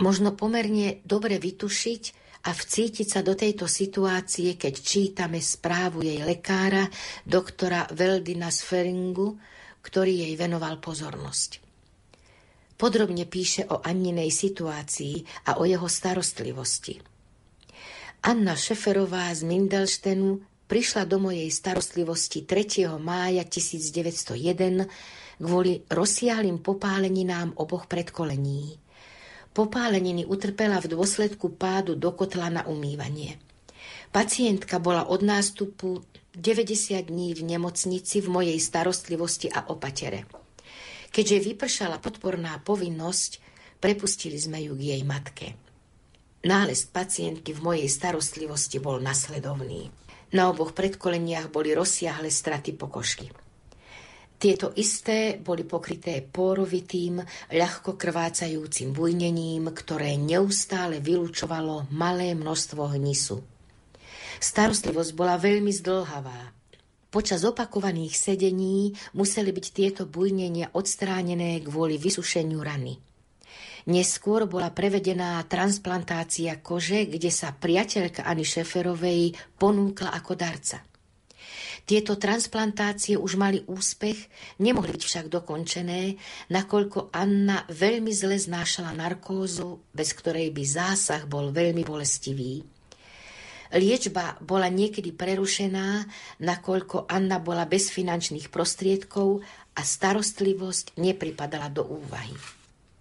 možno 0.00 0.32
pomerne 0.32 1.04
dobre 1.04 1.36
vytušiť 1.36 2.19
a 2.40 2.50
vcítiť 2.56 3.04
sa 3.04 3.20
do 3.20 3.36
tejto 3.36 3.68
situácie, 3.68 4.56
keď 4.56 4.74
čítame 4.80 5.44
správu 5.44 6.00
jej 6.00 6.24
lekára, 6.24 6.88
doktora 7.28 7.84
Veldina 7.92 8.48
Sferingu, 8.48 9.36
ktorý 9.84 10.24
jej 10.24 10.34
venoval 10.40 10.80
pozornosť. 10.80 11.60
Podrobne 12.80 13.28
píše 13.28 13.68
o 13.68 13.84
Anninej 13.84 14.32
situácii 14.32 15.44
a 15.52 15.60
o 15.60 15.68
jeho 15.68 15.84
starostlivosti. 15.84 16.96
Anna 18.24 18.56
Šeferová 18.56 19.28
z 19.36 19.44
Mindelštenu 19.44 20.40
prišla 20.64 21.04
do 21.04 21.20
mojej 21.20 21.48
starostlivosti 21.52 22.48
3. 22.48 22.88
mája 22.96 23.44
1901 23.44 24.88
kvôli 25.40 25.84
rozsiahlým 25.92 26.64
popáleninám 26.64 27.52
oboch 27.60 27.84
predkolení– 27.84 28.76
Popáleniny 29.50 30.22
utrpela 30.22 30.78
v 30.78 30.94
dôsledku 30.94 31.50
pádu 31.58 31.98
do 31.98 32.14
kotla 32.14 32.54
na 32.54 32.62
umývanie. 32.70 33.42
Pacientka 34.14 34.78
bola 34.78 35.10
od 35.10 35.26
nástupu 35.26 36.06
90 36.38 37.10
dní 37.10 37.34
v 37.34 37.42
nemocnici 37.42 38.22
v 38.22 38.30
mojej 38.30 38.58
starostlivosti 38.62 39.50
a 39.50 39.66
opatere. 39.66 40.30
Keďže 41.10 41.50
vypršala 41.50 41.98
podporná 41.98 42.62
povinnosť, 42.62 43.42
prepustili 43.82 44.38
sme 44.38 44.62
ju 44.62 44.78
k 44.78 44.94
jej 44.94 45.02
matke. 45.02 45.58
Nález 46.46 46.86
pacientky 46.86 47.50
v 47.50 47.60
mojej 47.60 47.88
starostlivosti 47.90 48.78
bol 48.78 49.02
nasledovný. 49.02 49.90
Na 50.30 50.46
oboch 50.46 50.70
predkoleniach 50.78 51.50
boli 51.50 51.74
rozsiahle 51.74 52.30
straty 52.30 52.78
pokožky. 52.78 53.26
Tieto 54.40 54.72
isté 54.72 55.36
boli 55.36 55.68
pokryté 55.68 56.24
porovitým, 56.24 57.20
ľahko 57.52 58.00
krvácajúcim 58.00 58.88
bujnením, 58.88 59.68
ktoré 59.68 60.16
neustále 60.16 60.96
vylúčovalo 60.96 61.92
malé 61.92 62.32
množstvo 62.32 62.96
hnisu. 62.96 63.44
Starostlivosť 64.40 65.12
bola 65.12 65.36
veľmi 65.36 65.68
zdlhavá. 65.68 66.56
Počas 67.12 67.44
opakovaných 67.44 68.16
sedení 68.16 68.96
museli 69.12 69.52
byť 69.52 69.66
tieto 69.76 70.02
bujnenia 70.08 70.72
odstránené 70.72 71.60
kvôli 71.60 72.00
vysušeniu 72.00 72.64
rany. 72.64 72.96
Neskôr 73.92 74.48
bola 74.48 74.72
prevedená 74.72 75.44
transplantácia 75.44 76.56
kože, 76.64 77.04
kde 77.12 77.28
sa 77.28 77.52
priateľka 77.52 78.24
Ani 78.24 78.48
Šeferovej 78.48 79.36
ponúkla 79.60 80.16
ako 80.16 80.32
darca. 80.32 80.80
Tieto 81.90 82.14
transplantácie 82.14 83.18
už 83.18 83.34
mali 83.34 83.66
úspech, 83.66 84.30
nemohli 84.62 84.94
byť 84.94 85.02
však 85.02 85.26
dokončené, 85.26 86.14
nakoľko 86.54 87.10
Anna 87.10 87.66
veľmi 87.66 88.14
zle 88.14 88.38
znášala 88.38 88.94
narkózu, 88.94 89.90
bez 89.90 90.14
ktorej 90.14 90.54
by 90.54 90.62
zásah 90.62 91.26
bol 91.26 91.50
veľmi 91.50 91.82
bolestivý. 91.82 92.62
Liečba 93.74 94.38
bola 94.38 94.70
niekedy 94.70 95.10
prerušená, 95.10 96.06
nakoľko 96.38 97.10
Anna 97.10 97.42
bola 97.42 97.66
bez 97.66 97.90
finančných 97.90 98.54
prostriedkov 98.54 99.42
a 99.74 99.82
starostlivosť 99.82 100.94
nepripadala 100.94 101.74
do 101.74 101.82
úvahy. 101.90 102.38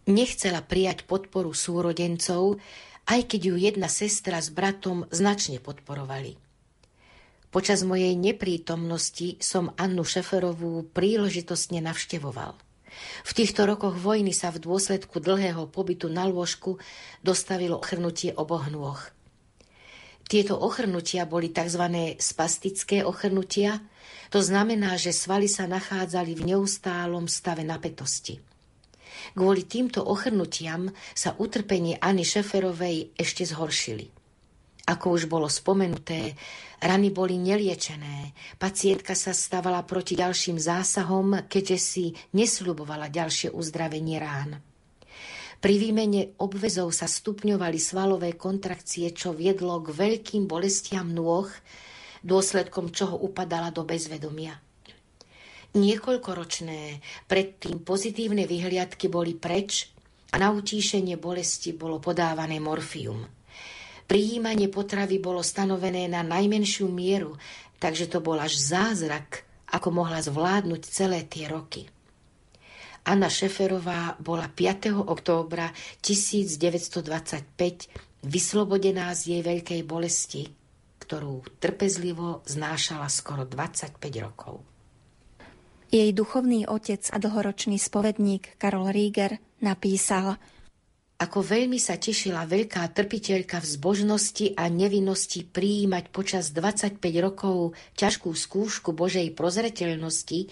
Nechcela 0.10 0.66
prijať 0.66 1.06
podporu 1.06 1.54
súrodencov, 1.54 2.58
aj 3.06 3.22
keď 3.30 3.42
ju 3.54 3.56
jedna 3.70 3.86
sestra 3.86 4.42
s 4.42 4.50
bratom 4.50 5.06
značne 5.14 5.62
podporovali. 5.62 6.49
Počas 7.50 7.82
mojej 7.82 8.14
neprítomnosti 8.14 9.42
som 9.42 9.74
Annu 9.74 10.06
Šeferovú 10.06 10.86
príležitostne 10.94 11.82
navštevoval. 11.82 12.54
V 13.26 13.32
týchto 13.34 13.66
rokoch 13.66 13.98
vojny 13.98 14.38
sa 14.38 14.54
v 14.54 14.62
dôsledku 14.62 15.18
dlhého 15.18 15.66
pobytu 15.66 16.14
na 16.14 16.30
lôžku 16.30 16.78
dostavilo 17.26 17.82
ochrnutie 17.82 18.38
oboch 18.38 18.70
nôh. 18.70 19.02
Tieto 20.30 20.62
ochrnutia 20.62 21.26
boli 21.26 21.50
tzv. 21.50 22.14
spastické 22.22 23.02
ochrnutia, 23.02 23.82
to 24.30 24.46
znamená, 24.46 24.94
že 24.94 25.10
svaly 25.10 25.50
sa 25.50 25.66
nachádzali 25.66 26.38
v 26.38 26.54
neustálom 26.54 27.26
stave 27.26 27.66
napätosti. 27.66 28.38
Kvôli 29.34 29.66
týmto 29.66 30.06
ochrnutiam 30.06 30.94
sa 31.18 31.34
utrpenie 31.34 31.98
Anny 31.98 32.22
Šeferovej 32.22 33.18
ešte 33.18 33.42
zhoršili. 33.42 34.19
Ako 34.90 35.14
už 35.14 35.30
bolo 35.30 35.46
spomenuté, 35.46 36.34
rany 36.82 37.14
boli 37.14 37.38
neliečené. 37.38 38.34
Pacientka 38.58 39.14
sa 39.14 39.38
stávala 39.38 39.86
proti 39.86 40.18
ďalším 40.18 40.58
zásahom, 40.58 41.46
keďže 41.46 41.78
si 41.78 42.06
nesľubovala 42.34 43.14
ďalšie 43.14 43.54
uzdravenie 43.54 44.18
rán. 44.18 44.58
Pri 45.62 45.76
výmene 45.78 46.34
obvezov 46.42 46.90
sa 46.90 47.06
stupňovali 47.06 47.78
svalové 47.78 48.34
kontrakcie, 48.34 49.14
čo 49.14 49.30
viedlo 49.30 49.78
k 49.86 49.94
veľkým 49.94 50.50
bolestiam 50.50 51.06
nôh, 51.06 51.46
dôsledkom 52.26 52.90
čoho 52.90 53.14
upadala 53.14 53.70
do 53.70 53.86
bezvedomia. 53.86 54.58
Niekoľkoročné 55.78 56.98
predtým 57.30 57.86
pozitívne 57.86 58.50
vyhliadky 58.50 59.06
boli 59.06 59.38
preč 59.38 59.94
a 60.34 60.42
na 60.42 60.50
utíšenie 60.50 61.14
bolesti 61.22 61.78
bolo 61.78 62.02
podávané 62.02 62.58
morfium– 62.58 63.22
Prijímanie 64.10 64.74
potravy 64.74 65.22
bolo 65.22 65.46
stanovené 65.46 66.10
na 66.10 66.26
najmenšiu 66.26 66.90
mieru, 66.90 67.38
takže 67.78 68.10
to 68.10 68.18
bol 68.18 68.42
až 68.42 68.58
zázrak, 68.58 69.46
ako 69.70 70.02
mohla 70.02 70.18
zvládnuť 70.18 70.82
celé 70.90 71.22
tie 71.30 71.46
roky. 71.46 71.86
Anna 73.06 73.30
Šeferová 73.30 74.18
bola 74.18 74.50
5. 74.50 75.06
októbra 75.06 75.70
1925 76.02 78.26
vyslobodená 78.26 79.14
z 79.14 79.38
jej 79.38 79.42
veľkej 79.46 79.82
bolesti, 79.86 80.58
ktorú 81.06 81.46
trpezlivo 81.62 82.42
znášala 82.50 83.06
skoro 83.14 83.46
25 83.46 83.94
rokov. 84.26 84.66
Jej 85.94 86.10
duchovný 86.18 86.66
otec 86.66 87.06
a 87.14 87.22
dlhoročný 87.22 87.78
spovedník 87.78 88.58
Karol 88.58 88.90
Ríger 88.90 89.38
napísal– 89.62 90.34
ako 91.20 91.44
veľmi 91.44 91.76
sa 91.76 92.00
tešila 92.00 92.48
veľká 92.48 92.96
trpiteľka 92.96 93.60
v 93.60 93.68
zbožnosti 93.68 94.56
a 94.56 94.72
nevinnosti 94.72 95.44
prijímať 95.44 96.16
počas 96.16 96.56
25 96.56 97.04
rokov 97.20 97.76
ťažkú 98.00 98.32
skúšku 98.32 98.96
Božej 98.96 99.36
prozreteľnosti 99.36 100.48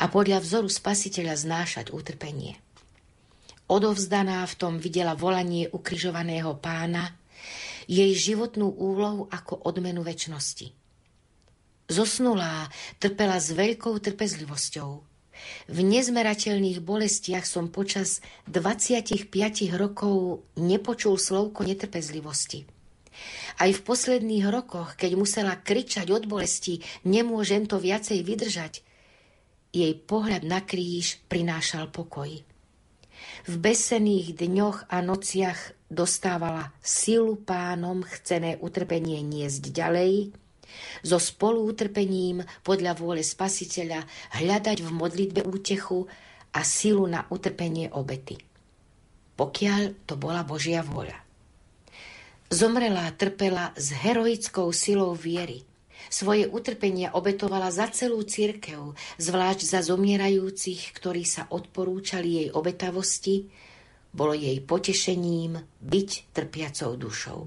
a 0.00 0.08
podľa 0.08 0.40
vzoru 0.40 0.72
spasiteľa 0.72 1.36
znášať 1.36 1.92
utrpenie. 1.92 2.56
Odovzdaná 3.68 4.40
v 4.48 4.54
tom 4.56 4.80
videla 4.80 5.12
volanie 5.12 5.68
ukrižovaného 5.68 6.56
pána, 6.64 7.12
jej 7.84 8.10
životnú 8.16 8.72
úlohu 8.72 9.28
ako 9.28 9.68
odmenu 9.68 10.00
väčnosti. 10.00 10.72
Zosnulá 11.86 12.72
trpela 12.98 13.36
s 13.38 13.54
veľkou 13.54 13.94
trpezlivosťou. 14.00 15.15
V 15.66 15.78
nezmerateľných 15.82 16.80
bolestiach 16.80 17.44
som 17.44 17.68
počas 17.72 18.24
25 18.48 19.28
rokov 19.76 20.46
nepočul 20.56 21.18
slovko 21.18 21.66
netrpezlivosti. 21.66 22.66
Aj 23.56 23.70
v 23.72 23.80
posledných 23.80 24.44
rokoch, 24.52 24.94
keď 25.00 25.16
musela 25.16 25.56
kričať 25.56 26.12
od 26.12 26.28
bolesti, 26.28 26.84
nemôžem 27.08 27.64
to 27.64 27.80
viacej 27.80 28.20
vydržať, 28.20 28.84
jej 29.72 29.92
pohľad 29.96 30.44
na 30.44 30.60
kríž 30.60 31.20
prinášal 31.28 31.88
pokoj. 31.88 32.28
V 33.48 33.54
besených 33.56 34.36
dňoch 34.36 34.92
a 34.92 35.00
nociach 35.00 35.76
dostávala 35.88 36.76
silu 36.84 37.40
pánom 37.40 38.04
chcené 38.04 38.60
utrpenie 38.60 39.24
niesť 39.24 39.72
ďalej, 39.72 40.36
so 41.00 41.20
spolútrpením 41.20 42.44
podľa 42.64 42.92
vôle 42.96 43.22
spasiteľa 43.22 44.04
hľadať 44.40 44.78
v 44.82 44.90
modlitbe 44.90 45.40
útechu 45.44 46.08
a 46.52 46.60
silu 46.64 47.04
na 47.08 47.28
utrpenie 47.28 47.92
obety. 47.92 48.40
Pokiaľ 49.36 50.08
to 50.08 50.16
bola 50.16 50.42
Božia 50.42 50.80
vôľa. 50.80 51.16
Zomrelá 52.48 53.10
trpela 53.18 53.74
s 53.74 53.92
heroickou 53.92 54.70
silou 54.70 55.12
viery– 55.12 55.62
svoje 56.06 56.46
utrpenia 56.46 57.10
obetovala 57.14 57.74
za 57.74 57.90
celú 57.90 58.22
cirkev, 58.22 58.94
zvlášť 59.18 59.60
za 59.66 59.80
zomierajúcich, 59.82 60.94
ktorí 60.94 61.26
sa 61.26 61.50
odporúčali 61.50 62.42
jej 62.42 62.48
obetavosti, 62.54 63.50
bolo 64.14 64.32
jej 64.32 64.56
potešením 64.62 65.58
byť 65.82 66.10
trpiacou 66.32 66.94
dušou. 66.96 67.40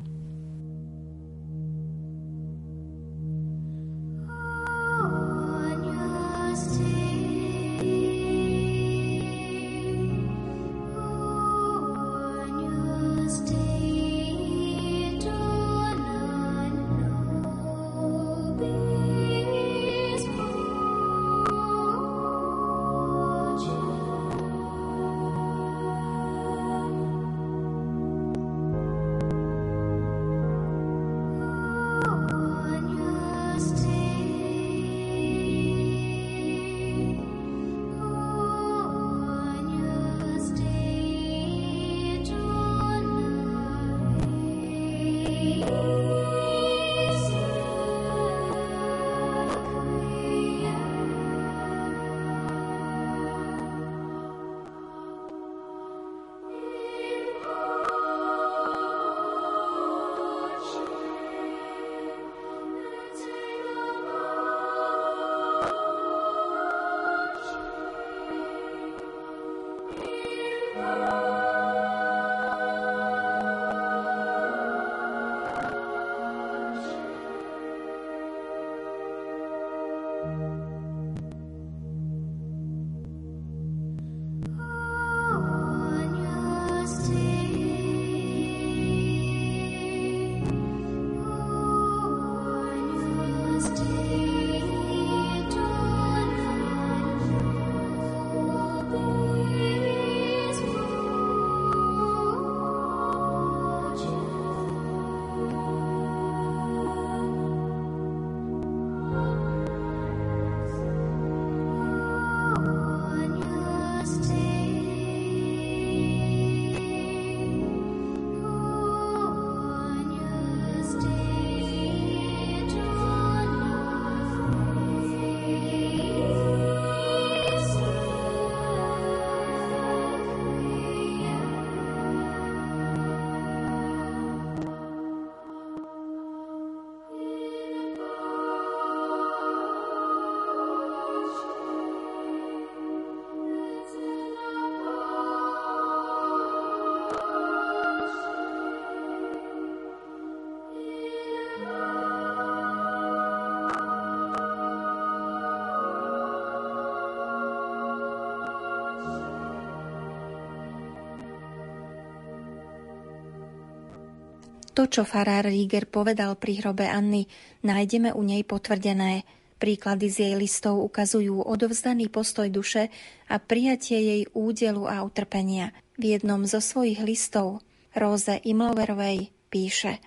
To, 164.80 164.88
čo 164.88 165.04
farár 165.04 165.44
Ríger 165.44 165.92
povedal 165.92 166.40
pri 166.40 166.64
hrobe 166.64 166.88
Anny, 166.88 167.28
nájdeme 167.68 168.16
u 168.16 168.24
nej 168.24 168.48
potvrdené. 168.48 169.28
Príklady 169.60 170.08
z 170.08 170.18
jej 170.24 170.36
listov 170.40 170.80
ukazujú 170.80 171.44
odovzdaný 171.44 172.08
postoj 172.08 172.48
duše 172.48 172.88
a 173.28 173.44
prijatie 173.44 174.00
jej 174.00 174.24
údelu 174.32 174.88
a 174.88 175.04
utrpenia. 175.04 175.76
V 176.00 176.16
jednom 176.16 176.48
zo 176.48 176.64
svojich 176.64 177.04
listov 177.04 177.60
Róze 177.92 178.40
Imloverovej 178.40 179.36
píše 179.52 180.00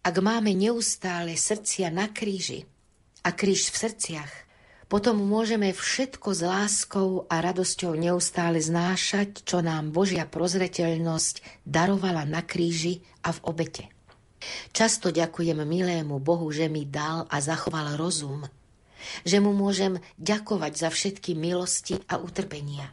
Ak 0.00 0.16
máme 0.16 0.56
neustále 0.56 1.36
srdcia 1.36 1.92
na 1.92 2.08
kríži 2.08 2.64
a 3.20 3.36
kríž 3.36 3.68
v 3.68 3.76
srdciach, 3.76 4.32
potom 4.88 5.20
môžeme 5.20 5.68
všetko 5.76 6.28
s 6.32 6.40
láskou 6.40 7.28
a 7.28 7.44
radosťou 7.44 7.92
neustále 7.92 8.56
znášať, 8.56 9.44
čo 9.44 9.60
nám 9.60 9.92
Božia 9.92 10.24
prozreteľnosť 10.24 11.60
darovala 11.68 12.24
na 12.24 12.40
kríži 12.40 13.04
a 13.20 13.28
v 13.28 13.52
obete. 13.52 13.93
Často 14.74 15.14
ďakujem 15.14 15.62
milému 15.62 16.18
Bohu, 16.18 16.48
že 16.50 16.66
mi 16.66 16.84
dal 16.88 17.28
a 17.30 17.36
zachoval 17.38 17.94
rozum, 17.94 18.44
že 19.22 19.38
mu 19.38 19.52
môžem 19.52 20.00
ďakovať 20.16 20.72
za 20.74 20.88
všetky 20.88 21.36
milosti 21.36 22.00
a 22.08 22.18
utrpenia. 22.18 22.90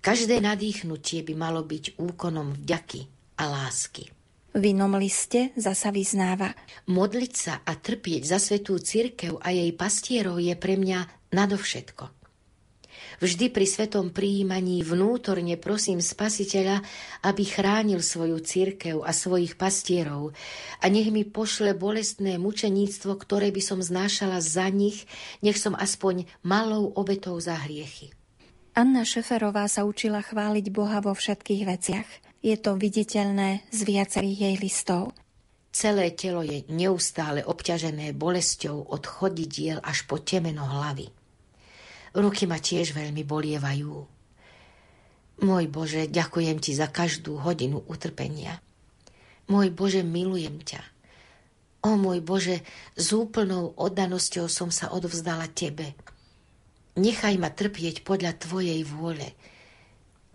Každé 0.00 0.40
nadýchnutie 0.40 1.20
by 1.24 1.34
malo 1.36 1.60
byť 1.60 2.00
úkonom 2.00 2.56
vďaky 2.56 3.04
a 3.36 3.44
lásky. 3.48 4.08
V 4.50 4.74
inom 4.74 4.98
liste 4.98 5.54
zasa 5.54 5.94
vyznáva. 5.94 6.50
Modliť 6.90 7.32
sa 7.36 7.54
a 7.62 7.78
trpieť 7.78 8.22
za 8.26 8.42
svetú 8.42 8.82
církev 8.82 9.38
a 9.38 9.54
jej 9.54 9.70
pastierov 9.70 10.42
je 10.42 10.58
pre 10.58 10.74
mňa 10.74 11.30
nadovšetko. 11.30 12.19
Vždy 13.20 13.52
pri 13.52 13.68
svetom 13.68 14.08
prijímaní 14.08 14.80
vnútorne 14.80 15.60
prosím 15.60 16.00
Spasiteľa, 16.00 16.80
aby 17.20 17.44
chránil 17.44 18.00
svoju 18.00 18.40
církev 18.40 19.04
a 19.04 19.12
svojich 19.12 19.60
pastierov 19.60 20.32
a 20.80 20.88
nech 20.88 21.12
mi 21.12 21.28
pošle 21.28 21.76
bolestné 21.76 22.40
mučeníctvo, 22.40 23.12
ktoré 23.20 23.52
by 23.52 23.60
som 23.60 23.84
znášala 23.84 24.40
za 24.40 24.72
nich, 24.72 25.04
nech 25.44 25.60
som 25.60 25.76
aspoň 25.76 26.24
malou 26.40 26.96
obetou 26.96 27.36
za 27.36 27.60
hriechy. 27.60 28.08
Anna 28.72 29.04
Šeferová 29.04 29.68
sa 29.68 29.84
učila 29.84 30.24
chváliť 30.24 30.72
Boha 30.72 31.04
vo 31.04 31.12
všetkých 31.12 31.62
veciach. 31.68 32.08
Je 32.40 32.56
to 32.56 32.80
viditeľné 32.80 33.68
z 33.68 33.80
viacerých 33.84 34.38
jej 34.48 34.56
listov. 34.56 35.12
Celé 35.76 36.16
telo 36.16 36.40
je 36.40 36.64
neustále 36.72 37.44
obťažené 37.44 38.16
bolesťou 38.16 38.88
od 38.88 39.04
chodidiel 39.04 39.76
až 39.84 40.08
po 40.08 40.24
temeno 40.24 40.64
hlavy. 40.64 41.19
Ruky 42.10 42.44
ma 42.50 42.58
tiež 42.58 42.90
veľmi 42.90 43.22
bolievajú. 43.22 43.94
Môj 45.40 45.64
Bože, 45.72 46.10
ďakujem 46.10 46.58
Ti 46.60 46.72
za 46.76 46.90
každú 46.90 47.40
hodinu 47.40 47.80
utrpenia. 47.86 48.60
Môj 49.48 49.72
Bože, 49.72 50.04
milujem 50.04 50.60
ťa. 50.60 50.82
O 51.86 51.96
môj 51.96 52.20
Bože, 52.20 52.60
s 52.98 53.08
úplnou 53.16 53.72
oddanosťou 53.78 54.50
som 54.52 54.68
sa 54.68 54.92
odvzdala 54.92 55.48
Tebe. 55.54 55.96
Nechaj 57.00 57.40
ma 57.40 57.48
trpieť 57.48 58.04
podľa 58.04 58.36
Tvojej 58.36 58.84
vôle. 58.84 59.32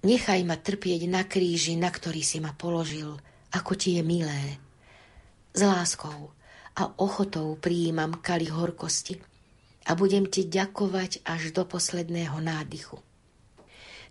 Nechaj 0.01 0.41
ma 0.47 0.57
trpieť 0.57 1.05
na 1.05 1.21
kríži, 1.27 1.77
na 1.77 1.93
ktorý 1.93 2.25
si 2.25 2.41
ma 2.41 2.55
položil, 2.55 3.13
ako 3.53 3.71
Ti 3.77 3.99
je 3.99 4.03
milé 4.03 4.65
s 5.55 5.61
láskou 5.63 6.35
a 6.75 6.83
ochotou 6.99 7.55
prijímam 7.55 8.19
kali 8.19 8.51
horkosti 8.51 9.34
a 9.85 9.91
budem 9.93 10.25
ti 10.25 10.49
ďakovať 10.49 11.21
až 11.23 11.53
do 11.53 11.63
posledného 11.63 12.41
nádychu. 12.41 12.97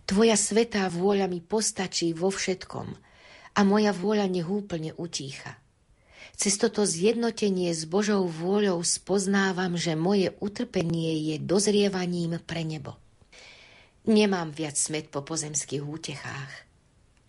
Tvoja 0.05 0.37
svetá 0.39 0.87
vôľa 0.87 1.27
mi 1.27 1.41
postačí 1.41 2.13
vo 2.13 2.31
všetkom 2.31 2.87
a 3.55 3.59
moja 3.65 3.91
vôľa 3.91 4.29
nech 4.29 4.47
utícha. 4.95 5.57
Cez 6.35 6.59
toto 6.59 6.83
zjednotenie 6.83 7.71
s 7.71 7.87
Božou 7.87 8.27
vôľou 8.27 8.83
spoznávam, 8.83 9.79
že 9.79 9.95
moje 9.95 10.35
utrpenie 10.43 11.31
je 11.31 11.35
dozrievaním 11.39 12.43
pre 12.43 12.67
nebo. 12.67 12.99
Nemám 14.05 14.51
viac 14.51 14.77
smet 14.77 15.09
po 15.09 15.23
pozemských 15.25 15.81
útechách, 15.81 16.51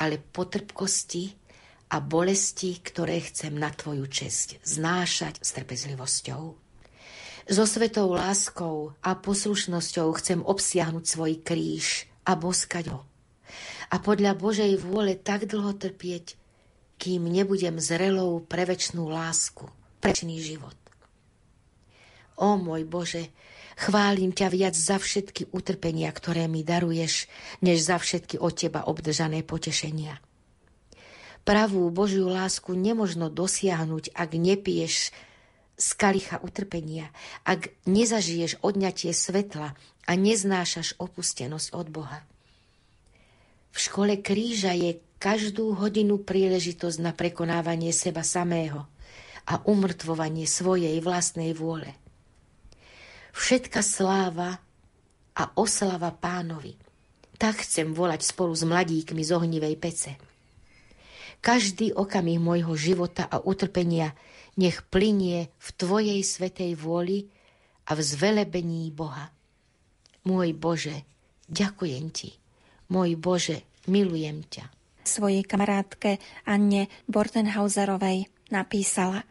ale 0.02 0.20
po 0.20 0.44
trpkosti 0.44 1.32
a 1.94 2.02
bolesti, 2.02 2.82
ktoré 2.82 3.22
chcem 3.22 3.54
na 3.54 3.70
Tvoju 3.70 4.04
česť 4.10 4.60
znášať 4.66 5.40
s 5.40 5.54
trpezlivosťou. 5.54 6.65
So 7.46 7.62
svetou 7.62 8.10
láskou 8.10 8.98
a 9.06 9.14
poslušnosťou 9.14 10.10
chcem 10.18 10.42
obsiahnuť 10.42 11.04
svoj 11.06 11.32
kríž 11.46 12.10
a 12.26 12.34
boskať 12.34 12.90
ho. 12.90 13.06
A 13.86 14.02
podľa 14.02 14.34
Božej 14.34 14.74
vôle 14.82 15.14
tak 15.14 15.46
dlho 15.46 15.70
trpieť, 15.78 16.34
kým 16.98 17.30
nebudem 17.30 17.78
zrelou 17.78 18.42
pre 18.42 18.66
väčšnú 18.66 19.06
lásku, 19.06 19.70
prečný 20.02 20.42
život. 20.42 20.74
O 22.34 22.58
môj 22.58 22.82
Bože, 22.82 23.30
chválim 23.78 24.34
ťa 24.34 24.50
viac 24.50 24.74
za 24.74 24.98
všetky 24.98 25.54
utrpenia, 25.54 26.10
ktoré 26.10 26.50
mi 26.50 26.66
daruješ, 26.66 27.30
než 27.62 27.86
za 27.86 28.02
všetky 28.02 28.42
od 28.42 28.58
teba 28.58 28.90
obdržané 28.90 29.46
potešenia. 29.46 30.18
Pravú 31.46 31.86
Božiu 31.94 32.26
lásku 32.26 32.74
nemožno 32.74 33.30
dosiahnuť, 33.30 34.18
ak 34.18 34.34
nepiješ 34.34 35.14
z 35.76 35.88
kalicha 35.94 36.40
utrpenia, 36.40 37.12
ak 37.44 37.72
nezažiješ 37.84 38.64
odňatie 38.64 39.12
svetla 39.12 39.76
a 40.08 40.12
neznášaš 40.16 40.96
opustenosť 40.96 41.68
od 41.76 41.86
Boha. 41.92 42.20
V 43.76 43.78
škole 43.78 44.16
kríža 44.24 44.72
je 44.72 44.96
každú 45.20 45.76
hodinu 45.76 46.16
príležitosť 46.16 46.98
na 47.04 47.12
prekonávanie 47.12 47.92
seba 47.92 48.24
samého 48.24 48.88
a 49.44 49.60
umrtvovanie 49.68 50.48
svojej 50.48 50.96
vlastnej 51.04 51.52
vôle. 51.52 51.92
Všetka 53.36 53.84
sláva 53.84 54.64
a 55.36 55.44
oslava 55.60 56.08
pánovi. 56.08 56.72
Tak 57.36 57.68
chcem 57.68 57.92
volať 57.92 58.24
spolu 58.24 58.56
s 58.56 58.64
mladíkmi 58.64 59.20
z 59.20 59.30
ohnivej 59.36 59.76
pece. 59.76 60.16
Každý 61.44 61.92
okamih 61.92 62.40
môjho 62.40 62.72
života 62.72 63.28
a 63.28 63.44
utrpenia 63.44 64.16
nech 64.56 64.84
plinie 64.88 65.52
v 65.56 65.68
Tvojej 65.76 66.20
svetej 66.24 66.76
vôli 66.76 67.28
a 67.86 67.94
v 67.94 68.00
zvelebení 68.02 68.90
Boha. 68.92 69.30
Môj 70.26 70.52
Bože, 70.56 71.06
ďakujem 71.46 72.04
Ti. 72.10 72.30
Môj 72.90 73.14
Bože, 73.14 73.62
milujem 73.86 74.42
ťa. 74.46 74.64
Svojej 75.06 75.46
kamarátke 75.46 76.18
Anne 76.50 76.90
Bortenhauserovej 77.06 78.26
napísala 78.50 79.22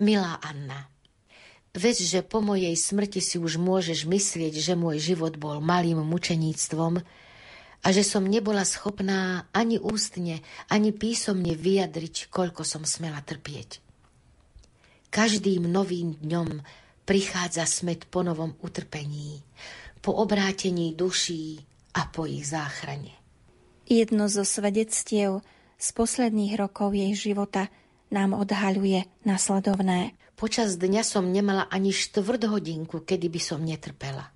Milá 0.00 0.40
Anna, 0.40 0.88
Veď, 1.74 2.06
že 2.06 2.20
po 2.22 2.38
mojej 2.38 2.70
smrti 2.78 3.18
si 3.18 3.34
už 3.34 3.58
môžeš 3.58 4.06
myslieť, 4.06 4.54
že 4.62 4.78
môj 4.78 5.02
život 5.02 5.34
bol 5.34 5.58
malým 5.58 6.06
mučeníctvom, 6.06 7.02
a 7.84 7.92
že 7.92 8.00
som 8.00 8.24
nebola 8.24 8.64
schopná 8.64 9.44
ani 9.52 9.76
ústne, 9.76 10.40
ani 10.72 10.94
písomne 10.94 11.52
vyjadriť, 11.52 12.32
koľko 12.32 12.64
som 12.64 12.80
smela 12.88 13.20
trpieť. 13.20 13.83
Každým 15.14 15.70
novým 15.70 16.18
dňom 16.18 16.58
prichádza 17.06 17.70
smet 17.70 18.02
po 18.10 18.26
novom 18.26 18.58
utrpení, 18.66 19.46
po 20.02 20.10
obrátení 20.10 20.90
duší 20.98 21.62
a 21.94 22.10
po 22.10 22.26
ich 22.26 22.42
záchrane. 22.50 23.14
Jedno 23.86 24.26
zo 24.26 24.42
svedectiev 24.42 25.46
z 25.78 25.88
posledných 25.94 26.58
rokov 26.58 26.98
jej 26.98 27.14
života 27.14 27.70
nám 28.10 28.34
odhaľuje 28.34 29.06
nasledovné. 29.22 30.18
Počas 30.34 30.74
dňa 30.82 31.06
som 31.06 31.30
nemala 31.30 31.70
ani 31.70 31.94
štvrt 31.94 32.50
hodinku, 32.50 33.06
kedy 33.06 33.30
by 33.30 33.38
som 33.38 33.62
netrpela. 33.62 34.34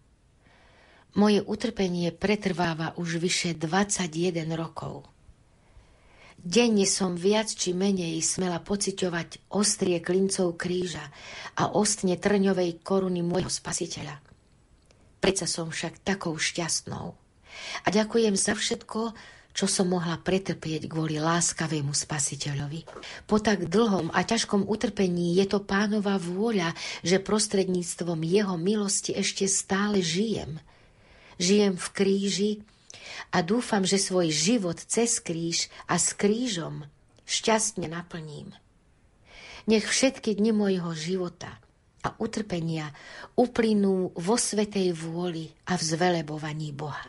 Moje 1.18 1.42
utrpenie 1.42 2.14
pretrváva 2.14 2.94
už 2.94 3.18
vyše 3.18 3.58
21 3.58 4.46
rokov. 4.54 5.10
Denne 6.38 6.86
som 6.86 7.18
viac 7.18 7.50
či 7.50 7.74
menej 7.74 8.22
smela 8.22 8.62
pociťovať 8.62 9.50
ostrie 9.50 9.98
klincov 9.98 10.54
kríža 10.54 11.02
a 11.58 11.74
ostne 11.74 12.14
trňovej 12.14 12.80
koruny 12.86 13.26
môjho 13.26 13.50
spasiteľa. 13.50 14.22
Preca 15.18 15.46
som 15.50 15.74
však 15.74 16.06
takou 16.06 16.38
šťastnou. 16.38 17.06
A 17.82 17.88
ďakujem 17.90 18.38
za 18.38 18.54
všetko, 18.54 19.18
čo 19.50 19.66
som 19.66 19.90
mohla 19.90 20.14
pretrpieť 20.22 20.86
kvôli 20.86 21.18
láskavému 21.18 21.90
spasiteľovi. 21.90 22.86
Po 23.26 23.42
tak 23.42 23.66
dlhom 23.66 24.14
a 24.14 24.22
ťažkom 24.22 24.70
utrpení 24.70 25.34
je 25.42 25.50
to 25.50 25.58
pánova 25.58 26.22
vôľa, 26.22 26.70
že 27.02 27.18
prostredníctvom 27.18 28.22
jeho 28.22 28.54
milosti 28.54 29.10
ešte 29.18 29.50
stále 29.50 29.98
žijem– 29.98 30.58
žijem 31.38 31.78
v 31.78 31.88
kríži 31.94 32.50
a 33.30 33.42
dúfam, 33.44 33.84
že 33.84 34.00
svoj 34.00 34.32
život 34.32 34.78
cez 34.78 35.20
kríž 35.22 35.68
a 35.86 35.96
s 35.96 36.16
krížom 36.16 36.86
šťastne 37.28 37.92
naplním. 37.92 38.56
Nech 39.68 39.84
všetky 39.84 40.40
dni 40.40 40.56
mojho 40.56 40.96
života 40.96 41.60
a 42.00 42.16
utrpenia 42.16 42.88
uplynú 43.36 44.16
vo 44.16 44.36
svetej 44.40 44.96
vôli 44.96 45.52
a 45.68 45.76
v 45.76 45.82
zvelebovaní 45.82 46.72
Boha. 46.72 47.04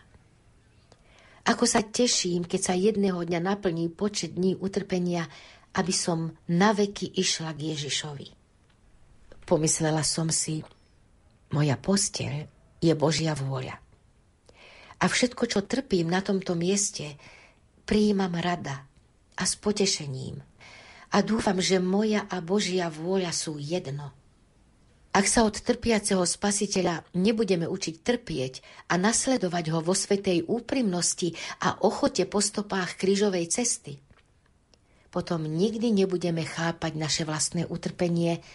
Ako 1.48 1.66
sa 1.66 1.82
teším, 1.82 2.46
keď 2.46 2.62
sa 2.62 2.76
jedného 2.76 3.24
dňa 3.24 3.40
naplní 3.42 3.90
počet 3.90 4.36
dní 4.36 4.60
utrpenia, 4.60 5.26
aby 5.74 5.94
som 5.96 6.36
naveky 6.46 7.16
išla 7.16 7.56
k 7.56 7.74
Ježišovi. 7.74 8.28
Pomyslela 9.48 10.06
som 10.06 10.30
si, 10.30 10.62
moja 11.50 11.74
posteľ 11.74 12.46
je 12.84 12.94
Božia 12.94 13.34
vôľa. 13.34 13.89
A 15.00 15.06
všetko, 15.08 15.44
čo 15.48 15.64
trpím 15.64 16.12
na 16.12 16.20
tomto 16.20 16.60
mieste, 16.60 17.16
prijímam 17.88 18.36
rada 18.36 18.84
a 19.40 19.44
s 19.48 19.56
potešením. 19.56 20.44
A 21.10 21.18
dúfam, 21.26 21.58
že 21.58 21.82
moja 21.82 22.28
a 22.28 22.44
Božia 22.44 22.92
vôľa 22.92 23.34
sú 23.34 23.58
jedno. 23.58 24.14
Ak 25.10 25.26
sa 25.26 25.42
od 25.42 25.58
trpiaceho 25.58 26.22
spasiteľa 26.22 27.02
nebudeme 27.18 27.66
učiť 27.66 27.96
trpieť 28.06 28.54
a 28.94 29.02
nasledovať 29.02 29.66
ho 29.74 29.80
vo 29.82 29.98
svetej 29.98 30.46
úprimnosti 30.46 31.34
a 31.66 31.82
ochote 31.82 32.30
po 32.30 32.38
stopách 32.38 32.94
krížovej 32.94 33.50
cesty, 33.50 33.98
potom 35.10 35.50
nikdy 35.50 35.90
nebudeme 35.90 36.46
chápať 36.46 36.94
naše 36.94 37.24
vlastné 37.26 37.66
utrpenie, 37.66 38.46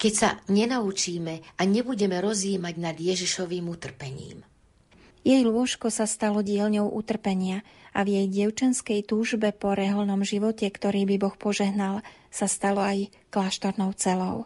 keď 0.00 0.12
sa 0.16 0.28
nenaučíme 0.48 1.60
a 1.60 1.62
nebudeme 1.68 2.16
rozjímať 2.24 2.74
nad 2.80 2.96
Ježišovým 2.96 3.68
utrpením. 3.68 4.40
Jej 5.24 5.48
lôžko 5.48 5.88
sa 5.88 6.04
stalo 6.04 6.44
dielňou 6.44 6.92
utrpenia 6.92 7.64
a 7.96 8.04
v 8.04 8.20
jej 8.20 8.26
dievčenskej 8.28 9.08
túžbe 9.08 9.56
po 9.56 9.72
reholnom 9.72 10.20
živote, 10.20 10.68
ktorý 10.68 11.08
by 11.08 11.16
Boh 11.16 11.32
požehnal, 11.32 12.04
sa 12.28 12.44
stalo 12.44 12.84
aj 12.84 13.08
kláštornou 13.32 13.96
celou. 13.96 14.44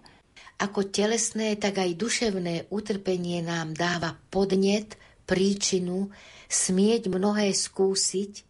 Ako 0.63 0.87
telesné, 0.87 1.59
tak 1.59 1.83
aj 1.83 1.99
duševné 1.99 2.71
utrpenie 2.71 3.43
nám 3.43 3.75
dáva 3.75 4.15
podnet, 4.31 4.95
príčinu, 5.27 6.15
smieť 6.47 7.11
mnohé 7.11 7.51
skúsiť 7.51 8.47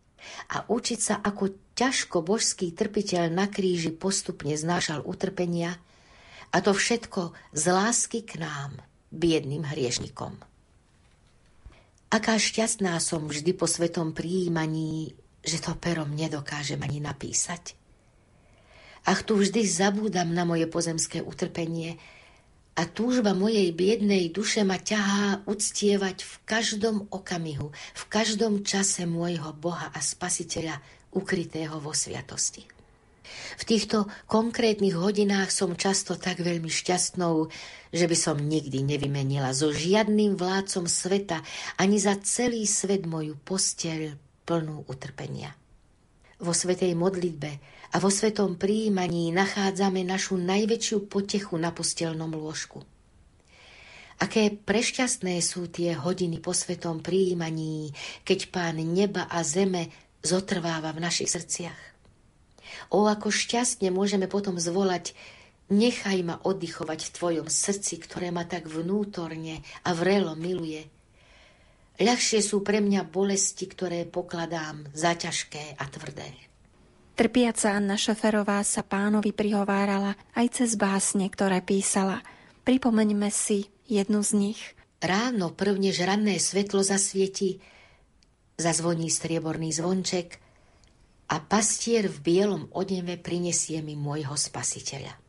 a 0.52 0.68
učiť 0.68 1.00
sa, 1.00 1.24
ako 1.24 1.56
ťažko 1.72 2.20
božský 2.20 2.76
trpiteľ 2.76 3.32
na 3.32 3.48
kríži 3.48 3.88
postupne 3.88 4.52
znášal 4.52 5.00
utrpenia 5.00 5.80
a 6.52 6.60
to 6.60 6.76
všetko 6.76 7.32
z 7.56 7.64
lásky 7.72 8.20
k 8.24 8.40
nám, 8.40 8.80
biedným 9.12 9.64
hriešnikom. 9.64 10.47
Aká 12.08 12.40
šťastná 12.40 12.96
som 13.04 13.28
vždy 13.28 13.52
po 13.52 13.68
svetom 13.68 14.16
prijímaní, 14.16 15.12
že 15.44 15.60
to 15.60 15.76
perom 15.76 16.16
nedokážem 16.16 16.80
ani 16.80 17.04
napísať. 17.04 17.76
Ach, 19.04 19.20
tu 19.20 19.36
vždy 19.36 19.64
zabúdam 19.68 20.32
na 20.32 20.48
moje 20.48 20.64
pozemské 20.68 21.20
utrpenie 21.20 22.00
a 22.78 22.88
túžba 22.88 23.36
mojej 23.36 23.72
biednej 23.76 24.32
duše 24.32 24.64
ma 24.64 24.80
ťahá 24.80 25.44
uctievať 25.44 26.24
v 26.24 26.34
každom 26.48 26.96
okamihu, 27.12 27.74
v 27.74 28.04
každom 28.08 28.64
čase 28.64 29.04
môjho 29.04 29.52
Boha 29.56 29.92
a 29.92 30.00
Spasiteľa 30.00 30.80
ukrytého 31.12 31.76
vo 31.76 31.92
sviatosti. 31.92 32.64
V 33.60 33.62
týchto 33.68 34.08
konkrétnych 34.24 34.96
hodinách 34.96 35.52
som 35.52 35.76
často 35.76 36.16
tak 36.16 36.40
veľmi 36.40 36.68
šťastnou, 36.68 37.52
že 37.92 38.04
by 38.04 38.16
som 38.16 38.36
nikdy 38.36 38.84
nevymenila 38.84 39.52
so 39.56 39.72
žiadnym 39.72 40.36
vládcom 40.36 40.84
sveta 40.84 41.40
ani 41.80 41.96
za 41.96 42.16
celý 42.20 42.68
svet 42.68 43.08
moju 43.08 43.36
posteľ 43.42 44.16
plnú 44.44 44.84
utrpenia. 44.88 45.52
Vo 46.38 46.54
svetej 46.54 46.94
modlitbe 46.94 47.50
a 47.92 47.96
vo 47.98 48.12
svetom 48.12 48.60
príjmaní 48.60 49.32
nachádzame 49.32 50.04
našu 50.04 50.36
najväčšiu 50.38 51.08
potechu 51.08 51.56
na 51.56 51.72
postelnom 51.72 52.30
lôžku. 52.30 52.84
Aké 54.18 54.50
prešťastné 54.50 55.38
sú 55.38 55.70
tie 55.70 55.94
hodiny 55.94 56.42
po 56.42 56.50
svetom 56.50 56.98
príjmaní, 56.98 57.94
keď 58.26 58.50
pán 58.50 58.76
neba 58.82 59.30
a 59.30 59.46
zeme 59.46 59.94
zotrváva 60.26 60.90
v 60.90 61.02
našich 61.06 61.30
srdciach. 61.30 61.78
O, 62.90 63.06
ako 63.06 63.30
šťastne 63.30 63.94
môžeme 63.94 64.26
potom 64.26 64.58
zvolať 64.58 65.14
Nechaj 65.68 66.18
ma 66.24 66.40
oddychovať 66.40 67.00
v 67.04 67.14
tvojom 67.14 67.48
srdci, 67.52 68.00
ktoré 68.00 68.32
ma 68.32 68.48
tak 68.48 68.64
vnútorne 68.72 69.60
a 69.84 69.92
vrelo 69.92 70.32
miluje. 70.32 70.88
Ľahšie 72.00 72.40
sú 72.40 72.64
pre 72.64 72.80
mňa 72.80 73.04
bolesti, 73.04 73.68
ktoré 73.68 74.08
pokladám 74.08 74.88
za 74.96 75.12
ťažké 75.12 75.76
a 75.76 75.84
tvrdé. 75.90 76.30
Trpiaca 77.18 77.74
Anna 77.74 77.98
Šeferová 77.98 78.62
sa 78.62 78.86
pánovi 78.86 79.34
prihovárala 79.34 80.14
aj 80.38 80.62
cez 80.62 80.78
básne, 80.78 81.26
ktoré 81.26 81.58
písala. 81.60 82.22
Pripomeňme 82.62 83.28
si 83.28 83.66
jednu 83.90 84.22
z 84.22 84.30
nich. 84.38 84.60
Ráno 85.02 85.50
prvnež 85.52 85.98
ranné 86.06 86.38
svetlo 86.38 86.86
zasvieti, 86.86 87.58
zazvoní 88.56 89.10
strieborný 89.10 89.74
zvonček 89.74 90.38
a 91.28 91.42
pastier 91.42 92.06
v 92.06 92.18
bielom 92.22 92.70
odeve 92.72 93.18
prinesie 93.18 93.82
mi 93.82 93.98
môjho 93.98 94.38
spasiteľa. 94.38 95.27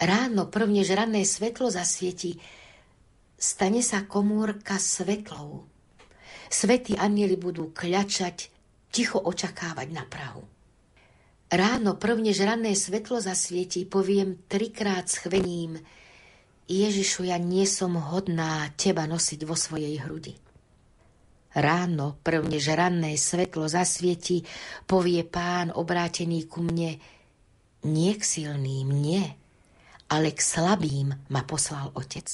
Ráno 0.00 0.48
prvnež 0.48 0.96
ranné 0.96 1.28
svetlo 1.28 1.68
zasvieti, 1.68 2.40
stane 3.36 3.84
sa 3.84 4.08
komórka 4.08 4.80
svetlou. 4.80 5.68
Svety 6.48 6.96
anieli 6.96 7.36
budú 7.36 7.68
kľačať, 7.68 8.48
ticho 8.88 9.20
očakávať 9.20 9.88
na 9.92 10.08
Prahu. 10.08 10.40
Ráno 11.52 12.00
prvnež 12.00 12.40
ranné 12.48 12.72
svetlo 12.72 13.20
zasvieti, 13.20 13.84
poviem 13.84 14.48
trikrát 14.48 15.04
schvením, 15.04 15.76
Ježišu, 16.70 17.26
ja 17.26 17.34
nie 17.34 17.66
som 17.66 17.98
hodná 17.98 18.70
teba 18.78 19.02
nosiť 19.02 19.42
vo 19.42 19.58
svojej 19.58 19.98
hrudi. 20.06 20.38
Ráno, 21.50 22.14
prvnež 22.22 22.70
ranné 22.78 23.18
svetlo 23.18 23.66
zasvieti, 23.66 24.46
povie 24.86 25.26
pán 25.26 25.74
obrátený 25.74 26.46
ku 26.46 26.62
mne, 26.62 26.94
nie 27.82 28.12
k 28.14 28.22
silným, 28.22 28.86
nie, 28.86 29.39
ale 30.10 30.34
k 30.34 30.40
slabým 30.42 31.14
ma 31.30 31.46
poslal 31.46 31.94
otec. 31.94 32.26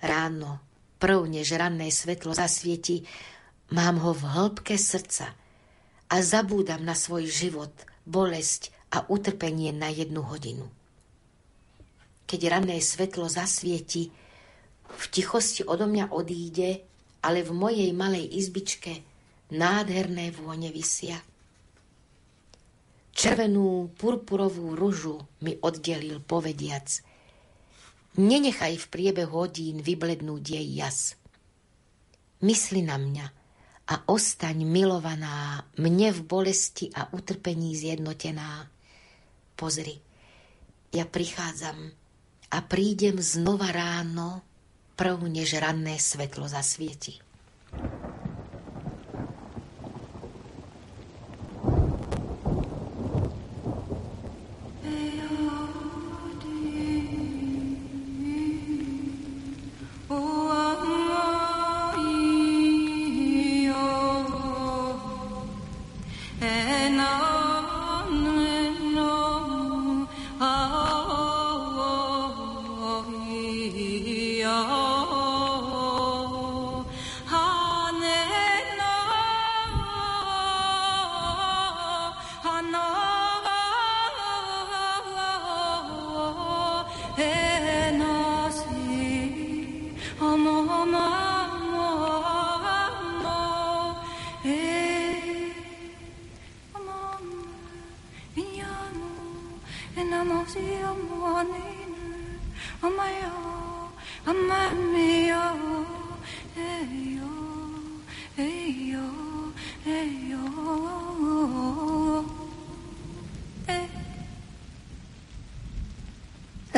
Ráno, 0.00 0.60
prv 0.96 1.28
než 1.28 1.52
ranné 1.52 1.92
svetlo 1.92 2.32
zasvieti, 2.32 3.04
mám 3.76 4.00
ho 4.00 4.16
v 4.16 4.24
hĺbke 4.24 4.80
srdca 4.80 5.36
a 6.08 6.16
zabúdam 6.24 6.80
na 6.84 6.96
svoj 6.96 7.28
život, 7.28 7.72
bolesť 8.08 8.72
a 8.92 9.04
utrpenie 9.08 9.72
na 9.76 9.92
jednu 9.92 10.24
hodinu. 10.24 10.68
Keď 12.24 12.40
ranné 12.48 12.80
svetlo 12.80 13.28
zasvieti, 13.28 14.08
v 14.84 15.04
tichosti 15.12 15.64
odo 15.64 15.84
mňa 15.84 16.12
odíde, 16.12 16.84
ale 17.24 17.40
v 17.40 17.52
mojej 17.52 17.90
malej 17.92 18.28
izbičke 18.36 19.00
nádherné 19.52 20.32
vône 20.32 20.68
vysia. 20.68 21.20
Červenú 23.14 23.94
purpurovú 23.94 24.74
ružu 24.74 25.22
mi 25.38 25.54
oddelil 25.62 26.18
povediac. 26.18 26.90
Nenechaj 28.18 28.74
v 28.74 28.86
priebehu 28.90 29.46
hodín 29.46 29.82
vyblednúť 29.82 30.42
jej 30.42 30.66
jas. 30.74 31.14
Mysli 32.42 32.82
na 32.82 32.98
mňa 32.98 33.26
a 33.84 33.94
ostaň 34.10 34.66
milovaná, 34.66 35.62
mne 35.78 36.10
v 36.10 36.20
bolesti 36.26 36.90
a 36.90 37.08
utrpení 37.14 37.78
zjednotená. 37.78 38.66
Pozri, 39.54 39.94
ja 40.90 41.06
prichádzam 41.06 41.94
a 42.50 42.58
prídem 42.66 43.18
znova 43.22 43.70
ráno, 43.70 44.42
prv 44.98 45.26
než 45.26 45.58
ranné 45.58 45.98
svetlo 45.98 46.46
zasvieti. 46.46 47.23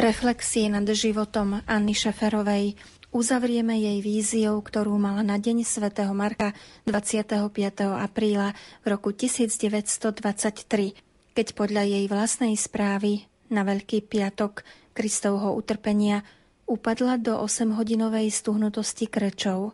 Reflexie 0.07 0.71
nad 0.71 0.87
životom 0.87 1.67
Anny 1.67 1.91
Šeferovej 1.91 2.79
uzavrieme 3.11 3.75
jej 3.75 3.99
víziou, 3.99 4.63
ktorú 4.63 4.95
mala 5.03 5.27
na 5.27 5.35
deň 5.35 5.67
svätého 5.67 6.15
Marka 6.15 6.55
25. 6.87 7.43
apríla 7.91 8.55
v 8.87 8.87
roku 8.87 9.11
1923, 9.11 10.95
keď 11.35 11.47
podľa 11.59 11.83
jej 11.91 12.05
vlastnej 12.07 12.55
správy 12.55 13.27
na 13.51 13.67
Veľký 13.67 14.07
piatok 14.07 14.63
Kristovho 14.95 15.59
utrpenia 15.59 16.23
upadla 16.67 17.17
do 17.23 17.39
8-hodinovej 17.39 18.29
stuhnutosti 18.35 19.07
krečov 19.07 19.73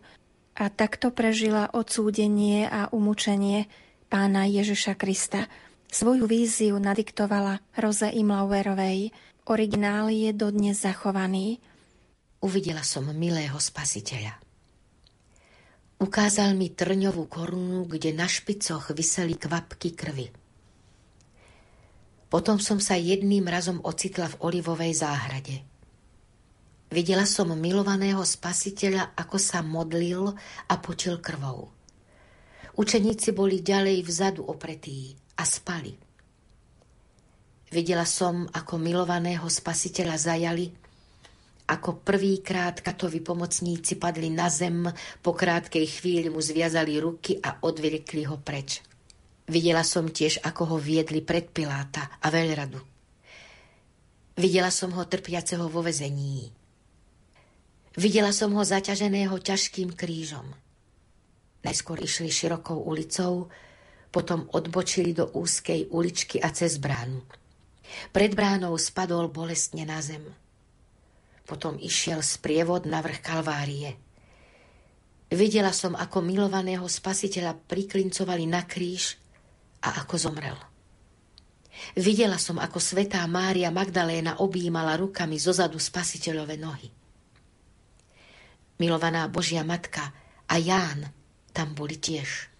a 0.53 0.69
takto 0.69 1.09
prežila 1.11 1.73
odsúdenie 1.73 2.69
a 2.69 2.93
umúčenie 2.93 3.67
pána 4.13 4.45
Ježiša 4.45 5.01
Krista. 5.01 5.49
Svoju 5.89 6.29
víziu 6.29 6.77
nadiktovala 6.77 7.61
Roze 7.77 8.13
Imlauerovej, 8.13 9.13
Originál 9.43 10.07
je 10.13 10.31
dodnes 10.31 10.79
zachovaný. 10.79 11.59
Uvidela 12.39 12.87
som 12.87 13.11
milého 13.11 13.59
spasiteľa. 13.59 14.39
Ukázal 15.99 16.55
mi 16.55 16.71
trňovú 16.71 17.27
korunu, 17.27 17.87
kde 17.87 18.15
na 18.15 18.27
špicoch 18.27 18.91
vyseli 18.95 19.35
kvapky 19.39 19.95
krvi. 19.95 20.31
Potom 22.31 22.59
som 22.59 22.79
sa 22.79 22.99
jedným 22.99 23.47
razom 23.47 23.79
ocitla 23.83 24.31
v 24.31 24.39
olivovej 24.47 24.99
záhrade. 24.99 25.72
Videla 26.93 27.25
som 27.25 27.49
milovaného 27.57 28.21
spasiteľa, 28.21 29.17
ako 29.17 29.41
sa 29.41 29.65
modlil 29.65 30.29
a 30.69 30.75
počil 30.77 31.25
krvou. 31.25 31.73
Učeníci 32.77 33.33
boli 33.33 33.65
ďalej 33.65 34.05
vzadu 34.05 34.45
opretí 34.45 35.17
a 35.41 35.49
spali. 35.49 35.97
Videla 37.73 38.05
som, 38.05 38.45
ako 38.45 38.77
milovaného 38.77 39.49
spasiteľa 39.49 40.21
zajali, 40.21 40.69
ako 41.73 42.05
prvýkrát 42.05 42.85
katovi 42.85 43.25
pomocníci 43.25 43.97
padli 43.97 44.29
na 44.29 44.53
zem, 44.53 44.85
po 45.25 45.33
krátkej 45.33 45.89
chvíli 45.89 46.29
mu 46.29 46.45
zviazali 46.45 47.01
ruky 47.01 47.41
a 47.41 47.65
odviekli 47.65 48.29
ho 48.29 48.37
preč. 48.37 48.85
Videla 49.49 49.81
som 49.81 50.13
tiež, 50.13 50.45
ako 50.45 50.77
ho 50.77 50.77
viedli 50.77 51.25
pred 51.25 51.49
Piláta 51.49 52.21
a 52.21 52.29
veľradu. 52.29 52.77
Videla 54.37 54.69
som 54.69 54.93
ho 54.93 55.09
trpiaceho 55.09 55.73
vo 55.73 55.81
vezení. 55.81 56.53
Videla 57.93 58.33
som 58.33 58.57
ho 58.57 58.65
zaťaženého 58.65 59.37
ťažkým 59.37 59.93
krížom. 59.93 60.49
Najskôr 61.63 62.01
išli 62.01 62.33
širokou 62.33 62.81
ulicou, 62.89 63.53
potom 64.13 64.49
odbočili 64.53 65.13
do 65.13 65.29
úzkej 65.29 65.93
uličky 65.93 66.41
a 66.41 66.49
cez 66.53 66.81
bránu. 66.81 67.21
Pred 68.13 68.33
bránou 68.33 68.77
spadol 68.81 69.29
bolestne 69.29 69.85
na 69.85 70.01
zem. 70.01 70.25
Potom 71.45 71.77
išiel 71.77 72.25
sprievod 72.25 72.89
na 72.89 73.05
vrch 73.05 73.21
Kalvárie. 73.21 73.91
Videla 75.33 75.73
som, 75.73 75.97
ako 75.97 76.25
milovaného 76.25 76.85
spasiteľa 76.85 77.57
priklincovali 77.69 78.45
na 78.49 78.65
kríž 78.65 79.17
a 79.85 80.01
ako 80.05 80.17
zomrel. 80.17 80.57
Videla 81.97 82.37
som, 82.37 82.61
ako 82.61 82.81
svetá 82.81 83.25
Mária 83.29 83.73
Magdaléna 83.73 84.41
objímala 84.45 84.97
rukami 84.97 85.41
zozadu 85.41 85.81
spasiteľové 85.81 86.61
nohy. 86.61 87.02
Milovaná 88.83 89.31
Božia 89.31 89.63
Matka 89.63 90.11
a 90.51 90.59
Ján 90.59 91.07
tam 91.55 91.71
boli 91.71 92.03
tiež. 92.03 92.51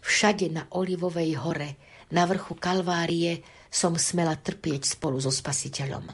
Všade 0.00 0.48
na 0.48 0.64
Olivovej 0.72 1.36
hore, 1.44 1.76
na 2.08 2.24
vrchu 2.24 2.56
Kalvárie, 2.56 3.44
som 3.68 4.00
smela 4.00 4.32
trpieť 4.40 4.96
spolu 4.96 5.20
so 5.20 5.28
Spasiteľom. 5.28 6.08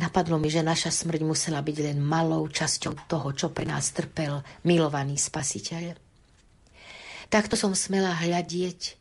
Napadlo 0.00 0.40
mi, 0.40 0.48
že 0.48 0.64
naša 0.64 0.88
smrť 0.88 1.20
musela 1.20 1.60
byť 1.60 1.76
len 1.84 2.00
malou 2.00 2.48
časťou 2.48 3.04
toho, 3.04 3.28
čo 3.36 3.52
pre 3.52 3.68
nás 3.68 3.92
trpel 3.92 4.40
milovaný 4.64 5.20
Spasiteľ. 5.20 5.92
Takto 7.28 7.60
som 7.60 7.76
smela 7.76 8.16
hľadieť. 8.24 8.96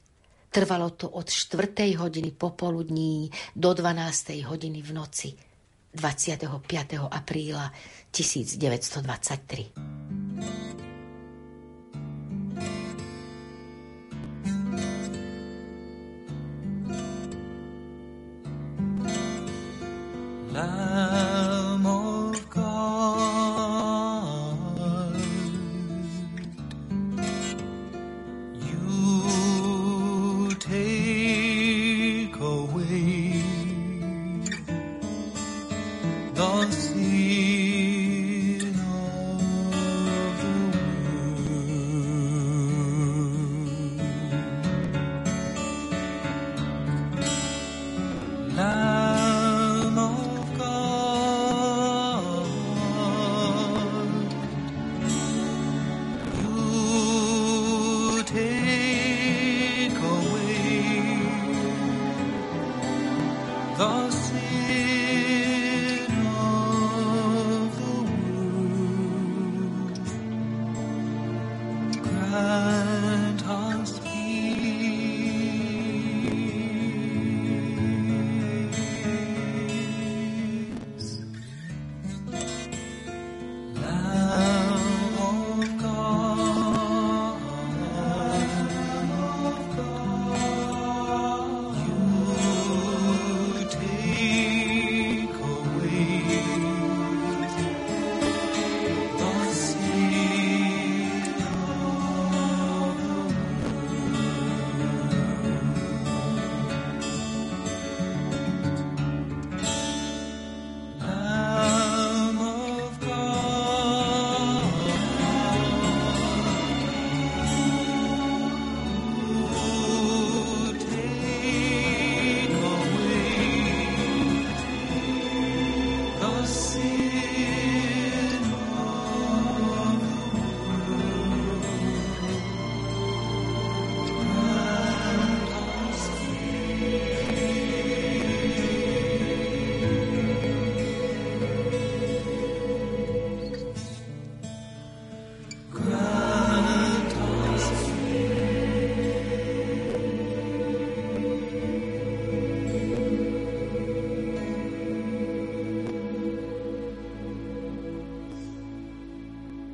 Trvalo 0.52 0.92
to 0.92 1.08
od 1.08 1.32
4. 1.32 1.96
hodiny 1.96 2.36
popoludní 2.36 3.32
do 3.56 3.72
12. 3.72 4.44
hodiny 4.44 4.84
v 4.84 4.92
noci 4.92 5.53
25. 5.94 7.08
apríla 7.12 7.72
1923. 8.12 9.72
Lamb 20.54 20.93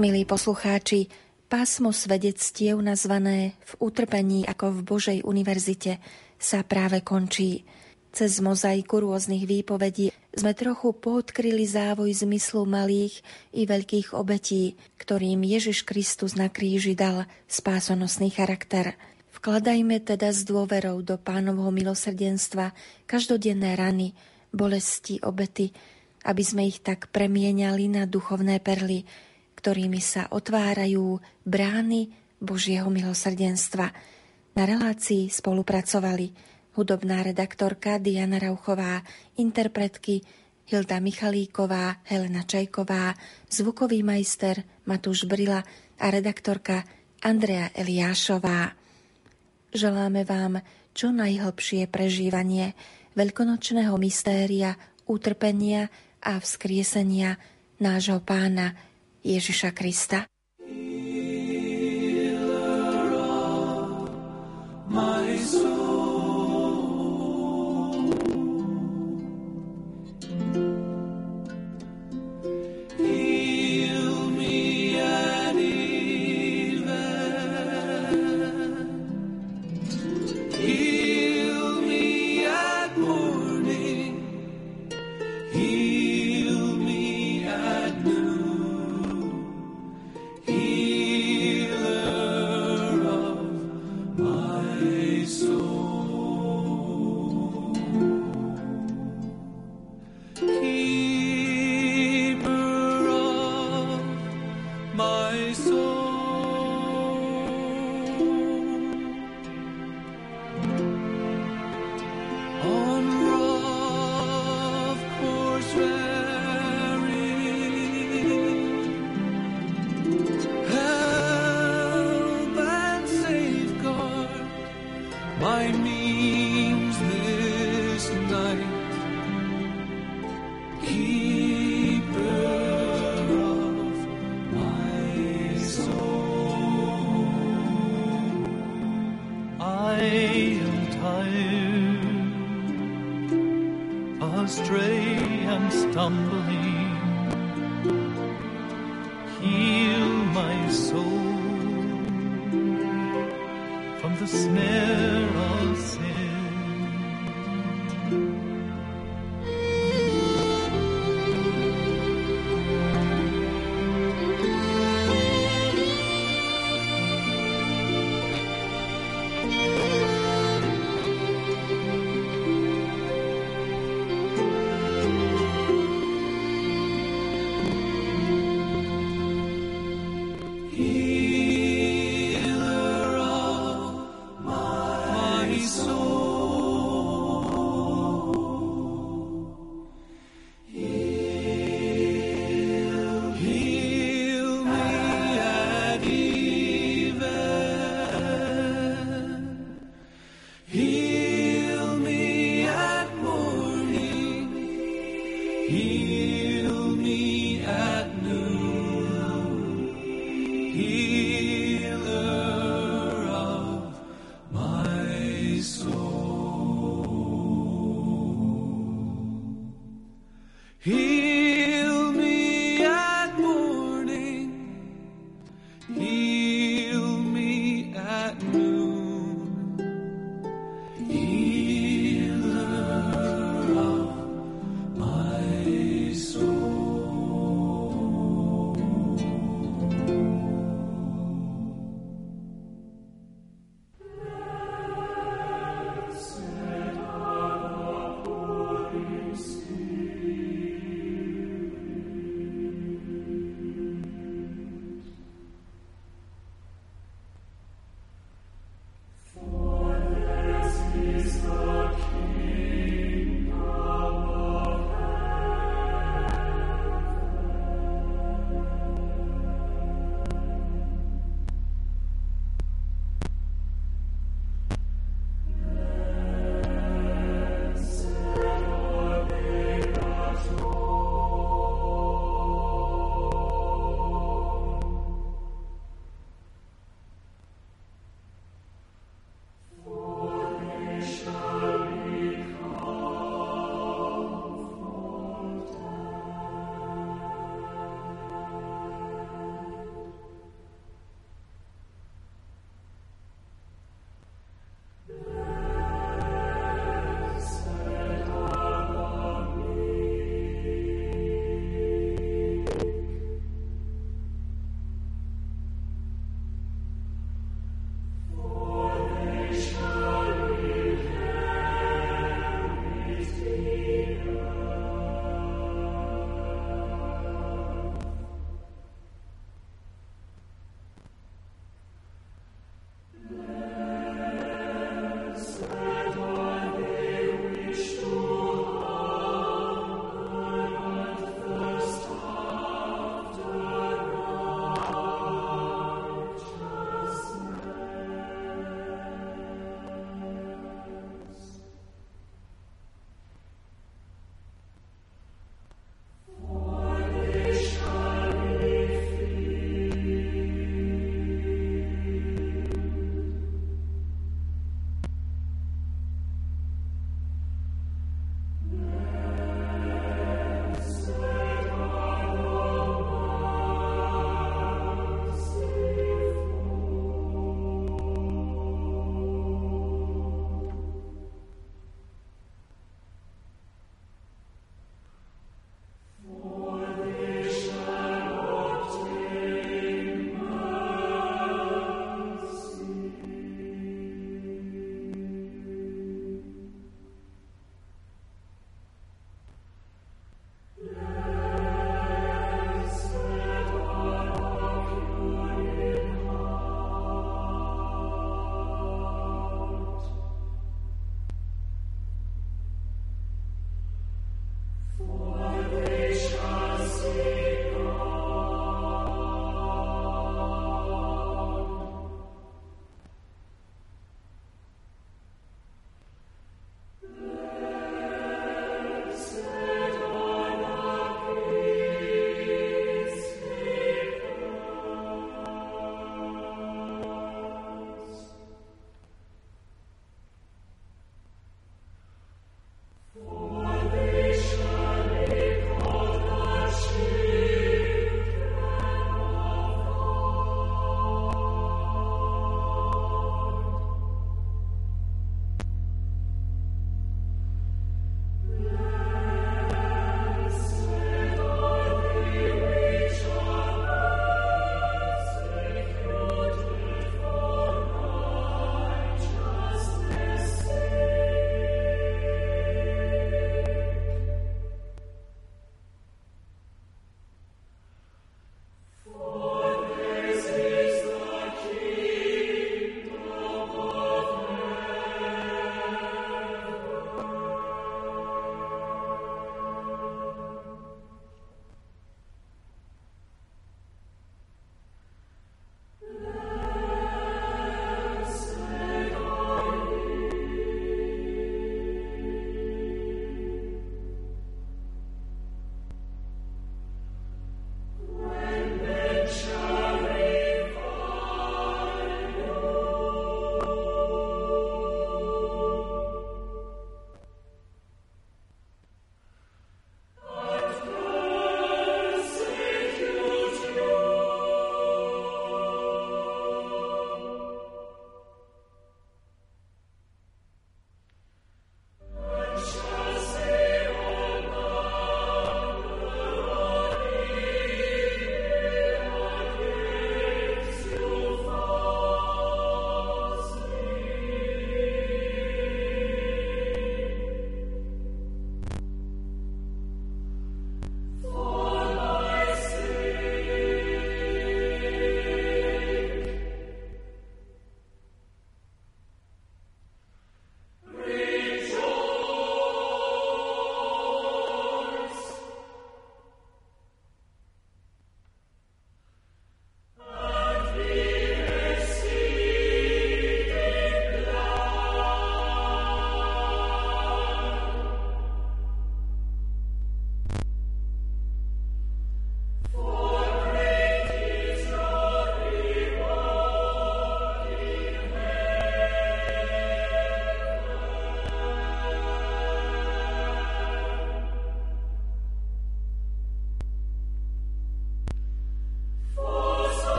Milí 0.00 0.24
poslucháči, 0.24 1.12
pásmo 1.52 1.92
svedectiev 1.92 2.80
nazvané 2.80 3.52
v 3.60 3.72
utrpení 3.84 4.48
ako 4.48 4.72
v 4.72 4.80
Božej 4.80 5.18
univerzite 5.28 6.00
sa 6.40 6.64
práve 6.64 7.04
končí. 7.04 7.68
Cez 8.08 8.40
mozaiku 8.40 9.04
rôznych 9.04 9.44
výpovedí 9.44 10.08
sme 10.32 10.56
trochu 10.56 10.96
poodkryli 10.96 11.68
závoj 11.68 12.16
zmyslu 12.16 12.64
malých 12.64 13.20
i 13.52 13.68
veľkých 13.68 14.16
obetí, 14.16 14.80
ktorým 14.96 15.44
Ježiš 15.44 15.84
Kristus 15.84 16.32
na 16.32 16.48
kríži 16.48 16.96
dal 16.96 17.28
spásonosný 17.44 18.32
charakter. 18.32 18.96
Vkladajme 19.36 20.00
teda 20.00 20.32
s 20.32 20.48
dôverou 20.48 21.04
do 21.04 21.20
pánovho 21.20 21.68
milosrdenstva 21.68 22.72
každodenné 23.04 23.76
rany, 23.76 24.16
bolesti, 24.48 25.20
obety, 25.20 25.68
aby 26.24 26.40
sme 26.40 26.64
ich 26.64 26.80
tak 26.80 27.12
premieniali 27.12 27.92
na 27.92 28.08
duchovné 28.08 28.64
perly, 28.64 29.04
ktorými 29.60 30.00
sa 30.00 30.24
otvárajú 30.32 31.20
brány 31.44 32.08
Božieho 32.40 32.88
milosrdenstva. 32.88 33.92
Na 34.56 34.64
relácii 34.64 35.28
spolupracovali 35.28 36.32
hudobná 36.80 37.20
redaktorka 37.20 38.00
Diana 38.00 38.40
Rauchová, 38.40 39.04
interpretky 39.36 40.24
Hilda 40.64 40.96
Michalíková, 40.96 42.00
Helena 42.08 42.48
Čajková, 42.48 43.12
zvukový 43.52 44.00
majster 44.00 44.64
Matúš 44.88 45.28
Brila 45.28 45.60
a 46.00 46.06
redaktorka 46.08 46.88
Andrea 47.20 47.68
Eliášová. 47.76 48.72
Želáme 49.76 50.24
vám 50.24 50.64
čo 50.96 51.12
najhlbšie 51.12 51.84
prežívanie 51.92 52.72
veľkonočného 53.12 53.92
mystéria, 54.00 54.80
utrpenia 55.04 55.92
a 56.24 56.40
vzkriesenia 56.40 57.36
nášho 57.76 58.24
pána 58.24 58.89
Ježiša 59.24 59.70
Krista. 59.72 60.30
my 64.90 65.36
soul. 65.36 65.79